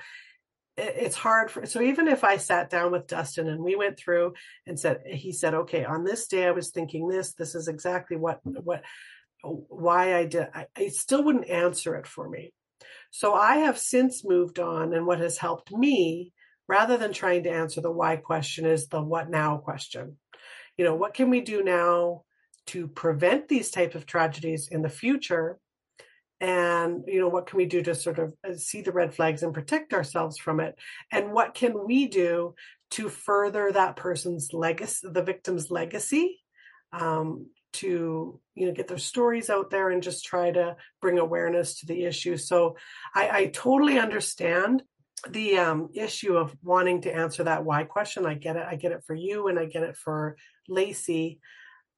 it's 0.78 1.16
hard 1.16 1.50
for 1.50 1.66
so 1.66 1.82
even 1.82 2.08
if 2.08 2.24
I 2.24 2.38
sat 2.38 2.70
down 2.70 2.92
with 2.92 3.08
Dustin 3.08 3.48
and 3.48 3.64
we 3.64 3.76
went 3.76 3.98
through 3.98 4.34
and 4.68 4.80
said 4.80 5.02
he 5.08 5.32
said 5.32 5.56
okay 5.56 5.84
on 5.84 6.04
this 6.04 6.28
day 6.28 6.46
I 6.46 6.52
was 6.52 6.70
thinking 6.70 7.08
this 7.08 7.34
this 7.34 7.56
is 7.56 7.68
exactly 7.68 8.16
what 8.16 8.42
what 8.44 8.84
why 9.42 10.16
I 10.16 10.26
did 10.26 10.50
I, 10.54 10.68
I 10.78 10.90
still 10.90 11.24
wouldn't 11.24 11.50
answer 11.50 11.96
it 11.96 12.06
for 12.06 12.30
me. 12.30 12.54
So 13.10 13.34
I 13.34 13.58
have 13.58 13.80
since 13.80 14.24
moved 14.24 14.60
on 14.60 14.94
and 14.94 15.08
what 15.08 15.20
has 15.20 15.38
helped 15.38 15.72
me 15.72 16.32
rather 16.68 16.98
than 16.98 17.14
trying 17.14 17.44
to 17.44 17.52
answer 17.52 17.82
the 17.82 17.92
why 17.92 18.18
question 18.18 18.66
is 18.66 18.88
the 18.88 19.02
what 19.02 19.30
now 19.30 19.58
question. 19.58 20.18
You 20.78 20.86
know, 20.86 20.96
what 20.96 21.14
can 21.14 21.30
we 21.30 21.42
do 21.42 21.64
now 21.64 22.24
to 22.68 22.88
prevent 22.88 23.48
these 23.48 23.72
type 23.72 23.96
of 23.96 24.06
tragedies 24.06 24.68
in 24.68 24.82
the 24.82 24.90
future 24.90 25.58
and 26.40 27.04
you 27.08 27.20
know 27.20 27.30
what 27.30 27.48
can 27.48 27.58
we 27.58 27.66
do 27.66 27.82
to 27.82 27.96
sort 27.96 28.20
of 28.20 28.34
uh, 28.48 28.54
see 28.56 28.82
the 28.82 28.92
red 28.92 29.14
flags 29.14 29.42
and 29.44 29.54
protect 29.54 29.94
ourselves 29.94 30.38
from 30.38 30.60
it? 30.60 30.76
And 31.12 31.34
what 31.34 31.56
can 31.56 31.86
we 31.86 32.08
do 32.08 32.54
to 32.92 33.10
further 33.10 33.72
that 33.72 33.96
person's 33.96 34.54
legacy 34.54 35.08
the 35.12 35.24
victim's 35.24 35.72
legacy 35.72 36.40
um, 36.94 37.48
to 37.74 38.40
you 38.54 38.68
know 38.68 38.74
get 38.74 38.88
their 38.88 39.00
stories 39.00 39.50
out 39.50 39.72
there 39.72 39.90
and 39.90 40.04
just 40.04 40.26
try 40.26 40.52
to 40.52 40.76
bring 41.02 41.18
awareness 41.18 41.80
to 41.80 41.88
the 41.88 42.04
issue? 42.04 42.38
So 42.38 42.78
i, 43.16 43.30
I 43.30 43.46
totally 43.48 43.98
understand 43.98 44.84
the 45.28 45.58
um, 45.58 45.90
issue 45.96 46.38
of 46.38 46.56
wanting 46.62 47.02
to 47.02 47.16
answer 47.16 47.46
that 47.46 47.66
why 47.66 47.84
question. 47.84 48.28
I 48.28 48.36
get 48.36 48.58
it 48.58 48.66
i 48.70 48.76
get 48.76 48.92
it 48.92 49.04
for 49.08 49.16
you 49.16 49.48
and 49.48 49.58
i 49.58 49.66
get 49.66 49.84
it 49.84 49.98
for 49.98 50.38
lacey. 50.70 51.40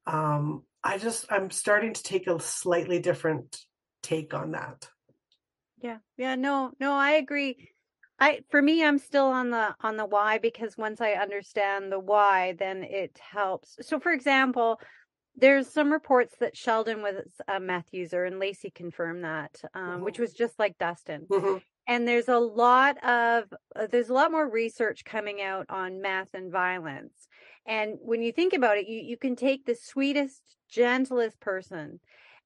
Um, 0.07 0.63
i 0.81 0.97
just 0.97 1.25
i'm 1.29 1.51
starting 1.51 1.93
to 1.93 2.03
take 2.03 2.27
a 2.27 2.39
slightly 2.39 2.99
different 2.99 3.59
take 4.01 4.33
on 4.33 4.51
that. 4.51 4.87
Yeah. 5.81 5.97
Yeah, 6.17 6.35
no, 6.35 6.71
no, 6.79 6.93
I 6.93 7.11
agree. 7.11 7.69
I 8.19 8.41
for 8.49 8.61
me 8.61 8.83
I'm 8.83 8.97
still 8.97 9.27
on 9.27 9.49
the 9.49 9.73
on 9.81 9.95
the 9.95 10.05
why 10.05 10.39
because 10.39 10.77
once 10.77 10.99
I 10.99 11.13
understand 11.13 11.91
the 11.91 11.99
why 11.99 12.55
then 12.59 12.83
it 12.83 13.17
helps. 13.19 13.77
So 13.81 13.99
for 13.99 14.11
example, 14.11 14.79
there's 15.35 15.67
some 15.67 15.91
reports 15.91 16.35
that 16.39 16.57
Sheldon 16.57 17.01
was 17.01 17.15
a 17.47 17.59
meth 17.59 17.87
user 17.91 18.25
and 18.25 18.39
Lacey 18.39 18.71
confirmed 18.71 19.23
that, 19.23 19.61
um, 19.73 19.83
mm-hmm. 19.83 20.03
which 20.03 20.19
was 20.19 20.33
just 20.33 20.59
like 20.59 20.77
Dustin. 20.77 21.27
Mm-hmm. 21.29 21.57
And 21.87 22.07
there's 22.07 22.27
a 22.27 22.37
lot 22.37 22.97
of 23.03 23.45
uh, 23.75 23.87
there's 23.89 24.09
a 24.09 24.13
lot 24.13 24.31
more 24.31 24.49
research 24.49 25.05
coming 25.05 25.41
out 25.41 25.65
on 25.69 26.01
meth 26.01 26.33
and 26.33 26.51
violence. 26.51 27.13
And 27.65 27.97
when 28.01 28.21
you 28.21 28.31
think 28.31 28.53
about 28.53 28.77
it, 28.77 28.87
you 28.87 28.99
you 28.99 29.17
can 29.17 29.35
take 29.35 29.65
the 29.65 29.75
sweetest, 29.75 30.41
gentlest 30.69 31.39
person 31.39 31.99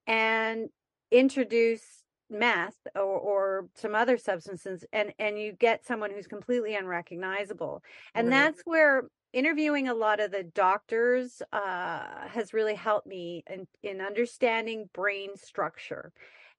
and 0.05 0.69
introduce 1.13 2.03
meth 2.29 2.75
or, 2.95 3.01
or 3.01 3.67
some 3.75 3.93
other 3.93 4.17
substances 4.17 4.83
and 4.91 5.13
and 5.19 5.39
you 5.39 5.51
get 5.51 5.85
someone 5.85 6.09
who's 6.09 6.25
completely 6.25 6.75
unrecognizable 6.75 7.83
and 8.15 8.27
right. 8.27 8.31
that's 8.31 8.61
where 8.65 9.03
interviewing 9.33 9.87
a 9.87 9.93
lot 9.93 10.19
of 10.19 10.31
the 10.31 10.43
doctors 10.43 11.41
uh, 11.51 12.27
has 12.27 12.53
really 12.53 12.75
helped 12.75 13.07
me 13.07 13.43
in, 13.49 13.67
in 13.81 13.99
understanding 13.99 14.89
brain 14.93 15.29
structure 15.35 16.11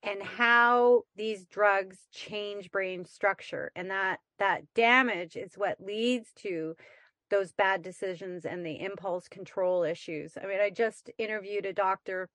and 0.02 0.22
how 0.22 1.02
these 1.16 1.46
drugs 1.46 1.98
change 2.12 2.70
brain 2.70 3.04
structure 3.04 3.72
and 3.74 3.90
that 3.90 4.18
that 4.38 4.62
damage 4.74 5.36
is 5.36 5.54
what 5.56 5.80
leads 5.80 6.32
to 6.36 6.76
those 7.30 7.52
bad 7.52 7.82
decisions 7.82 8.44
and 8.44 8.64
the 8.64 8.80
impulse 8.80 9.26
control 9.26 9.82
issues 9.82 10.36
i 10.40 10.46
mean 10.46 10.60
i 10.60 10.70
just 10.70 11.10
interviewed 11.18 11.66
a 11.66 11.72
doctor 11.72 12.28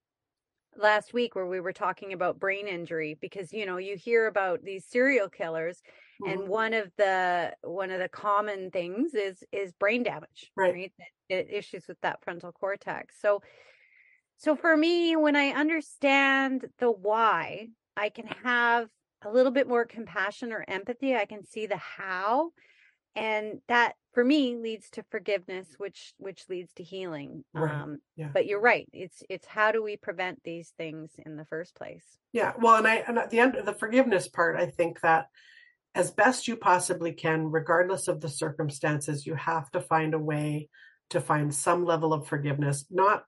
last 0.77 1.13
week 1.13 1.35
where 1.35 1.47
we 1.47 1.59
were 1.59 1.73
talking 1.73 2.13
about 2.13 2.39
brain 2.39 2.67
injury 2.67 3.17
because 3.21 3.51
you 3.51 3.65
know 3.65 3.77
you 3.77 3.95
hear 3.95 4.27
about 4.27 4.63
these 4.63 4.85
serial 4.85 5.29
killers 5.29 5.81
mm-hmm. 6.21 6.31
and 6.39 6.47
one 6.47 6.73
of 6.73 6.91
the 6.97 7.51
one 7.63 7.91
of 7.91 7.99
the 7.99 8.09
common 8.09 8.69
things 8.71 9.13
is 9.13 9.43
is 9.51 9.73
brain 9.73 10.03
damage 10.03 10.51
right, 10.55 10.73
right? 10.73 10.93
It, 11.29 11.35
it, 11.35 11.47
issues 11.51 11.87
with 11.87 11.99
that 12.01 12.23
frontal 12.23 12.51
cortex 12.51 13.15
so 13.19 13.41
so 14.37 14.55
for 14.55 14.75
me 14.75 15.15
when 15.15 15.35
i 15.35 15.49
understand 15.49 16.65
the 16.79 16.91
why 16.91 17.67
i 17.97 18.09
can 18.09 18.27
have 18.43 18.87
a 19.23 19.29
little 19.29 19.51
bit 19.51 19.67
more 19.67 19.85
compassion 19.85 20.53
or 20.53 20.63
empathy 20.67 21.15
i 21.15 21.25
can 21.25 21.45
see 21.45 21.65
the 21.65 21.77
how 21.77 22.51
and 23.15 23.59
that 23.67 23.93
for 24.13 24.23
me 24.23 24.55
leads 24.55 24.89
to 24.89 25.03
forgiveness 25.09 25.67
which 25.77 26.13
which 26.17 26.43
leads 26.49 26.71
to 26.73 26.83
healing 26.83 27.43
right. 27.53 27.73
um 27.73 27.99
yeah. 28.15 28.29
but 28.33 28.45
you're 28.45 28.61
right 28.61 28.87
it's 28.93 29.23
it's 29.29 29.45
how 29.45 29.71
do 29.71 29.83
we 29.83 29.97
prevent 29.97 30.41
these 30.43 30.73
things 30.77 31.11
in 31.25 31.35
the 31.35 31.45
first 31.45 31.75
place 31.75 32.05
yeah 32.33 32.53
well 32.59 32.75
and 32.75 32.87
i 32.87 32.95
and 33.07 33.17
at 33.17 33.29
the 33.29 33.39
end 33.39 33.55
of 33.55 33.65
the 33.65 33.73
forgiveness 33.73 34.27
part 34.27 34.59
i 34.59 34.65
think 34.65 34.99
that 35.01 35.27
as 35.95 36.11
best 36.11 36.47
you 36.47 36.55
possibly 36.55 37.11
can 37.13 37.51
regardless 37.51 38.07
of 38.07 38.21
the 38.21 38.29
circumstances 38.29 39.25
you 39.25 39.35
have 39.35 39.69
to 39.71 39.81
find 39.81 40.13
a 40.13 40.19
way 40.19 40.69
to 41.09 41.19
find 41.19 41.53
some 41.53 41.85
level 41.85 42.13
of 42.13 42.27
forgiveness 42.27 42.85
not 42.89 43.23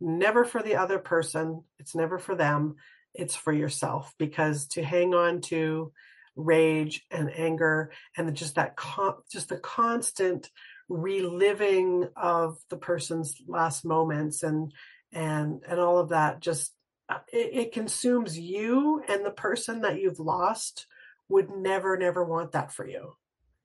never 0.00 0.44
for 0.44 0.62
the 0.62 0.76
other 0.76 0.98
person 0.98 1.62
it's 1.78 1.94
never 1.94 2.18
for 2.18 2.34
them 2.34 2.76
it's 3.14 3.34
for 3.34 3.52
yourself 3.52 4.12
because 4.18 4.66
to 4.66 4.82
hang 4.82 5.14
on 5.14 5.40
to 5.40 5.90
rage 6.36 7.04
and 7.10 7.30
anger 7.34 7.90
and 8.16 8.34
just 8.36 8.54
that 8.54 8.76
con- 8.76 9.16
just 9.30 9.48
the 9.48 9.56
constant 9.56 10.50
reliving 10.88 12.08
of 12.14 12.58
the 12.68 12.76
person's 12.76 13.34
last 13.48 13.84
moments 13.84 14.42
and 14.42 14.72
and 15.12 15.62
and 15.66 15.80
all 15.80 15.98
of 15.98 16.10
that 16.10 16.40
just 16.40 16.72
uh, 17.08 17.18
it, 17.32 17.50
it 17.54 17.72
consumes 17.72 18.38
you 18.38 19.02
and 19.08 19.24
the 19.24 19.30
person 19.30 19.80
that 19.80 20.00
you've 20.00 20.20
lost 20.20 20.86
would 21.28 21.50
never 21.50 21.96
never 21.96 22.24
want 22.24 22.52
that 22.52 22.72
for 22.72 22.86
you. 22.86 23.16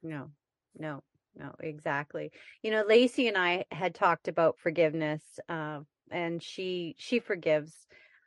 No 0.01 0.31
no 0.77 1.03
no 1.35 1.53
exactly. 1.59 2.31
You 2.63 2.71
know 2.71 2.83
lacey 2.87 3.27
and 3.27 3.37
i 3.37 3.65
had 3.71 3.93
talked 3.93 4.27
about 4.27 4.57
forgiveness 4.59 5.21
uh, 5.49 5.79
and 6.09 6.41
she 6.41 6.95
she 6.97 7.19
forgives 7.19 7.73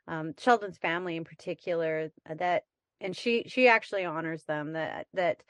um, 0.07 0.33
sheldon's 0.37 0.77
family 0.77 1.15
in 1.15 1.23
particular 1.23 2.11
uh, 2.29 2.35
that 2.35 2.65
and 3.05 3.15
she 3.15 3.43
she 3.47 3.67
actually 3.67 4.05
honors 4.05 4.43
them 4.43 4.73
that 4.73 5.07
that 5.13 5.43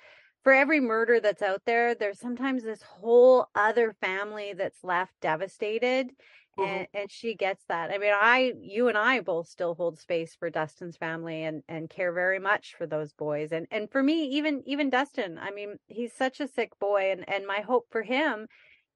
for 0.44 0.54
every 0.54 0.80
murder 0.80 1.20
that's 1.20 1.41
out 1.41 1.62
there 1.65 1.96
there's 1.96 2.20
sometimes 2.20 2.63
this 2.63 2.82
whole 2.84 3.48
other 3.56 3.96
family 4.02 4.54
that's 4.54 4.84
left 4.84 5.13
devastated 5.22 6.12
mm-hmm. 6.58 6.70
and, 6.70 6.88
and 6.94 7.12
she 7.12 7.36
gets 7.36 7.63
that. 7.68 7.91
I 7.91 7.98
mean, 7.98 8.13
I, 8.13 8.54
you 8.60 8.88
and 8.88 8.98
I 8.98 9.20
both 9.20 9.48
still 9.48 9.76
hold 9.76 10.00
space 10.00 10.36
for 10.36 10.50
Dustin's 10.50 10.98
family 10.98 11.44
and 11.44 11.63
and 11.68 11.89
care 11.89 12.12
very 12.12 12.39
much 12.39 12.76
for 12.78 12.86
those 12.86 13.13
boys. 13.13 13.52
And 13.52 13.68
and 13.72 13.89
for 13.89 14.02
me, 14.02 14.26
even 14.30 14.63
even 14.65 14.89
Dustin, 14.89 15.38
I 15.38 15.52
mean, 15.52 15.78
he's 15.88 16.13
such 16.13 16.39
a 16.39 16.48
sick 16.48 16.78
boy, 16.80 17.12
and 17.12 17.28
and 17.28 17.46
my 17.46 17.62
hope 17.62 17.88
for 17.91 18.04
him 18.04 18.48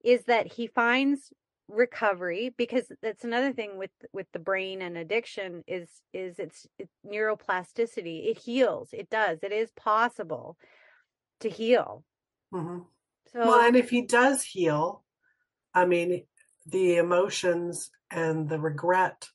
is 0.04 0.24
that 0.26 0.54
he 0.54 0.68
finds 0.68 1.34
recovery 1.70 2.54
because 2.58 2.92
that's 3.02 3.24
another 3.24 3.54
thing 3.54 3.78
with 3.78 3.92
with 4.12 4.26
the 4.34 4.40
brain 4.40 4.82
and 4.82 4.98
addiction 4.98 5.64
is 5.68 5.88
is 6.14 6.40
it's, 6.40 6.68
it's 6.80 6.92
neuroplasticity 7.06 8.30
it 8.30 8.38
heals 8.38 8.90
it 8.92 9.10
does 9.10 9.40
it 9.44 9.52
is 9.52 9.72
possible 9.72 10.58
to 11.40 11.50
heal 11.50 12.04
mm-hmm. 12.54 12.80
so 13.32 13.40
well 13.40 13.62
and 13.62 13.76
if 13.76 13.90
he 13.90 14.02
does 14.02 14.44
heal 14.44 15.04
i 15.74 15.86
mean 15.86 16.24
the 16.66 16.98
emotions 16.98 17.92
and 18.10 18.50
the 18.50 18.60
regret 18.60 19.28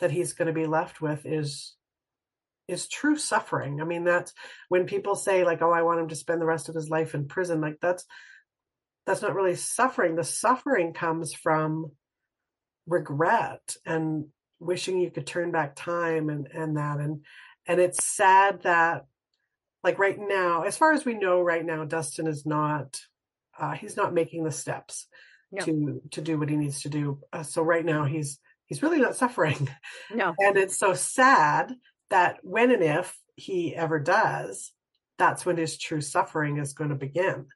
that 0.00 0.10
he's 0.10 0.32
going 0.32 0.46
to 0.46 0.54
be 0.54 0.66
left 0.66 1.00
with 1.00 1.26
is 1.26 1.74
is 2.68 2.88
true 2.88 3.16
suffering 3.16 3.80
i 3.82 3.84
mean 3.84 4.04
that's 4.04 4.32
when 4.70 4.86
people 4.86 5.14
say 5.14 5.44
like 5.44 5.60
oh 5.60 5.72
i 5.72 5.82
want 5.82 6.00
him 6.00 6.08
to 6.08 6.16
spend 6.16 6.40
the 6.40 6.46
rest 6.46 6.68
of 6.68 6.74
his 6.74 6.88
life 6.88 7.14
in 7.14 7.28
prison 7.28 7.60
like 7.60 7.76
that's 7.82 8.04
that's 9.06 9.22
not 9.22 9.34
really 9.34 9.54
suffering. 9.54 10.16
The 10.16 10.24
suffering 10.24 10.92
comes 10.92 11.32
from 11.32 11.92
regret 12.86 13.76
and 13.84 14.26
wishing 14.58 14.98
you 14.98 15.10
could 15.10 15.26
turn 15.26 15.52
back 15.52 15.76
time 15.76 16.28
and 16.28 16.48
and 16.52 16.76
that. 16.76 16.98
And 16.98 17.24
and 17.66 17.80
it's 17.80 18.04
sad 18.04 18.62
that 18.62 19.06
like 19.84 19.98
right 19.98 20.18
now 20.18 20.62
as 20.62 20.76
far 20.76 20.92
as 20.92 21.04
we 21.04 21.14
know 21.14 21.40
right 21.40 21.64
now 21.64 21.84
dustin 21.84 22.26
is 22.26 22.44
not 22.44 23.00
uh, 23.58 23.72
he's 23.72 23.96
not 23.96 24.12
making 24.12 24.44
the 24.44 24.50
steps 24.50 25.06
no. 25.52 25.64
to 25.64 26.02
to 26.10 26.20
do 26.20 26.38
what 26.38 26.50
he 26.50 26.56
needs 26.56 26.82
to 26.82 26.88
do. 26.88 27.20
Uh, 27.32 27.44
so 27.44 27.62
right 27.62 27.84
now 27.84 28.04
he's 28.04 28.40
he's 28.66 28.82
really 28.82 28.98
not 28.98 29.16
suffering. 29.16 29.68
No. 30.12 30.34
And 30.38 30.56
it's 30.56 30.78
so 30.78 30.94
sad 30.94 31.74
that 32.10 32.38
when 32.42 32.70
and 32.70 32.82
if 32.82 33.16
he 33.36 33.74
ever 33.74 33.98
does 33.98 34.72
that's 35.18 35.46
when 35.46 35.56
his 35.56 35.78
true 35.78 36.00
suffering 36.00 36.58
is 36.58 36.74
going 36.74 36.90
to 36.90 36.96
begin 36.96 37.46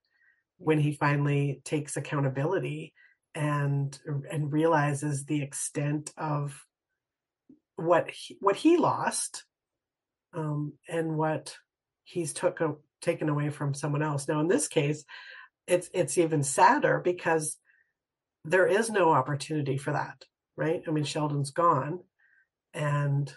when 0.60 0.78
he 0.78 0.92
finally 0.92 1.62
takes 1.64 1.96
accountability 1.96 2.92
and 3.34 3.98
and 4.30 4.52
realizes 4.52 5.24
the 5.24 5.42
extent 5.42 6.12
of 6.16 6.64
what 7.76 8.10
he, 8.10 8.36
what 8.40 8.56
he 8.56 8.76
lost 8.76 9.44
um, 10.34 10.74
and 10.88 11.16
what 11.16 11.56
he's 12.04 12.34
took 12.34 12.60
a, 12.60 12.74
taken 13.00 13.30
away 13.30 13.48
from 13.48 13.72
someone 13.72 14.02
else. 14.02 14.28
Now, 14.28 14.40
in 14.40 14.48
this 14.48 14.68
case, 14.68 15.04
it's 15.66 15.88
it's 15.94 16.18
even 16.18 16.42
sadder 16.42 17.00
because 17.02 17.56
there 18.44 18.66
is 18.66 18.90
no 18.90 19.12
opportunity 19.12 19.78
for 19.78 19.92
that, 19.92 20.24
right? 20.56 20.82
I 20.86 20.90
mean, 20.90 21.04
Sheldon's 21.04 21.52
gone, 21.52 22.00
and 22.74 23.32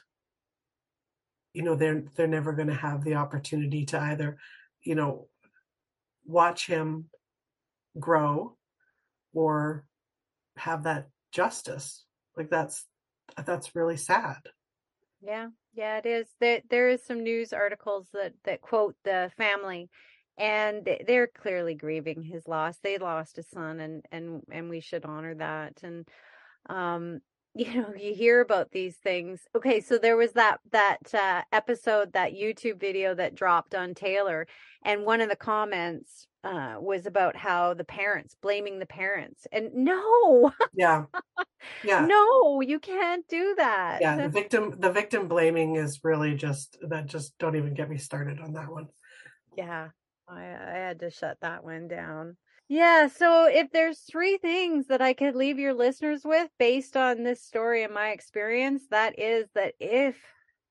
you 1.54 1.64
know 1.64 1.76
they're 1.76 2.04
they're 2.16 2.28
never 2.28 2.52
going 2.52 2.68
to 2.68 2.74
have 2.74 3.06
the 3.06 3.16
opportunity 3.16 3.86
to 3.88 4.00
either, 4.00 4.38
you 4.82 4.96
know, 4.96 5.30
watch 6.26 6.68
him 6.68 7.10
grow 8.00 8.58
or 9.34 9.86
have 10.58 10.84
that 10.84 11.10
justice 11.32 12.06
like 12.38 12.50
that's 12.50 12.86
that's 13.46 13.76
really 13.76 13.98
sad. 13.98 14.40
Yeah 15.22 15.48
yeah 15.74 15.98
it 15.98 16.06
is. 16.06 16.28
There 16.40 16.62
there 16.70 16.90
is 16.90 17.04
some 17.04 17.24
news 17.24 17.54
articles 17.54 18.08
that 18.14 18.34
that 18.46 18.62
quote 18.62 18.96
the 19.04 19.32
family 19.38 19.90
and 20.38 20.88
they're 21.06 21.28
clearly 21.28 21.76
grieving 21.76 22.24
his 22.24 22.48
loss. 22.48 22.78
They 22.80 22.98
lost 22.98 23.38
a 23.38 23.44
son 23.44 23.80
and 23.80 24.06
and 24.12 24.42
and 24.52 24.70
we 24.70 24.80
should 24.80 25.06
honor 25.06 25.36
that 25.36 25.82
and 25.84 26.08
um 26.70 27.20
you 27.56 27.74
know 27.74 27.94
you 27.96 28.14
hear 28.14 28.42
about 28.42 28.72
these 28.72 28.96
things. 28.98 29.42
Okay 29.56 29.82
so 29.82 29.98
there 29.98 30.18
was 30.18 30.34
that 30.34 30.60
that 30.72 31.14
uh, 31.14 31.42
episode 31.52 32.14
that 32.14 32.34
youtube 32.34 32.80
video 32.80 33.14
that 33.14 33.36
dropped 33.36 33.76
on 33.76 33.94
taylor 33.94 34.48
and 34.84 35.06
one 35.06 35.22
of 35.22 35.30
the 35.30 35.36
comments 35.36 36.28
uh, 36.44 36.76
was 36.78 37.06
about 37.06 37.38
how 37.38 37.74
the 37.74 37.86
parents 37.86 38.36
blaming 38.42 38.78
the 38.80 38.86
parents 38.86 39.48
and 39.52 39.74
no! 39.74 40.52
Yeah. 40.74 41.06
Yeah. 41.86 42.06
No 42.06 42.60
you 42.60 42.78
can't 42.80 43.26
do 43.30 43.56
that. 43.58 44.02
Yeah 44.02 44.18
the 44.18 44.28
victim 44.28 44.76
the 44.80 44.92
victim 44.92 45.30
blaming 45.30 45.78
is 45.78 46.02
really 46.04 46.36
just 46.36 46.78
that 46.90 47.06
just 47.06 47.38
don't 47.38 47.56
even 47.56 47.74
get 47.74 47.90
me 47.90 47.98
started 47.98 48.40
on 48.42 48.54
that 48.54 48.70
one. 48.70 48.88
Yeah 49.56 49.90
i 50.28 50.42
i 50.42 50.78
had 50.78 51.00
to 51.00 51.10
shut 51.10 51.38
that 51.42 51.64
one 51.64 51.88
down 51.88 52.38
yeah 52.70 53.08
so 53.08 53.48
if 53.48 53.72
there's 53.72 54.00
three 54.00 54.38
things 54.38 54.88
that 54.88 55.02
i 55.02 55.14
could 55.14 55.36
leave 55.36 55.60
your 55.60 55.74
listeners 55.74 56.22
with 56.24 56.50
based 56.58 56.96
on 56.96 57.24
this 57.24 57.42
story 57.42 57.84
and 57.84 57.94
my 57.94 58.10
experience 58.10 58.84
that 58.90 59.18
is 59.20 59.48
that 59.54 59.74
if 59.80 60.18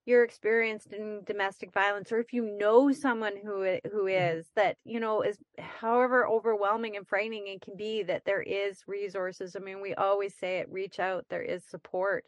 you're 0.05 0.25
experienced 0.25 0.93
in 0.93 1.23
domestic 1.25 1.73
violence 1.73 2.11
or 2.11 2.19
if 2.19 2.33
you 2.33 2.57
know 2.59 2.91
someone 2.93 3.35
who 3.43 3.63
who 3.91 4.05
mm-hmm. 4.05 4.41
that 4.57 4.77
you 4.85 4.99
know 4.99 5.23
is 5.23 5.39
however 5.59 6.27
overwhelming 6.27 6.97
and 6.97 7.07
frightening 7.07 7.47
it 7.47 7.61
can 7.61 7.77
be 7.77 8.03
that 8.03 8.25
there 8.25 8.43
is 8.43 8.83
resources 8.87 9.55
i 9.55 9.61
mean 9.61 9.81
we 9.81 9.95
always 9.95 10.35
say 10.35 10.59
it 10.59 10.71
reach 10.71 10.99
out 10.99 11.25
there 11.31 11.43
is 11.43 11.63
support 11.65 12.25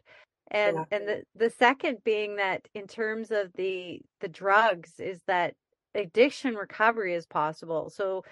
and 0.51 0.77
yeah. 0.77 0.97
and 0.97 1.07
the 1.07 1.23
the 1.35 1.49
second 1.49 1.97
being 2.03 2.37
that 2.37 2.61
in 2.73 2.87
terms 2.87 3.31
of 3.31 3.51
the 3.55 3.99
the 4.21 4.29
drugs 4.29 4.99
is 4.99 5.19
that 5.27 5.53
addiction 5.95 6.55
recovery 6.55 7.13
is 7.13 7.25
possible 7.25 7.89
so 7.89 8.23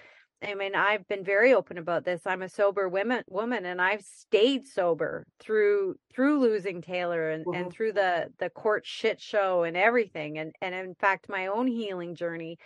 I 0.44 0.54
mean, 0.54 0.74
I've 0.74 1.06
been 1.08 1.24
very 1.24 1.54
open 1.54 1.78
about 1.78 2.04
this. 2.04 2.22
I'm 2.26 2.42
a 2.42 2.48
sober 2.48 2.88
woman, 2.88 3.24
woman, 3.28 3.64
and 3.64 3.80
I've 3.80 4.02
stayed 4.02 4.66
sober 4.66 5.26
through 5.40 5.96
through 6.14 6.40
losing 6.40 6.82
Taylor 6.82 7.30
and, 7.30 7.44
mm-hmm. 7.44 7.62
and 7.62 7.72
through 7.72 7.92
the 7.92 8.32
the 8.38 8.50
court 8.50 8.86
shit 8.86 9.20
show 9.20 9.62
and 9.62 9.76
everything. 9.76 10.38
And 10.38 10.54
and 10.60 10.74
in 10.74 10.94
fact, 10.94 11.28
my 11.28 11.46
own 11.46 11.66
healing 11.66 12.14
journey 12.14 12.58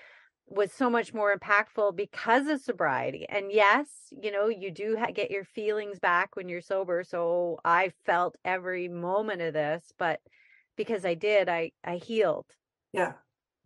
was 0.46 0.72
so 0.72 0.88
much 0.88 1.12
more 1.12 1.36
impactful 1.36 1.94
because 1.94 2.48
of 2.48 2.60
sobriety. 2.60 3.26
And 3.28 3.52
yes, 3.52 3.86
you 4.10 4.32
know, 4.32 4.48
you 4.48 4.70
do 4.70 4.96
ha- 4.98 5.12
get 5.12 5.30
your 5.30 5.44
feelings 5.44 5.98
back 5.98 6.36
when 6.36 6.48
you're 6.48 6.62
sober. 6.62 7.04
So 7.04 7.58
I 7.64 7.92
felt 8.06 8.36
every 8.44 8.88
moment 8.88 9.42
of 9.42 9.52
this, 9.52 9.92
but 9.98 10.20
because 10.76 11.04
I 11.04 11.14
did, 11.14 11.48
I 11.48 11.72
I 11.84 11.96
healed. 11.96 12.46
Yeah. 12.92 13.12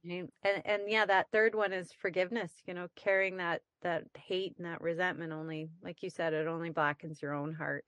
And 0.04 0.28
and 0.42 0.82
yeah, 0.88 1.06
that 1.06 1.28
third 1.32 1.54
one 1.54 1.72
is 1.72 1.92
forgiveness. 1.92 2.50
You 2.66 2.74
know, 2.74 2.88
carrying 2.96 3.36
that 3.36 3.62
that 3.82 4.04
hate 4.16 4.54
and 4.56 4.66
that 4.66 4.80
resentment 4.80 5.32
only, 5.32 5.70
like 5.82 6.02
you 6.02 6.10
said, 6.10 6.32
it 6.32 6.46
only 6.46 6.70
blackens 6.70 7.22
your 7.22 7.34
own 7.34 7.54
heart. 7.54 7.84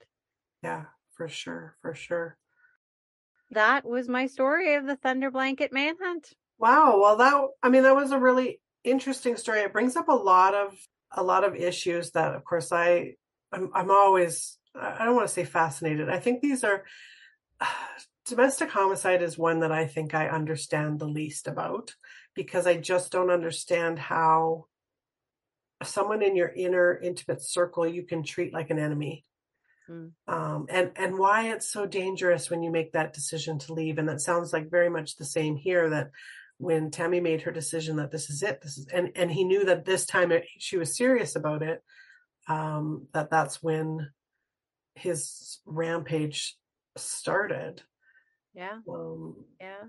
Yeah, 0.63 0.85
for 1.15 1.27
sure, 1.27 1.75
for 1.81 1.93
sure. 1.93 2.37
That 3.51 3.85
was 3.85 4.07
my 4.07 4.27
story 4.27 4.75
of 4.75 4.85
the 4.85 4.97
Thunderblanket 4.97 5.71
Manhunt. 5.71 6.33
Wow. 6.57 6.99
Well, 6.99 7.17
that 7.17 7.47
I 7.61 7.69
mean, 7.69 7.83
that 7.83 7.95
was 7.95 8.11
a 8.11 8.19
really 8.19 8.59
interesting 8.83 9.35
story. 9.35 9.59
It 9.59 9.73
brings 9.73 9.95
up 9.95 10.07
a 10.07 10.13
lot 10.13 10.53
of 10.53 10.73
a 11.11 11.23
lot 11.23 11.43
of 11.43 11.55
issues 11.55 12.11
that, 12.11 12.33
of 12.33 12.43
course, 12.43 12.71
I 12.71 13.15
I'm, 13.51 13.69
I'm 13.73 13.91
always 13.91 14.57
I 14.73 15.05
don't 15.05 15.15
want 15.15 15.27
to 15.27 15.33
say 15.33 15.43
fascinated. 15.43 16.09
I 16.09 16.19
think 16.19 16.41
these 16.41 16.63
are 16.63 16.85
domestic 18.25 18.71
homicide 18.71 19.21
is 19.21 19.37
one 19.37 19.59
that 19.59 19.71
I 19.71 19.85
think 19.85 20.13
I 20.13 20.29
understand 20.29 20.99
the 20.99 21.07
least 21.07 21.47
about 21.47 21.93
because 22.35 22.67
I 22.67 22.77
just 22.77 23.11
don't 23.11 23.29
understand 23.29 23.97
how 23.97 24.65
someone 25.83 26.21
in 26.21 26.35
your 26.35 26.49
inner 26.49 26.97
intimate 26.97 27.41
circle 27.41 27.87
you 27.87 28.03
can 28.03 28.23
treat 28.23 28.53
like 28.53 28.69
an 28.69 28.79
enemy. 28.79 29.25
Mm. 29.89 30.11
Um, 30.27 30.65
and 30.69 30.91
and 30.95 31.17
why 31.17 31.49
it's 31.49 31.71
so 31.71 31.85
dangerous 31.85 32.49
when 32.49 32.63
you 32.63 32.71
make 32.71 32.93
that 32.93 33.13
decision 33.13 33.59
to 33.59 33.73
leave 33.73 33.97
and 33.97 34.09
that 34.09 34.21
sounds 34.21 34.51
like 34.51 34.69
very 34.69 34.89
much 34.89 35.15
the 35.15 35.25
same 35.25 35.55
here 35.55 35.89
that 35.91 36.11
when 36.57 36.89
Tammy 36.89 37.19
made 37.19 37.43
her 37.43 37.51
decision 37.51 37.97
that 37.97 38.11
this 38.11 38.29
is 38.29 38.41
it 38.41 38.61
this 38.61 38.77
is 38.77 38.87
and 38.91 39.11
and 39.15 39.31
he 39.31 39.43
knew 39.43 39.65
that 39.65 39.85
this 39.85 40.05
time 40.05 40.31
it, 40.31 40.45
she 40.57 40.77
was 40.77 40.97
serious 40.97 41.35
about 41.35 41.61
it 41.61 41.83
um, 42.47 43.07
that 43.13 43.29
that's 43.29 43.61
when 43.61 44.09
his 44.95 45.59
rampage 45.65 46.57
started 46.97 47.83
yeah. 48.55 48.79
Um, 48.89 49.35
yeah. 49.59 49.83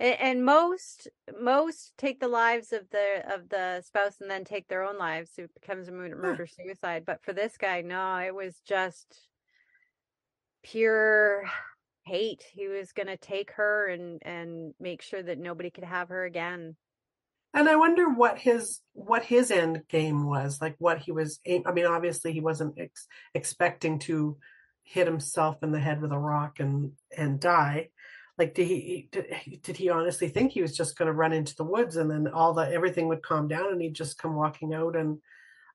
And, 0.00 0.20
and 0.20 0.44
most 0.44 1.08
most 1.40 1.92
take 1.98 2.20
the 2.20 2.28
lives 2.28 2.72
of 2.72 2.88
the 2.90 3.22
of 3.32 3.48
the 3.48 3.82
spouse 3.86 4.20
and 4.20 4.30
then 4.30 4.44
take 4.44 4.68
their 4.68 4.82
own 4.82 4.98
lives. 4.98 5.30
It 5.38 5.50
becomes 5.60 5.88
a 5.88 5.92
murder, 5.92 6.16
murder 6.16 6.46
suicide. 6.46 7.04
But 7.06 7.24
for 7.24 7.32
this 7.32 7.56
guy, 7.56 7.82
no, 7.82 8.16
it 8.16 8.34
was 8.34 8.60
just 8.66 9.28
pure 10.62 11.44
hate. 12.04 12.44
He 12.52 12.68
was 12.68 12.92
going 12.92 13.06
to 13.08 13.16
take 13.16 13.52
her 13.52 13.88
and 13.88 14.20
and 14.22 14.74
make 14.80 15.02
sure 15.02 15.22
that 15.22 15.38
nobody 15.38 15.70
could 15.70 15.84
have 15.84 16.08
her 16.08 16.24
again. 16.24 16.76
And 17.54 17.68
I 17.68 17.76
wonder 17.76 18.08
what 18.08 18.38
his 18.38 18.80
what 18.94 19.24
his 19.24 19.50
end 19.50 19.82
game 19.88 20.26
was, 20.26 20.60
like 20.60 20.76
what 20.78 20.98
he 20.98 21.12
was. 21.12 21.38
I 21.46 21.72
mean, 21.72 21.86
obviously 21.86 22.32
he 22.32 22.40
wasn't 22.40 22.78
ex- 22.78 23.06
expecting 23.34 23.98
to 24.00 24.38
hit 24.84 25.06
himself 25.06 25.62
in 25.62 25.70
the 25.70 25.80
head 25.80 26.00
with 26.00 26.12
a 26.12 26.18
rock 26.18 26.60
and 26.60 26.92
and 27.16 27.38
die 27.38 27.90
like 28.38 28.54
did 28.54 28.66
he 28.66 29.08
did, 29.12 29.26
did 29.62 29.76
he 29.76 29.90
honestly 29.90 30.28
think 30.28 30.52
he 30.52 30.62
was 30.62 30.76
just 30.76 30.96
going 30.96 31.06
to 31.06 31.12
run 31.12 31.32
into 31.32 31.54
the 31.56 31.64
woods 31.64 31.96
and 31.96 32.10
then 32.10 32.28
all 32.28 32.54
the 32.54 32.68
everything 32.68 33.08
would 33.08 33.22
calm 33.22 33.48
down 33.48 33.72
and 33.72 33.80
he'd 33.80 33.94
just 33.94 34.18
come 34.18 34.34
walking 34.34 34.74
out 34.74 34.96
and 34.96 35.18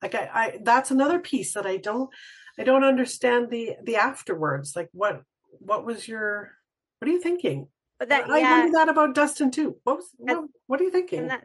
like 0.01 0.15
I, 0.15 0.29
I 0.33 0.57
that's 0.63 0.91
another 0.91 1.19
piece 1.19 1.53
that 1.53 1.65
i 1.65 1.77
don't 1.77 2.09
I 2.57 2.63
don't 2.63 2.83
understand 2.83 3.49
the 3.49 3.75
the 3.83 3.97
afterwards. 3.97 4.75
Like 4.75 4.89
what 4.91 5.21
what 5.59 5.85
was 5.85 6.07
your 6.07 6.51
what 6.99 7.09
are 7.09 7.11
you 7.11 7.21
thinking? 7.21 7.67
But 7.99 8.09
that 8.09 8.29
I 8.29 8.39
yeah, 8.39 8.59
wonder 8.59 8.77
that 8.77 8.89
about 8.89 9.15
Dustin 9.15 9.51
too. 9.51 9.77
What 9.83 9.97
was 9.97 10.09
what, 10.17 10.45
what 10.65 10.81
are 10.81 10.83
you 10.83 10.91
thinking? 10.91 11.19
and 11.19 11.29
that 11.29 11.43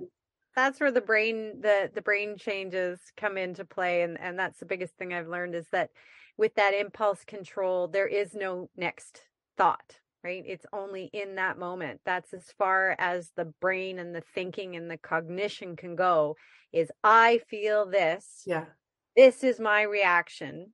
that's 0.55 0.81
where 0.81 0.90
the 0.90 1.01
brain 1.01 1.61
the 1.61 1.90
the 1.94 2.03
brain 2.03 2.37
changes 2.38 2.98
come 3.17 3.37
into 3.37 3.65
play 3.65 4.02
and 4.02 4.19
and 4.21 4.38
that's 4.38 4.58
the 4.58 4.67
biggest 4.67 4.94
thing 4.96 5.15
i've 5.15 5.29
learned 5.29 5.54
is 5.54 5.67
that 5.73 5.88
with 6.37 6.54
that 6.56 6.75
impulse 6.75 7.25
control 7.25 7.88
there 7.88 8.06
is 8.06 8.35
no 8.35 8.69
next 8.77 9.23
thought 9.56 10.00
right 10.25 10.44
it's 10.46 10.66
only 10.73 11.10
in 11.12 11.37
that 11.37 11.58
moment 11.58 12.00
that's 12.04 12.33
as 12.33 12.44
far 12.58 12.94
as 12.98 13.31
the 13.37 13.46
brain 13.60 13.98
and 13.98 14.14
the 14.14 14.23
thinking 14.35 14.77
and 14.77 14.90
the 14.90 14.96
cognition 14.96 15.77
can 15.77 15.96
go 15.96 16.37
is 16.73 16.90
i 17.02 17.40
feel 17.48 17.87
this 17.87 18.42
yeah. 18.46 18.64
this 19.16 19.44
is 19.44 19.60
my 19.60 19.83
reaction 19.83 20.73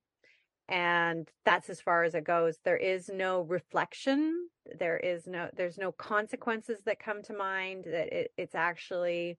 and 0.69 1.29
that's 1.45 1.71
as 1.71 1.81
far 1.81 2.05
as 2.05 2.15
it 2.15 2.25
goes 2.25 2.59
there 2.65 2.77
is 2.77 3.09
no 3.09 3.43
reflection 3.43 4.49
there 4.79 4.99
is 4.99 5.27
no 5.27 5.49
there's 5.57 5.79
no 5.79 5.93
consequences 5.93 6.79
that 6.85 6.99
come 6.99 7.23
to 7.23 7.33
mind 7.33 7.85
that 7.87 8.13
it, 8.13 8.31
it's 8.37 8.55
actually 8.55 9.39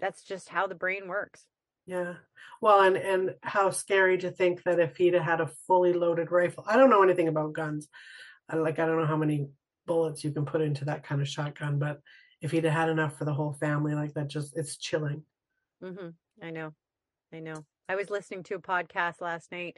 that's 0.00 0.22
just 0.22 0.48
how 0.48 0.66
the 0.66 0.74
brain 0.74 1.06
works 1.06 1.44
Yeah. 1.86 2.14
Well, 2.60 2.82
and 2.82 2.96
and 2.96 3.34
how 3.42 3.70
scary 3.70 4.18
to 4.18 4.30
think 4.30 4.62
that 4.62 4.78
if 4.78 4.96
he'd 4.96 5.14
had 5.14 5.40
a 5.40 5.50
fully 5.66 5.92
loaded 5.92 6.30
rifle. 6.30 6.64
I 6.66 6.76
don't 6.76 6.90
know 6.90 7.02
anything 7.02 7.28
about 7.28 7.52
guns. 7.52 7.88
Like 8.56 8.78
I 8.78 8.86
don't 8.86 8.98
know 8.98 9.06
how 9.06 9.16
many 9.16 9.48
bullets 9.86 10.22
you 10.24 10.30
can 10.30 10.44
put 10.44 10.60
into 10.60 10.84
that 10.86 11.04
kind 11.04 11.20
of 11.20 11.28
shotgun, 11.28 11.78
but 11.78 12.00
if 12.40 12.50
he'd 12.50 12.64
had 12.64 12.88
enough 12.88 13.16
for 13.18 13.24
the 13.24 13.34
whole 13.34 13.52
family, 13.52 13.94
like 13.94 14.14
that, 14.14 14.28
just 14.28 14.56
it's 14.56 14.76
chilling. 14.76 15.22
hmm 15.82 16.10
i 16.42 16.50
know. 16.50 16.72
I 17.32 17.40
know. 17.40 17.64
I 17.88 17.96
was 17.96 18.10
listening 18.10 18.42
to 18.44 18.54
a 18.54 18.60
podcast 18.60 19.20
last 19.20 19.52
night 19.52 19.76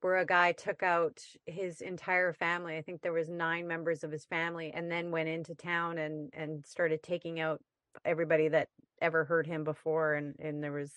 where 0.00 0.18
a 0.18 0.26
guy 0.26 0.52
took 0.52 0.82
out 0.82 1.18
his 1.46 1.80
entire 1.80 2.32
family. 2.32 2.76
I 2.76 2.82
think 2.82 3.02
there 3.02 3.12
was 3.12 3.28
nine 3.28 3.66
members 3.66 4.04
of 4.04 4.12
his 4.12 4.24
family 4.24 4.72
and 4.72 4.90
then 4.90 5.10
went 5.10 5.28
into 5.28 5.54
town 5.54 5.98
and 5.98 6.30
and 6.34 6.64
started 6.66 7.02
taking 7.02 7.40
out 7.40 7.60
everybody 8.04 8.48
that 8.48 8.68
ever 9.02 9.24
heard 9.24 9.46
him 9.46 9.64
before 9.64 10.14
and 10.14 10.34
and 10.38 10.62
there 10.62 10.72
was 10.72 10.92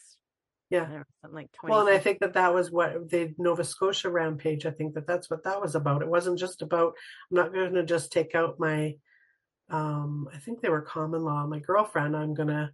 Yeah. 0.71 0.85
don't 0.85 0.91
know, 0.91 1.03
something 1.21 1.35
like 1.35 1.51
20 1.51 1.71
Well, 1.71 1.87
and 1.87 1.95
I 1.95 1.99
think 1.99 2.19
that 2.19 2.33
that 2.33 2.53
was 2.53 2.71
what 2.71 3.09
the 3.09 3.33
Nova 3.37 3.63
Scotia 3.63 4.09
rampage. 4.09 4.65
I 4.65 4.71
think 4.71 4.93
that 4.95 5.05
that's 5.05 5.29
what 5.29 5.43
that 5.43 5.61
was 5.61 5.75
about. 5.75 6.01
It 6.01 6.07
wasn't 6.07 6.39
just 6.39 6.61
about 6.61 6.93
I'm 7.29 7.37
not 7.37 7.53
going 7.53 7.73
to 7.73 7.83
just 7.83 8.11
take 8.11 8.33
out 8.35 8.59
my. 8.59 8.95
Um, 9.69 10.27
I 10.33 10.37
think 10.37 10.61
they 10.61 10.69
were 10.69 10.81
common 10.81 11.23
law. 11.23 11.45
My 11.45 11.59
girlfriend. 11.59 12.15
I'm 12.15 12.33
gonna. 12.33 12.71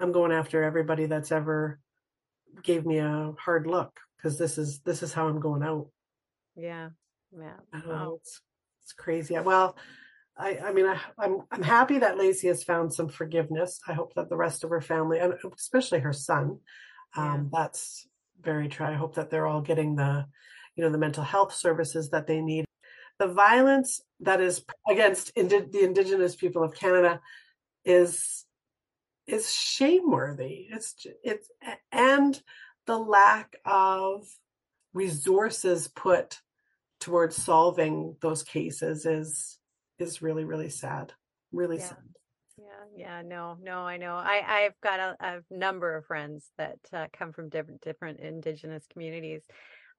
I'm 0.00 0.12
going 0.12 0.32
after 0.32 0.62
everybody 0.62 1.06
that's 1.06 1.32
ever 1.32 1.80
gave 2.62 2.84
me 2.84 2.98
a 2.98 3.32
hard 3.38 3.66
look 3.66 3.98
because 4.16 4.38
this 4.38 4.58
is 4.58 4.80
this 4.80 5.02
is 5.02 5.12
how 5.12 5.28
I'm 5.28 5.40
going 5.40 5.62
out. 5.62 5.88
yeah 6.56 6.90
yeah 7.32 7.54
I 7.72 7.78
don't 7.78 7.88
know. 7.88 7.94
Wow. 7.94 8.18
It's 8.20 8.40
it's 8.82 8.92
crazy. 8.92 9.38
Well, 9.38 9.76
I 10.36 10.58
I 10.58 10.72
mean 10.72 10.86
I, 10.86 10.98
I'm 11.18 11.42
I'm 11.50 11.62
happy 11.62 11.98
that 11.98 12.18
Lacey 12.18 12.48
has 12.48 12.64
found 12.64 12.92
some 12.92 13.08
forgiveness. 13.08 13.80
I 13.86 13.92
hope 13.92 14.14
that 14.14 14.28
the 14.28 14.36
rest 14.36 14.64
of 14.64 14.70
her 14.70 14.80
family 14.80 15.18
and 15.18 15.34
especially 15.56 16.00
her 16.00 16.12
son, 16.12 16.58
Yeah. 17.16 17.34
um, 17.34 17.50
that's 17.52 18.06
very 18.40 18.68
true. 18.68 18.86
I 18.86 18.94
hope 18.94 19.14
that 19.16 19.30
they're 19.30 19.46
all 19.46 19.60
getting 19.60 19.96
the, 19.96 20.26
you 20.76 20.84
know, 20.84 20.90
the 20.90 20.98
mental 20.98 21.24
health 21.24 21.54
services 21.54 22.10
that 22.10 22.26
they 22.26 22.40
need. 22.40 22.64
The 23.18 23.26
violence 23.28 24.00
that 24.20 24.40
is 24.40 24.64
against 24.88 25.32
indi- 25.34 25.66
the 25.72 25.82
Indigenous 25.82 26.36
people 26.36 26.62
of 26.62 26.74
Canada 26.74 27.20
is 27.84 28.44
is 29.26 29.44
shameworthy. 29.46 30.66
It's 30.70 30.94
it's 31.24 31.50
and 31.92 32.40
the 32.86 32.98
lack 32.98 33.56
of 33.64 34.26
resources 34.94 35.88
put 35.88 36.40
towards 37.00 37.36
solving 37.36 38.16
those 38.20 38.42
cases 38.42 39.04
is 39.06 39.58
is 39.98 40.22
really 40.22 40.44
really 40.44 40.70
sad 40.70 41.12
really 41.52 41.76
Yeah. 41.78 41.88
sad 41.88 41.98
Yeah, 42.98 43.22
no, 43.24 43.56
no, 43.62 43.82
I 43.82 43.96
know. 43.96 44.16
I 44.16 44.42
I've 44.44 44.80
got 44.82 44.98
a, 44.98 45.16
a 45.20 45.40
number 45.56 45.96
of 45.96 46.06
friends 46.06 46.50
that 46.58 46.78
uh, 46.92 47.06
come 47.16 47.32
from 47.32 47.48
different 47.48 47.80
different 47.80 48.18
indigenous 48.18 48.84
communities. 48.92 49.42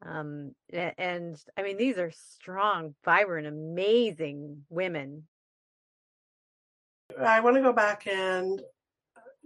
Um 0.05 0.51
and 0.73 1.37
I 1.57 1.63
mean 1.63 1.77
these 1.77 1.97
are 1.97 2.11
strong, 2.11 2.95
vibrant, 3.05 3.47
amazing 3.47 4.65
women. 4.69 5.23
i 7.17 7.39
want 7.39 7.55
to 7.55 7.61
go 7.61 7.73
back 7.73 8.05
and 8.05 8.61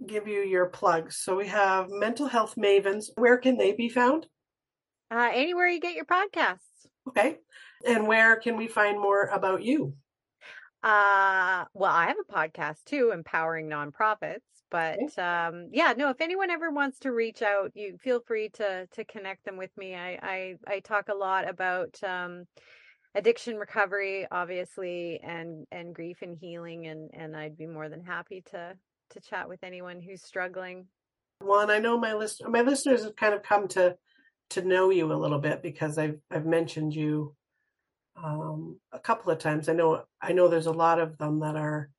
give 0.04 0.26
you 0.26 0.40
your 0.40 0.66
plugs 0.66 1.16
so 1.16 1.36
we 1.36 1.46
have 1.46 1.88
mental 1.88 2.26
health 2.26 2.56
mavens 2.56 3.06
where 3.16 3.38
can 3.38 3.56
they 3.56 3.72
be 3.72 3.88
found 3.88 4.26
Uh 5.12 5.30
anywhere 5.32 5.68
you 5.68 5.80
get 5.80 5.94
your 5.94 6.04
podcasts. 6.04 6.88
okay 7.08 7.38
and 7.86 8.06
where 8.08 8.36
can 8.36 8.56
we 8.56 8.66
find 8.66 9.00
more 9.00 9.26
about 9.26 9.62
you 9.62 9.94
Uh 10.84 11.64
well, 11.74 11.92
I 11.92 12.08
have 12.08 12.18
a 12.18 12.32
podcast 12.32 12.84
too, 12.84 13.10
empowering 13.14 13.68
nonprofits. 13.70 14.40
But 14.70 15.18
um 15.18 15.70
yeah, 15.72 15.94
no, 15.96 16.10
if 16.10 16.20
anyone 16.20 16.50
ever 16.50 16.70
wants 16.70 17.00
to 17.00 17.12
reach 17.12 17.42
out, 17.42 17.72
you 17.74 17.98
feel 18.02 18.20
free 18.26 18.50
to 18.50 18.86
to 18.88 19.04
connect 19.06 19.44
them 19.46 19.56
with 19.56 19.76
me. 19.78 19.94
I 19.96 20.18
I 20.22 20.56
I 20.68 20.80
talk 20.80 21.08
a 21.08 21.14
lot 21.14 21.48
about 21.48 21.98
um 22.04 22.44
addiction 23.14 23.56
recovery 23.58 24.26
obviously 24.30 25.20
and 25.22 25.66
and 25.72 25.94
grief 25.94 26.18
and 26.22 26.36
healing 26.36 26.86
and 26.88 27.10
and 27.14 27.36
I'd 27.36 27.56
be 27.56 27.66
more 27.66 27.88
than 27.88 28.02
happy 28.04 28.42
to 28.52 28.76
to 29.10 29.20
chat 29.20 29.48
with 29.48 29.64
anyone 29.64 30.00
who's 30.00 30.22
struggling. 30.22 30.88
one 31.40 31.70
i 31.70 31.78
know 31.78 31.98
my 31.98 32.14
list 32.14 32.42
my 32.48 32.62
listeners 32.62 33.04
have 33.04 33.16
kind 33.16 33.34
of 33.34 33.42
come 33.42 33.68
to 33.68 33.96
to 34.50 34.62
know 34.62 34.90
you 34.90 35.12
a 35.12 35.14
little 35.14 35.38
bit 35.38 35.62
because 35.62 35.98
i've 35.98 36.18
i've 36.30 36.46
mentioned 36.46 36.94
you 36.94 37.34
um 38.22 38.78
a 38.92 38.98
couple 38.98 39.32
of 39.32 39.38
times. 39.38 39.68
I 39.68 39.72
know 39.72 40.04
i 40.20 40.32
know 40.32 40.48
there's 40.48 40.66
a 40.66 40.72
lot 40.72 41.00
of 41.00 41.18
them 41.18 41.40
that 41.40 41.56
are 41.56 41.90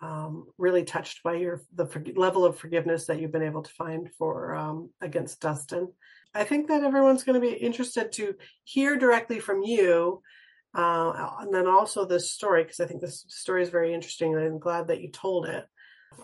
um 0.00 0.46
really 0.58 0.84
touched 0.84 1.22
by 1.22 1.34
your 1.34 1.62
the 1.74 1.86
level 2.16 2.44
of 2.44 2.58
forgiveness 2.58 3.06
that 3.06 3.20
you've 3.20 3.32
been 3.32 3.42
able 3.42 3.62
to 3.62 3.72
find 3.72 4.12
for 4.18 4.54
um 4.54 4.90
against 5.00 5.40
dustin. 5.40 5.92
I 6.34 6.44
think 6.44 6.68
that 6.68 6.82
everyone's 6.82 7.22
going 7.22 7.40
to 7.40 7.46
be 7.46 7.54
interested 7.54 8.10
to 8.12 8.34
hear 8.64 8.96
directly 8.96 9.38
from 9.40 9.62
you 9.62 10.20
uh 10.74 11.36
and 11.40 11.54
then 11.54 11.68
also 11.68 12.04
this 12.04 12.32
story 12.32 12.64
because 12.64 12.80
i 12.80 12.86
think 12.86 13.00
this 13.00 13.24
story 13.28 13.62
is 13.62 13.70
very 13.70 13.94
interesting 13.94 14.34
and 14.34 14.44
i'm 14.44 14.58
glad 14.58 14.88
that 14.88 15.00
you 15.00 15.10
told 15.10 15.46
it. 15.46 15.64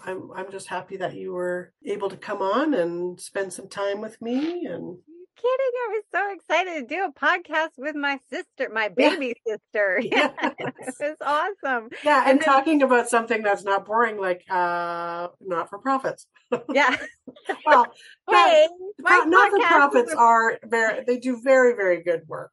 I'm 0.04 0.30
I'm 0.34 0.50
just 0.50 0.68
happy 0.68 0.96
that 0.98 1.14
you 1.14 1.32
were 1.32 1.72
able 1.84 2.10
to 2.10 2.16
come 2.16 2.42
on 2.42 2.74
and 2.74 3.20
spend 3.20 3.52
some 3.52 3.68
time 3.68 4.00
with 4.00 4.20
me 4.20 4.66
and 4.66 4.98
Kidding, 5.40 5.74
I 5.84 5.88
was 5.92 6.04
so 6.12 6.32
excited 6.34 6.88
to 6.88 6.94
do 6.94 7.04
a 7.04 7.12
podcast 7.12 7.70
with 7.78 7.96
my 7.96 8.18
sister, 8.30 8.68
my 8.72 8.90
Yeah. 8.96 9.10
baby 9.16 9.34
sister. 9.46 10.00
Yes. 10.04 10.34
it 10.58 10.74
was 11.00 11.16
awesome. 11.20 11.88
yeah, 12.04 12.20
and, 12.22 12.30
And 12.32 12.40
then- 12.40 12.46
talking 12.46 12.82
about 12.82 13.08
something 13.08 13.42
that's 13.42 13.64
not 13.64 13.86
boring 13.86 14.18
like 14.18 14.44
uh 14.50 15.28
not 15.40 15.70
for 15.70 15.78
profits. 15.78 16.26
Yeah. 16.72 16.96
Well, 17.64 17.86
Hey, 18.28 18.68
my 18.98 19.24
not 19.26 19.50
for 19.50 19.58
profits 19.60 20.12
are 20.14 20.58
very 20.64 21.04
they 21.06 21.18
do 21.18 21.40
very 21.42 21.74
very 21.74 22.02
good 22.02 22.22
work. 22.28 22.52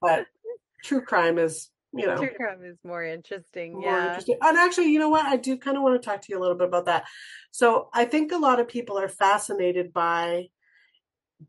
But 0.00 0.26
true 0.84 1.00
crime 1.02 1.38
is, 1.38 1.70
you 1.92 2.06
know, 2.06 2.16
True 2.16 2.30
crime 2.36 2.62
is 2.64 2.76
more 2.84 3.02
interesting. 3.04 3.72
more 3.74 3.84
yeah. 3.84 4.06
interesting. 4.08 4.36
And 4.42 4.56
actually, 4.58 4.90
you 4.92 4.98
know 4.98 5.08
what? 5.08 5.24
I 5.26 5.36
do 5.36 5.56
kind 5.56 5.76
of 5.76 5.82
want 5.82 6.00
to 6.00 6.06
talk 6.06 6.20
to 6.22 6.26
you 6.32 6.38
a 6.38 6.42
little 6.42 6.56
bit 6.56 6.68
about 6.68 6.86
that. 6.86 7.04
So 7.52 7.88
I 7.92 8.04
think 8.04 8.32
a 8.32 8.38
lot 8.38 8.60
of 8.60 8.68
people 8.68 8.98
are 8.98 9.08
fascinated 9.08 9.92
by 9.92 10.48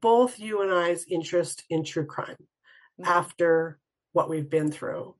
both 0.01 0.39
you 0.39 0.61
and 0.61 0.71
I's 0.71 1.05
interest 1.05 1.63
in 1.69 1.83
true 1.83 2.05
crime 2.05 2.37
Mhm. 2.99 3.05
after 3.07 3.79
what 4.11 4.29
we've 4.29 4.49
been 4.49 4.71
through. 4.71 5.15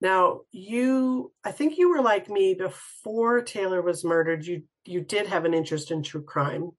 Now, 0.00 0.42
you 0.50 1.32
I 1.44 1.52
think 1.52 1.78
you 1.78 1.90
were 1.90 2.02
like 2.02 2.28
me 2.28 2.54
before 2.54 3.42
Taylor 3.42 3.82
was 3.82 4.04
murdered. 4.04 4.46
You 4.46 4.64
you 4.84 5.00
did 5.00 5.26
have 5.28 5.44
an 5.44 5.54
interest 5.54 5.90
in 5.92 6.02
true 6.02 6.24
crime. 6.24 6.70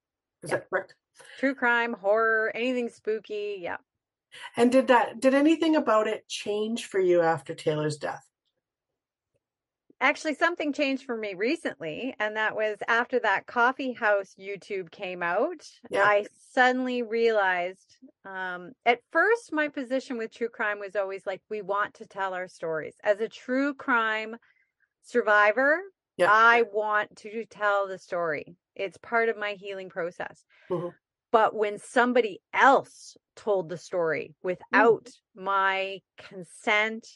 Is 0.44 0.52
Yeah. 0.52 0.58
that 0.58 0.70
correct? 0.70 0.96
True 1.40 1.56
crime, 1.56 1.94
horror, 1.94 2.52
anything 2.56 2.90
spooky. 2.90 3.58
Yeah. 3.60 3.78
And 4.58 4.72
did 4.72 4.88
that 4.88 5.20
did 5.20 5.34
anything 5.34 5.76
about 5.76 6.08
it 6.08 6.28
change 6.28 6.86
for 6.88 7.00
you 7.00 7.22
after 7.22 7.56
Taylor's 7.56 7.98
death? 7.98 8.28
Actually, 10.04 10.36
something 10.36 10.74
changed 10.74 11.06
for 11.06 11.16
me 11.16 11.34
recently, 11.34 12.14
and 12.20 12.36
that 12.36 12.58
was 12.58 12.78
after 12.90 13.20
that 13.22 13.48
coffee 13.48 13.94
house 13.94 14.36
YouTube 14.38 14.92
came 14.92 15.24
out. 15.24 15.66
Yeah. 15.90 16.04
I 16.04 16.26
suddenly 16.52 17.04
realized 17.04 17.96
um, 18.26 18.74
at 18.86 19.00
first, 19.12 19.54
my 19.54 19.70
position 19.70 20.18
with 20.18 20.34
true 20.34 20.50
crime 20.50 20.82
was 20.82 20.98
always 20.98 21.26
like, 21.26 21.42
we 21.50 21.62
want 21.62 21.94
to 21.96 22.06
tell 22.06 22.34
our 22.34 22.50
stories. 22.50 22.96
As 23.02 23.22
a 23.22 23.30
true 23.30 23.74
crime 23.74 24.36
survivor, 25.04 25.80
Yeah. 26.18 26.28
I 26.30 26.64
want 26.74 27.16
to 27.20 27.46
tell 27.46 27.88
the 27.88 27.98
story. 27.98 28.58
It's 28.76 28.98
part 28.98 29.30
of 29.30 29.38
my 29.38 29.54
healing 29.54 29.88
process. 29.88 30.44
Mhm. 30.70 30.94
But 31.32 31.56
when 31.56 31.78
somebody 31.78 32.42
else 32.54 33.16
told 33.38 33.70
the 33.70 33.78
story 33.78 34.36
without 34.44 35.08
my 35.34 36.02
consent 36.18 37.08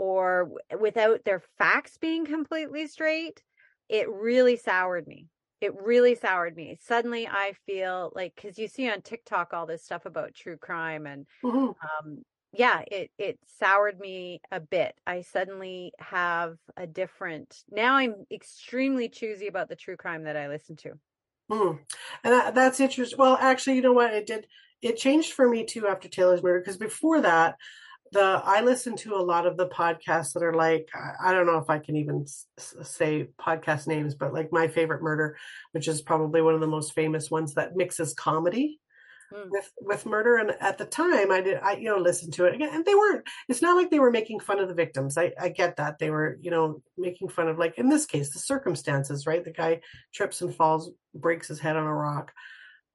or 0.00 0.50
without 0.80 1.24
their 1.24 1.40
facts 1.58 1.98
being 1.98 2.24
completely 2.24 2.86
straight, 2.86 3.42
it 3.90 4.08
really 4.08 4.56
soured 4.56 5.06
me. 5.06 5.28
It 5.60 5.74
really 5.80 6.14
soured 6.14 6.56
me. 6.56 6.78
Suddenly 6.80 7.28
I 7.28 7.52
feel 7.66 8.10
like 8.14 8.34
cuz 8.36 8.58
you 8.58 8.66
see 8.68 8.88
on 8.90 9.02
TikTok 9.02 9.52
all 9.52 9.66
this 9.66 9.84
stuff 9.84 10.06
about 10.06 10.34
true 10.34 10.56
crime 10.56 11.06
and 11.06 11.26
Mhm. 11.42 11.74
um 12.04 12.24
yeah, 12.52 12.82
it 12.90 13.10
it 13.18 13.38
soured 13.46 14.00
me 14.00 14.40
a 14.50 14.60
bit. 14.60 14.94
I 15.06 15.22
suddenly 15.22 15.92
have 16.00 16.58
a 16.76 16.86
different. 16.86 17.64
Now 17.70 17.96
I'm 17.96 18.26
extremely 18.32 19.08
choosy 19.10 19.46
about 19.48 19.68
the 19.68 19.76
true 19.76 19.96
crime 19.98 20.24
that 20.24 20.36
I 20.36 20.48
listen 20.48 20.76
to. 20.78 20.94
Mm. 21.50 21.80
And 22.24 22.32
that, 22.32 22.54
that's 22.54 22.80
interesting. 22.80 23.18
Well, 23.18 23.36
actually, 23.40 23.76
you 23.76 23.82
know 23.82 23.92
what? 23.92 24.12
It 24.14 24.26
did. 24.26 24.46
It 24.82 24.96
changed 24.96 25.32
for 25.32 25.48
me 25.48 25.64
too 25.64 25.86
after 25.86 26.08
Taylor's 26.08 26.42
murder 26.42 26.60
because 26.60 26.78
before 26.78 27.20
that, 27.22 27.56
the 28.12 28.42
I 28.44 28.62
listen 28.62 28.96
to 28.96 29.14
a 29.14 29.22
lot 29.22 29.46
of 29.46 29.56
the 29.56 29.68
podcasts 29.68 30.32
that 30.32 30.42
are 30.42 30.54
like 30.54 30.88
I 31.22 31.32
don't 31.32 31.46
know 31.46 31.58
if 31.58 31.70
I 31.70 31.78
can 31.78 31.96
even 31.96 32.26
say 32.58 33.28
podcast 33.40 33.86
names, 33.86 34.14
but 34.14 34.34
like 34.34 34.52
my 34.52 34.68
favorite 34.68 35.02
murder, 35.02 35.36
which 35.72 35.88
is 35.88 36.02
probably 36.02 36.42
one 36.42 36.54
of 36.54 36.60
the 36.60 36.66
most 36.66 36.92
famous 36.94 37.30
ones 37.30 37.54
that 37.54 37.76
mixes 37.76 38.14
comedy 38.14 38.80
mm. 39.32 39.48
with 39.50 39.70
with 39.80 40.06
murder. 40.06 40.36
And 40.38 40.50
at 40.60 40.78
the 40.78 40.86
time, 40.86 41.30
I 41.30 41.40
did 41.40 41.58
I 41.62 41.76
you 41.76 41.84
know 41.84 41.98
listen 41.98 42.30
to 42.32 42.46
it 42.46 42.54
again, 42.54 42.70
and 42.72 42.84
they 42.84 42.94
weren't. 42.94 43.26
It's 43.48 43.62
not 43.62 43.76
like 43.76 43.90
they 43.90 44.00
were 44.00 44.10
making 44.10 44.40
fun 44.40 44.58
of 44.58 44.68
the 44.68 44.74
victims. 44.74 45.16
I 45.16 45.32
I 45.40 45.48
get 45.48 45.76
that 45.76 45.98
they 45.98 46.10
were 46.10 46.38
you 46.40 46.50
know 46.50 46.82
making 46.98 47.28
fun 47.28 47.48
of 47.48 47.58
like 47.58 47.78
in 47.78 47.88
this 47.88 48.06
case 48.06 48.32
the 48.32 48.40
circumstances, 48.40 49.26
right? 49.26 49.44
The 49.44 49.52
guy 49.52 49.80
trips 50.12 50.42
and 50.42 50.54
falls, 50.54 50.90
breaks 51.14 51.48
his 51.48 51.60
head 51.60 51.76
on 51.76 51.86
a 51.86 51.94
rock. 51.94 52.32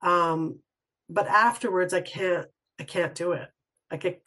Um, 0.02 0.58
but 1.08 1.26
afterwards, 1.26 1.94
I 1.94 2.02
can't 2.02 2.46
I 2.78 2.84
can't 2.84 3.14
do 3.14 3.32
it. 3.32 3.48
Like 3.90 4.04
it, 4.04 4.22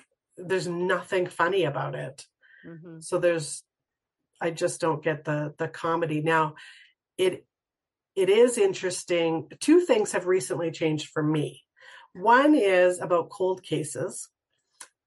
there's 0.45 0.67
nothing 0.67 1.27
funny 1.27 1.65
about 1.65 1.95
it. 1.95 2.25
Mm-hmm. 2.65 2.99
So 3.01 3.19
there's 3.19 3.63
I 4.41 4.51
just 4.51 4.79
don't 4.81 5.03
get 5.03 5.25
the 5.25 5.53
the 5.57 5.67
comedy. 5.67 6.21
Now 6.21 6.55
it 7.17 7.45
it 8.15 8.29
is 8.29 8.57
interesting. 8.57 9.49
Two 9.59 9.81
things 9.81 10.11
have 10.13 10.25
recently 10.25 10.71
changed 10.71 11.09
for 11.09 11.23
me. 11.23 11.63
One 12.13 12.55
is 12.55 12.99
about 12.99 13.29
cold 13.29 13.63
cases 13.63 14.27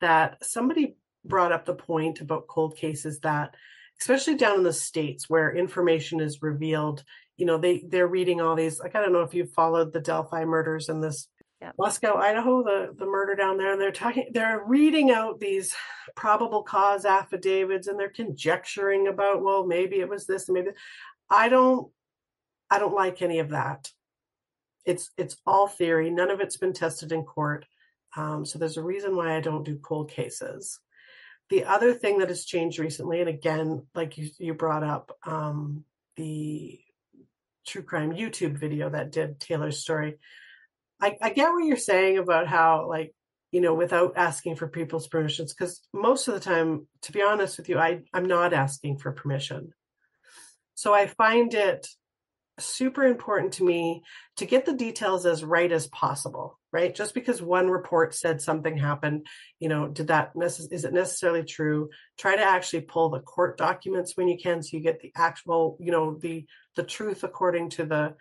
that 0.01 0.45
somebody 0.45 0.97
brought 1.25 1.53
up 1.53 1.65
the 1.65 1.75
point 1.75 2.21
about 2.21 2.47
cold 2.49 2.77
cases 2.77 3.21
that 3.21 3.55
especially 4.01 4.35
down 4.35 4.57
in 4.57 4.63
the 4.65 4.73
states 4.73 5.31
where 5.31 5.55
information 5.55 6.21
is 6.21 6.43
revealed 6.43 7.05
you 7.37 7.47
know 7.47 7.59
they 7.59 7.85
they're 7.89 8.09
reading 8.09 8.41
all 8.41 8.57
these 8.57 8.81
like 8.81 8.97
i 8.97 9.01
don't 9.01 9.13
know 9.13 9.23
if 9.23 9.33
you've 9.33 9.53
followed 9.53 9.93
the 9.93 10.01
delphi 10.01 10.45
murders 10.45 10.89
and 10.89 11.03
this 11.03 11.29
yep. 11.63 11.75
Moscow, 11.79 12.17
Idaho, 12.17 12.63
the, 12.63 12.95
the 12.97 13.07
murder 13.07 13.35
down 13.35 13.57
there, 13.57 13.73
and 13.73 13.81
they're 13.81 13.93
talking, 13.93 14.31
they're 14.33 14.63
reading 14.67 15.11
out 15.11 15.41
these 15.41 15.75
probable 16.17 16.63
cause 16.63 17.05
affidavits, 17.05 17.87
and 17.87 17.99
they're 17.99 18.11
conjecturing 18.11 19.09
about, 19.09 19.43
well, 19.43 19.65
maybe 19.67 20.01
it 20.01 20.09
was 20.09 20.27
this, 20.27 20.49
maybe. 20.49 20.71
I 21.31 21.49
don't, 21.49 21.91
I 22.71 22.79
don't 22.79 22.95
like 22.95 23.23
any 23.23 23.39
of 23.39 23.51
that. 23.51 23.91
It's 24.85 25.11
it's 25.17 25.37
all 25.47 25.69
theory. 25.69 26.11
None 26.11 26.31
of 26.31 26.41
it's 26.41 26.57
been 26.57 26.73
tested 26.73 27.13
in 27.13 27.23
court. 27.23 27.65
Um, 28.17 28.45
so 28.45 28.59
there's 28.59 28.79
a 28.79 28.83
reason 28.83 29.15
why 29.15 29.37
I 29.37 29.41
don't 29.41 29.65
do 29.65 29.79
cold 29.79 30.11
cases. 30.11 30.81
The 31.51 31.65
other 31.65 31.95
thing 31.95 32.19
that 32.19 32.29
has 32.29 32.45
changed 32.45 32.79
recently, 32.79 33.21
and 33.21 33.29
again, 33.29 33.87
like 33.95 34.19
you, 34.19 34.29
you 34.39 34.55
brought 34.55 34.83
up, 34.83 35.17
um, 35.25 35.85
the 36.17 36.81
true 37.67 37.83
crime 37.83 38.13
YouTube 38.13 38.59
video 38.59 38.91
that 38.91 39.13
did 39.13 39.39
Taylor's 39.39 39.79
story. 39.79 40.19
I, 41.03 41.17
I 41.21 41.31
get 41.31 41.51
what 41.51 41.65
you're 41.65 41.77
saying 41.77 42.19
about 42.19 42.47
how 42.47 42.89
like 42.89 43.13
you 43.51 43.61
know 43.61 43.75
without 43.75 44.15
asking 44.17 44.57
for 44.57 44.69
people's 44.69 45.09
permissions 45.09 45.53
because 45.53 45.83
most 45.93 46.29
of 46.29 46.35
the 46.35 46.41
time 46.41 46.87
to 47.03 47.13
be 47.13 47.21
honest 47.21 47.59
with 47.59 47.69
you 47.69 47.79
i 47.79 48.01
i'm 48.15 48.27
not 48.27 48.53
asking 48.55 48.99
for 48.99 49.13
permission. 49.13 49.73
So 50.75 50.95
i 50.95 51.07
find 51.07 51.53
it 51.53 51.87
super 52.61 53.05
important 53.05 53.55
to 53.55 53.65
me 53.65 54.03
to 54.37 54.47
get 54.47 54.65
the 54.65 54.75
details 54.75 55.27
as 55.27 55.45
right 55.45 55.73
as 55.73 55.89
possible 55.89 56.59
right? 56.73 56.95
Just 56.95 57.13
because 57.13 57.43
one 57.43 57.69
report 57.69 58.15
said 58.15 58.41
something 58.41 58.79
happened 58.79 59.27
you 59.59 59.69
know 59.69 59.89
did 59.89 60.07
that 60.07 60.35
necess- 60.35 60.73
is 60.73 60.85
it 60.85 60.93
necessarily 60.95 61.43
true? 61.43 61.91
Try 62.17 62.37
to 62.37 62.43
actually 62.43 62.83
pull 62.83 63.11
the 63.11 63.21
court 63.21 63.59
documents 63.59 64.17
when 64.17 64.29
you 64.29 64.39
can 64.39 64.63
so 64.63 64.77
you 64.77 64.83
get 64.83 65.01
the 65.01 65.13
actual 65.17 65.77
you 65.81 65.91
know 65.91 66.17
the 66.19 66.47
the 66.77 66.85
truth 66.85 67.25
according 67.25 67.71
to 67.71 67.85
the 67.85 68.15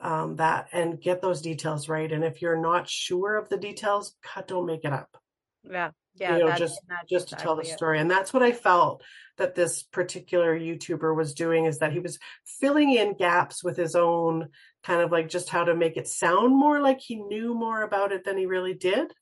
um, 0.00 0.36
that 0.36 0.68
and 0.72 1.00
get 1.00 1.20
those 1.20 1.42
details 1.42 1.88
right. 1.88 2.10
And 2.10 2.24
if 2.24 2.42
you're 2.42 2.60
not 2.60 2.88
sure 2.88 3.36
of 3.36 3.48
the 3.48 3.58
details, 3.58 4.16
cut, 4.22 4.48
don't 4.48 4.66
make 4.66 4.84
it 4.84 4.92
up. 4.92 5.16
Yeah. 5.62 5.90
Yeah. 6.14 6.36
You 6.36 6.44
know, 6.46 6.56
just 6.56 6.80
just 7.08 7.28
to 7.28 7.36
tell 7.36 7.56
the 7.56 7.64
story. 7.64 7.98
It. 7.98 8.02
And 8.02 8.10
that's 8.10 8.32
what 8.32 8.42
I 8.42 8.52
felt 8.52 9.02
that 9.38 9.54
this 9.54 9.82
particular 9.82 10.58
YouTuber 10.58 11.14
was 11.16 11.34
doing 11.34 11.66
is 11.66 11.78
that 11.78 11.92
he 11.92 12.00
was 12.00 12.18
filling 12.44 12.92
in 12.92 13.14
gaps 13.14 13.62
with 13.62 13.76
his 13.76 13.94
own 13.94 14.48
kind 14.82 15.02
of 15.02 15.12
like 15.12 15.28
just 15.28 15.48
how 15.48 15.64
to 15.64 15.74
make 15.74 15.96
it 15.96 16.08
sound 16.08 16.54
more 16.54 16.80
like 16.80 17.00
he 17.00 17.16
knew 17.16 17.54
more 17.54 17.82
about 17.82 18.12
it 18.12 18.24
than 18.24 18.36
he 18.36 18.46
really 18.46 18.74
did. 18.74 19.12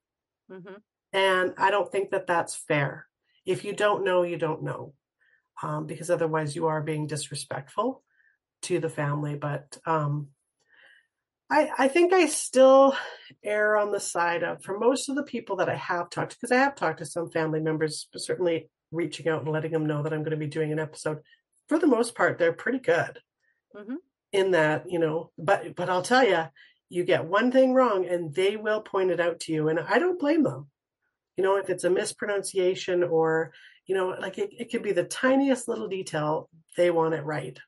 Mm-hmm. 0.51 0.75
And 1.13 1.55
I 1.59 1.71
don't 1.71 1.91
think 1.91 2.11
that 2.11 2.27
that's 2.27 2.57
fair. 2.57 3.07
If 3.45 3.65
you 3.65 3.75
don't 3.75 4.05
know, 4.05 4.23
you 4.23 4.37
don't 4.37 4.63
know. 4.63 4.95
Um, 5.63 5.87
because 5.87 6.09
otherwise 6.09 6.55
you 6.55 6.67
are 6.67 6.81
being 6.81 7.09
disrespectful 7.09 8.03
to 8.63 8.79
the 8.79 8.89
family. 8.89 9.35
But 9.35 9.77
um, 9.85 10.29
I, 11.51 11.71
I 11.79 11.89
think 11.89 12.13
I 12.13 12.27
still 12.27 12.95
err 13.43 13.77
on 13.77 13.91
the 13.91 14.01
side 14.01 14.43
of, 14.43 14.63
for 14.63 14.79
most 14.79 15.09
of 15.09 15.17
the 15.17 15.23
people 15.23 15.57
that 15.57 15.69
I 15.69 15.77
have 15.77 16.11
talked 16.11 16.33
to, 16.33 16.37
because 16.37 16.53
I 16.53 16.59
have 16.59 16.75
talked 16.75 16.99
to 16.99 17.07
some 17.07 17.31
family 17.31 17.61
members, 17.61 18.07
but 18.13 18.23
certainly 18.23 18.69
reaching 18.93 19.29
out 19.29 19.43
and 19.43 19.53
letting 19.53 19.73
them 19.73 19.87
know 19.87 20.03
that 20.03 20.13
I'm 20.13 20.21
going 20.21 20.33
to 20.33 20.37
be 20.37 20.47
doing 20.47 20.73
an 20.73 20.79
episode. 20.79 21.19
For 21.69 21.79
the 21.79 21.87
most 21.87 22.15
part, 22.15 22.39
they're 22.39 22.53
pretty 22.53 22.79
good 22.79 23.19
mm-hmm. 23.75 23.97
in 24.33 24.51
that, 24.53 24.91
you 24.91 24.99
know, 24.99 25.31
but, 25.39 25.75
but 25.75 25.89
I'll 25.89 26.03
tell 26.03 26.27
you, 26.27 26.45
you 26.91 27.05
get 27.05 27.27
one 27.27 27.53
thing 27.53 27.75
wrong 27.75 28.07
and 28.07 28.35
they 28.35 28.57
will 28.57 28.81
point 28.81 29.11
it 29.11 29.21
out 29.21 29.41
to 29.41 29.53
you. 29.53 29.69
And 29.69 29.79
I 29.79 29.99
don't 29.99 30.19
blame 30.19 30.43
them. 30.43 30.69
You 31.37 31.45
know, 31.45 31.57
if 31.57 31.71
it's 31.71 31.85
a 31.85 31.91
mispronunciation 31.91 33.05
or, 33.05 33.53
you 33.87 33.95
know, 33.95 34.17
like 34.21 34.39
it, 34.39 34.51
it 34.59 34.71
could 34.71 34.83
be 34.83 34.93
the 34.93 35.05
tiniest 35.05 35.69
little 35.69 35.89
detail, 35.89 36.49
they 36.77 36.91
want 36.91 37.15
it 37.15 37.25
right. 37.25 37.59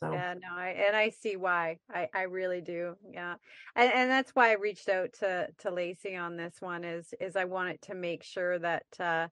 Yeah. 0.00 0.08
So 0.08 0.12
yeah, 0.12 0.34
no, 0.34 0.56
I 0.56 0.68
and 0.86 0.96
I 0.96 1.10
see 1.10 1.36
why. 1.36 1.78
I 1.92 2.08
I 2.14 2.22
really 2.22 2.60
do. 2.60 2.96
Yeah, 3.12 3.34
and 3.76 3.92
and 3.92 4.10
that's 4.10 4.32
why 4.32 4.50
I 4.50 4.54
reached 4.54 4.88
out 4.88 5.12
to 5.20 5.48
to 5.58 5.70
Lacey 5.70 6.16
on 6.16 6.36
this 6.36 6.54
one. 6.60 6.84
Is 6.84 7.12
is 7.20 7.36
I 7.36 7.44
wanted 7.44 7.82
to 7.82 7.94
make 7.94 8.22
sure 8.22 8.58
that. 8.58 8.84
uh 8.98 9.28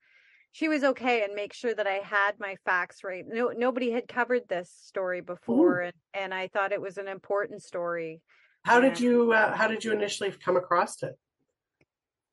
she 0.53 0.67
was 0.67 0.83
okay 0.83 1.23
and 1.23 1.35
make 1.35 1.53
sure 1.53 1.73
that 1.73 1.87
I 1.87 2.01
had 2.03 2.33
my 2.41 2.57
facts 2.65 3.05
right. 3.05 3.25
No, 3.25 3.53
nobody 3.57 3.93
had 3.93 4.09
covered 4.09 4.49
this 4.49 4.69
story 4.83 5.21
before, 5.21 5.81
and, 5.83 5.93
and 6.13 6.35
I 6.35 6.49
thought 6.49 6.73
it 6.73 6.81
was 6.81 6.99
an 6.99 7.07
important 7.07 7.63
story. 7.63 8.21
How 8.65 8.81
and 8.81 8.93
did 8.93 9.01
you 9.01 9.33
uh, 9.33 9.55
How 9.55 9.69
did 9.69 9.85
you 9.85 9.93
initially 9.93 10.33
come 10.33 10.57
across 10.57 11.05
it? 11.05 11.17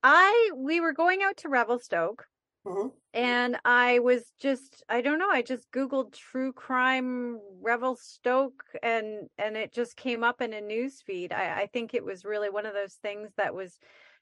I 0.04 0.52
we 0.56 0.80
were 0.80 0.94
going 0.94 1.22
out 1.22 1.38
to 1.38 1.50
Revelstoke, 1.50 2.26
Mm-hmm. 2.68 2.88
And 3.14 3.58
I 3.64 4.00
was 4.00 4.24
just, 4.40 4.84
I 4.90 5.02
don't 5.02 5.20
know, 5.20 5.30
I 5.30 5.42
just 5.42 5.72
Googled 5.72 6.14
true 6.14 6.52
crime 6.52 7.40
Revelstoke 7.62 8.64
and, 8.84 9.30
and 9.38 9.56
it 9.56 9.74
just 9.74 9.96
came 9.96 10.24
up 10.24 10.42
in 10.42 10.54
a 10.54 10.62
news 10.62 11.02
feed. 11.02 11.32
I, 11.32 11.62
I 11.62 11.70
think 11.72 11.94
it 11.94 12.04
was 12.04 12.26
really 12.26 12.50
one 12.50 12.66
of 12.66 12.74
those 12.74 12.96
things 12.96 13.32
that 13.38 13.56
was 13.56 13.80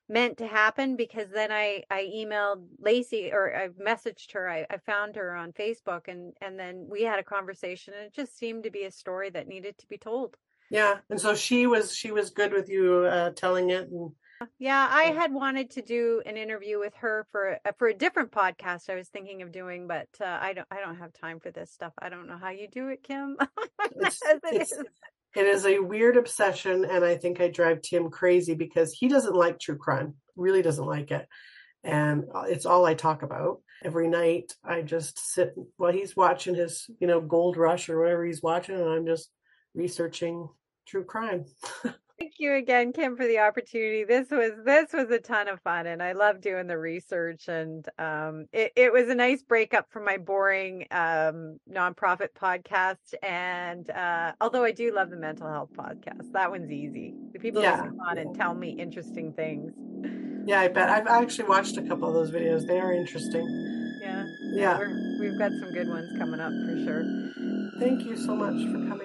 meant 0.08 0.38
to 0.38 0.48
happen 0.48 0.96
because 0.96 1.30
then 1.30 1.52
I, 1.52 1.84
I 1.90 2.04
emailed 2.04 2.68
Lacey 2.80 3.32
or 3.34 3.56
I 3.56 3.70
messaged 3.70 4.34
her. 4.34 4.48
I, 4.48 4.68
I 4.70 4.78
found 4.78 5.16
her 5.16 5.36
on 5.36 5.52
Facebook 5.52 6.08
and, 6.08 6.34
and 6.40 6.60
then 6.60 6.86
we 6.90 7.02
had 7.02 7.18
a 7.18 7.24
conversation 7.24 7.96
and 7.96 8.06
it 8.06 8.14
just 8.14 8.38
seemed 8.38 8.64
to 8.64 8.72
be 8.72 8.84
a 8.84 8.92
story 8.92 9.32
that 9.32 9.48
needed 9.48 9.78
to 9.80 9.88
be 9.88 9.98
told. 9.98 10.38
Yeah. 10.70 10.98
And 11.10 11.20
so 11.20 11.34
she 11.34 11.66
was, 11.66 11.96
she 11.96 12.12
was 12.12 12.30
good 12.30 12.54
with 12.54 12.70
you 12.70 13.06
uh, 13.06 13.32
telling 13.32 13.72
it 13.72 13.90
and 13.90 14.12
yeah, 14.60 14.88
I 14.92 15.04
had 15.06 15.34
wanted 15.34 15.72
to 15.72 15.82
do 15.82 16.22
an 16.26 16.38
interview 16.38 16.80
with 16.80 16.94
her 16.96 17.26
for 17.32 17.60
uh, 17.66 17.72
for 17.78 17.88
a 17.88 17.94
different 17.94 18.32
podcast 18.32 18.90
I 18.90 18.96
was 18.96 19.08
thinking 19.08 19.42
of 19.42 19.52
doing, 19.52 19.88
but 19.88 20.08
uh, 20.20 20.26
I 20.26 20.54
don't 20.54 20.68
I 20.72 20.80
don't 20.80 20.98
have 20.98 21.14
time 21.14 21.40
for 21.40 21.52
this 21.52 21.72
stuff. 21.72 21.94
I 22.00 22.10
don't 22.10 22.28
know 22.28 22.38
how 22.38 22.50
you 22.50 22.68
do 22.68 22.90
it, 22.90 23.04
Kim. 23.04 23.38
it's, 23.96 24.22
it's, 24.44 24.74
it 25.36 25.46
is 25.46 25.66
a 25.66 25.80
weird 25.80 26.18
obsession, 26.18 26.86
and 26.86 27.04
I 27.04 27.16
think 27.16 27.40
I 27.40 27.50
drive 27.50 27.82
Tim 27.82 28.10
crazy 28.10 28.56
because 28.56 28.94
he 28.94 29.08
doesn't 29.08 29.36
like 29.36 29.60
true 29.60 29.78
crime. 29.78 30.16
Really 30.36 30.62
doesn't 30.62 30.86
like 30.86 31.12
it, 31.12 31.28
and 31.84 32.26
uh, 32.34 32.44
it's 32.48 32.66
all 32.66 32.86
I 32.86 32.94
talk 32.94 33.24
about 33.24 33.62
every 33.84 34.08
night. 34.08 34.54
I 34.64 34.82
just 34.82 35.20
sit 35.20 35.54
while 35.78 35.94
he's 35.94 36.16
watching 36.16 36.56
his 36.56 36.90
you 37.00 37.08
know 37.08 37.22
Gold 37.22 37.58
Rush 37.58 37.90
or 37.90 38.00
whatever 38.00 38.26
he's 38.26 38.44
watching, 38.44 38.76
and 38.76 38.90
I'm 38.90 39.06
just 39.06 39.30
researching 39.74 40.50
true 40.88 41.06
crime. 41.06 41.46
Thank 42.18 42.36
you 42.38 42.54
again, 42.54 42.94
Kim, 42.94 43.18
for 43.18 43.28
the 43.28 43.40
opportunity. 43.40 44.06
This 44.06 44.30
was 44.32 44.52
this 44.64 44.94
was 44.94 45.12
a 45.12 45.20
ton 45.20 45.50
of 45.50 45.60
fun, 45.62 45.86
and 45.86 46.02
I 46.02 46.14
love 46.14 46.40
doing 46.40 46.66
the 46.66 46.78
research. 46.78 47.50
And 47.50 47.86
um, 48.00 48.46
it, 48.54 48.72
it 48.78 48.94
was 48.94 49.10
a 49.10 49.16
nice 49.16 49.44
breakup 49.44 49.92
from 49.92 50.06
my 50.06 50.16
boring 50.18 50.88
um, 50.92 51.60
nonprofit 51.70 52.30
podcast. 52.40 53.16
And 53.22 53.90
uh, 53.90 54.32
although 54.40 54.64
I 54.64 54.72
do 54.72 54.96
love 54.96 55.10
the 55.10 55.18
mental 55.18 55.50
health 55.50 55.72
podcast, 55.78 56.32
that 56.32 56.50
one's 56.50 56.72
easy. 56.72 57.16
The 57.34 57.40
people 57.40 57.62
yeah. 57.62 57.80
come 57.80 58.00
on 58.00 58.18
and 58.18 58.34
tell 58.34 58.54
me 58.54 58.70
interesting 58.70 59.34
things. 59.34 59.74
Yeah, 60.48 60.62
I 60.62 60.70
bet. 60.70 60.90
I've 60.90 61.08
actually 61.08 61.50
watched 61.50 61.76
a 61.76 61.82
couple 61.82 62.08
of 62.08 62.14
those 62.14 62.32
videos. 62.32 62.66
They 62.66 62.80
are 62.80 62.94
interesting. 62.94 63.46
Yeah, 64.02 64.26
yeah. 64.54 64.80
we 65.20 65.26
have 65.26 65.38
got 65.38 65.52
some 65.60 65.74
good 65.74 65.90
ones 65.90 66.18
coming 66.18 66.40
up 66.40 66.54
for 66.66 66.82
sure. 66.86 67.04
Thank 67.80 68.06
you 68.06 68.16
so 68.16 68.36
much 68.36 68.56
for 68.72 68.88
coming 68.88 69.05